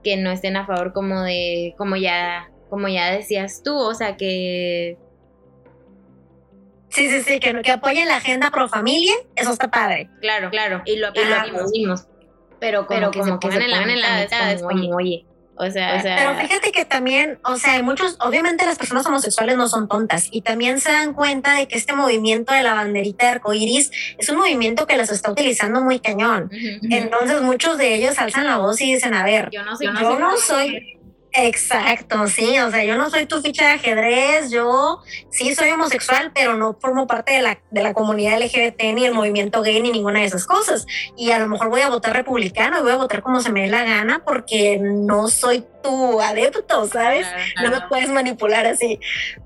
que 0.03 0.17
no 0.17 0.31
estén 0.31 0.57
a 0.57 0.67
favor 0.67 0.93
como 0.93 1.23
de, 1.23 1.75
como 1.79 1.97
ya, 1.97 2.51
como 2.71 2.89
ya 2.89 3.11
decías 3.11 3.63
tú, 3.63 3.77
o 3.77 3.95
sea 3.95 4.17
que 4.17 4.99
Sí, 6.93 7.09
sí, 7.09 7.23
sí, 7.23 7.41
que, 7.41 7.63
que 7.63 7.73
apoyen 7.73 8.07
la 8.07 8.17
agenda 8.17 8.51
pro 8.51 8.69
familia, 8.69 9.15
eso 9.35 9.53
está 9.53 9.71
padre. 9.71 10.11
Claro, 10.21 10.51
claro, 10.51 10.83
y 10.85 10.97
lo, 10.97 11.09
aplaudimos. 11.09 12.07
Pero 12.61 12.87
como, 12.87 13.01
pero 13.01 13.11
que 13.11 13.21
como 13.21 13.33
se 13.33 13.39
pongan 13.39 13.63
en 13.63 13.71
la, 13.71 13.83
en 13.83 14.01
la 14.31 14.53
es 14.53 14.63
como, 14.63 14.97
oye, 14.97 15.25
o 15.57 15.71
sea, 15.71 16.01
Pero 16.03 16.35
fíjate 16.37 16.73
que 16.73 16.85
también, 16.85 17.39
o 17.45 17.57
sea, 17.57 17.81
muchos, 17.83 18.17
obviamente 18.21 18.65
las 18.65 18.79
personas 18.79 19.07
homosexuales 19.07 19.57
no 19.57 19.69
son 19.69 19.87
tontas 19.87 20.29
y 20.31 20.43
también 20.43 20.81
se 20.81 20.91
dan 20.91 21.13
cuenta 21.13 21.55
de 21.55 21.69
que 21.69 21.77
este 21.77 21.95
movimiento 21.95 22.53
de 22.53 22.63
la 22.63 22.75
banderita 22.75 23.27
de 23.27 23.33
arcoiris 23.33 23.91
es 24.19 24.29
un 24.29 24.39
movimiento 24.39 24.87
que 24.87 24.97
los 24.97 25.11
está 25.11 25.31
utilizando 25.31 25.83
muy 25.83 26.01
cañón. 26.01 26.51
Entonces 26.91 27.43
muchos 27.43 27.79
de 27.79 27.95
ellos 27.95 28.19
alzan 28.19 28.47
la 28.47 28.59
voz 28.59 28.81
y 28.81 28.95
dicen, 28.95 29.15
a 29.15 29.25
ver, 29.25 29.51
yo 29.53 29.63
no 29.65 29.77
soy, 29.77 29.87
yo 29.87 30.19
no 30.19 30.37
soy 30.37 30.99
Exacto, 31.35 32.27
sí, 32.27 32.59
o 32.59 32.71
sea, 32.71 32.85
yo 32.85 32.99
no 32.99 33.09
soy 33.09 33.25
tu 33.25 33.41
ficha 33.41 33.67
de 33.67 33.73
ajedrez, 33.73 34.51
yo 34.51 35.01
sí 35.31 35.55
soy 35.55 35.71
homosexual, 35.71 36.31
pero 36.35 36.57
no 36.57 36.77
formo 36.79 37.07
parte 37.07 37.33
de 37.33 37.41
la, 37.41 37.59
de 37.71 37.83
la 37.83 37.95
comunidad 37.95 38.39
LGBT 38.39 38.83
ni 38.95 39.07
el 39.07 39.15
movimiento 39.15 39.63
gay 39.63 39.81
ni 39.81 39.93
ninguna 39.93 40.21
de 40.21 40.27
esas 40.27 40.47
cosas. 40.47 40.87
Y 41.17 41.31
a 41.31 41.39
lo 41.39 41.49
mejor 41.49 41.71
voy 41.71 41.81
a 41.81 41.89
votar 41.89 42.15
republicano 42.15 42.79
y 42.79 42.83
voy 42.83 42.93
a 42.93 42.97
votar 42.97 43.23
como 43.23 43.41
se 43.41 43.51
me 43.51 43.63
dé 43.63 43.69
la 43.69 43.85
gana 43.85 44.23
porque 44.27 44.79
no 44.79 45.29
soy 45.29 45.65
tu 45.83 46.21
adepto, 46.21 46.87
¿sabes? 46.87 47.27
No 47.63 47.71
me 47.71 47.81
puedes 47.89 48.09
manipular 48.11 48.67
así. 48.67 48.99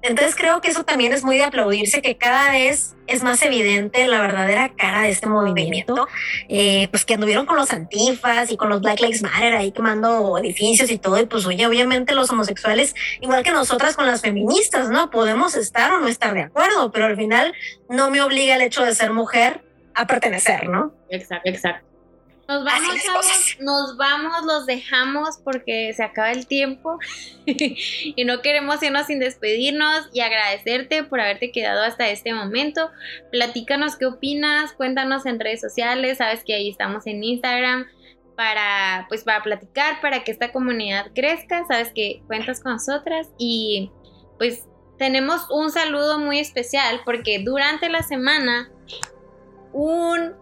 Entonces 0.03 0.34
creo 0.37 0.61
que 0.61 0.68
eso 0.68 0.84
también 0.84 1.12
es 1.12 1.24
muy 1.24 1.39
de 1.39 1.45
aplaudirse, 1.45 2.03
que 2.03 2.16
cada 2.16 2.53
vez 2.53 2.97
es 3.07 3.22
más 3.22 3.43
evidente 3.43 4.07
la 4.07 4.20
verdadera 4.20 4.72
cara 4.76 5.03
de 5.03 5.11
este 5.11 5.28
movimiento, 5.28 6.09
eh, 6.49 6.89
pues 6.91 7.05
que 7.05 7.14
anduvieron 7.14 7.47
con 7.47 7.57
los 7.57 7.72
antifas 7.72 8.51
y 8.51 8.57
con 8.57 8.68
los 8.68 8.80
Black 8.80 9.01
Lives 9.01 9.22
Matter 9.22 9.55
ahí 9.55 9.72
quemando 9.72 10.37
edificios 10.39 10.91
y 10.91 10.99
todo, 10.99 11.20
y 11.20 11.26
pues 11.26 11.47
oye, 11.47 11.66
obviamente 11.66 12.14
los 12.14 12.30
homosexuales, 12.30 12.95
igual 13.20 13.43
que 13.43 13.53
nosotras 13.53 13.97
con 13.97 14.07
las 14.07 14.22
feministas, 14.22 14.91
¿no? 14.91 15.11
Podemos 15.11 15.57
estar 15.57 15.93
o 15.93 16.01
no 16.01 16.09
estar 16.09 16.34
de 16.34 16.43
acuerdo, 16.43 16.91
pero 16.91 17.07
al 17.07 17.16
final 17.16 17.55
no 17.89 18.11
me 18.11 18.20
obliga 18.22 18.57
el 18.57 18.62
hecho 18.62 18.82
de 18.84 18.95
ser 18.95 19.12
mujer 19.12 19.62
a 19.95 20.07
pertenecer, 20.07 20.68
¿no? 20.68 20.93
Exacto, 21.09 21.49
exacto. 21.49 21.95
Nos 22.49 22.64
vamos, 22.64 23.57
nos 23.61 23.97
vamos, 23.97 24.44
los 24.44 24.66
dejamos 24.66 25.38
porque 25.42 25.92
se 25.94 26.05
acaba 26.05 26.30
el 26.30 26.47
tiempo. 26.47 26.99
Y 27.47 28.24
no 28.24 28.40
queremos 28.40 28.82
irnos 28.82 29.07
sin 29.07 29.18
despedirnos 29.18 30.09
y 30.12 30.20
agradecerte 30.20 31.05
por 31.05 31.20
haberte 31.20 31.53
quedado 31.53 31.82
hasta 31.82 32.09
este 32.09 32.34
momento. 32.34 32.90
Platícanos 33.30 33.97
qué 33.97 34.07
opinas, 34.07 34.72
cuéntanos 34.72 35.26
en 35.26 35.40
redes 35.40 35.61
sociales, 35.61 36.18
sabes 36.18 36.42
que 36.44 36.55
ahí 36.55 36.70
estamos 36.70 37.07
en 37.07 37.22
Instagram 37.22 37.86
para 38.36 39.07
pues 39.09 39.24
para 39.24 39.42
platicar, 39.42 40.01
para 40.01 40.22
que 40.22 40.30
esta 40.30 40.53
comunidad 40.53 41.11
crezca, 41.14 41.64
sabes 41.66 41.92
que 41.94 42.22
cuentas 42.26 42.61
con 42.61 42.72
nosotras 42.72 43.28
y 43.38 43.90
pues 44.38 44.64
tenemos 44.99 45.47
un 45.51 45.70
saludo 45.70 46.18
muy 46.18 46.38
especial 46.38 47.01
porque 47.05 47.38
durante 47.38 47.88
la 47.88 48.03
semana 48.03 48.70
un 49.72 50.34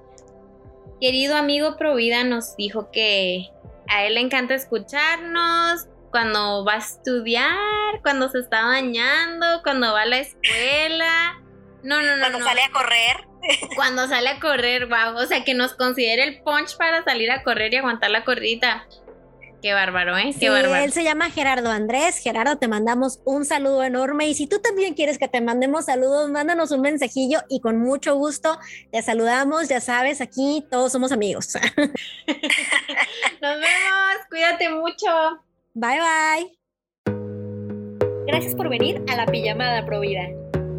querido 1.05 1.37
amigo 1.37 1.77
Provida 1.77 2.25
nos 2.25 2.57
dijo 2.57 2.91
que 2.91 3.51
a 3.89 4.07
él 4.07 4.15
le 4.15 4.21
encanta 4.21 4.55
escucharnos 4.55 5.87
cuando 6.11 6.65
va 6.65 6.77
a 6.77 6.79
estudiar, 6.79 8.01
cuando 8.01 8.31
se 8.31 8.39
está 8.39 8.65
bañando, 8.65 9.61
cuando 9.63 9.93
va 9.93 10.01
a 10.01 10.07
la 10.07 10.21
escuela. 10.21 11.43
No, 11.83 12.01
no, 12.01 12.17
no. 12.17 12.21
Cuando 12.21 12.39
sale 12.39 12.63
a 12.63 12.71
correr. 12.71 13.17
Cuando 13.77 14.09
sale 14.09 14.31
a 14.31 14.41
correr, 14.41 14.87
wow. 14.87 15.23
O 15.23 15.27
sea, 15.27 15.45
que 15.45 15.53
nos 15.53 15.75
considere 15.75 16.23
el 16.25 16.41
punch 16.41 16.79
para 16.79 17.05
salir 17.05 17.31
a 17.31 17.43
correr 17.43 17.75
y 17.75 17.77
aguantar 17.77 18.11
la 18.11 18.25
corridita. 18.25 18.87
Qué 19.65 19.73
bárbaro, 19.73 20.15
¿eh? 20.19 20.35
Qué 20.39 20.51
bárbaro. 20.51 20.85
Él 20.85 20.93
se 20.93 21.03
llama 21.05 21.31
Gerardo 21.31 21.71
Andrés. 21.71 22.19
Gerardo, 22.19 22.59
te 22.59 22.69
mandamos 22.69 23.23
un 23.25 23.47
saludo 23.47 23.83
enorme. 23.83 24.29
Y 24.29 24.35
si 24.35 24.47
tú 24.47 24.59
también 24.59 24.93
quieres 24.93 25.17
que 25.17 25.27
te 25.27 25.41
mandemos 25.41 25.87
saludos, 25.87 26.29
mándanos 26.29 26.71
un 26.71 26.83
mensajillo 26.83 27.39
y 27.49 27.61
con 27.61 27.79
mucho 27.79 28.15
gusto 28.15 28.59
te 28.93 29.01
saludamos. 29.01 29.71
Ya 29.71 29.81
sabes, 29.81 30.21
aquí 30.21 30.67
todos 30.71 30.93
somos 30.93 31.13
amigos. 31.13 31.55
Nos 33.41 33.55
vemos. 33.55 34.17
Cuídate 34.29 34.69
mucho. 34.69 35.07
Bye, 35.73 35.99
bye. 35.99 36.59
Gracias 38.27 38.55
por 38.55 38.69
venir 38.69 39.03
a 39.09 39.17
la 39.17 39.25
pijamada 39.25 39.87
Provida. 39.87 40.29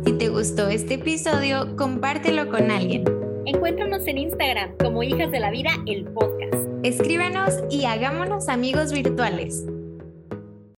Si 0.06 0.14
te 0.14 0.30
gustó 0.30 0.68
este 0.68 0.94
episodio, 0.94 1.76
compártelo 1.76 2.52
con 2.52 2.70
alguien. 2.70 3.25
Encuéntranos 3.46 4.08
en 4.08 4.18
Instagram 4.18 4.76
como 4.78 5.04
Hijas 5.04 5.32
de 5.32 5.40
la 5.40 5.52
Vida, 5.52 5.70
el 5.86 6.06
podcast. 6.06 6.56
Escríbenos 6.82 7.54
y 7.70 7.86
hagámonos 7.86 8.50
amigos 8.50 8.92
virtuales. 8.92 9.66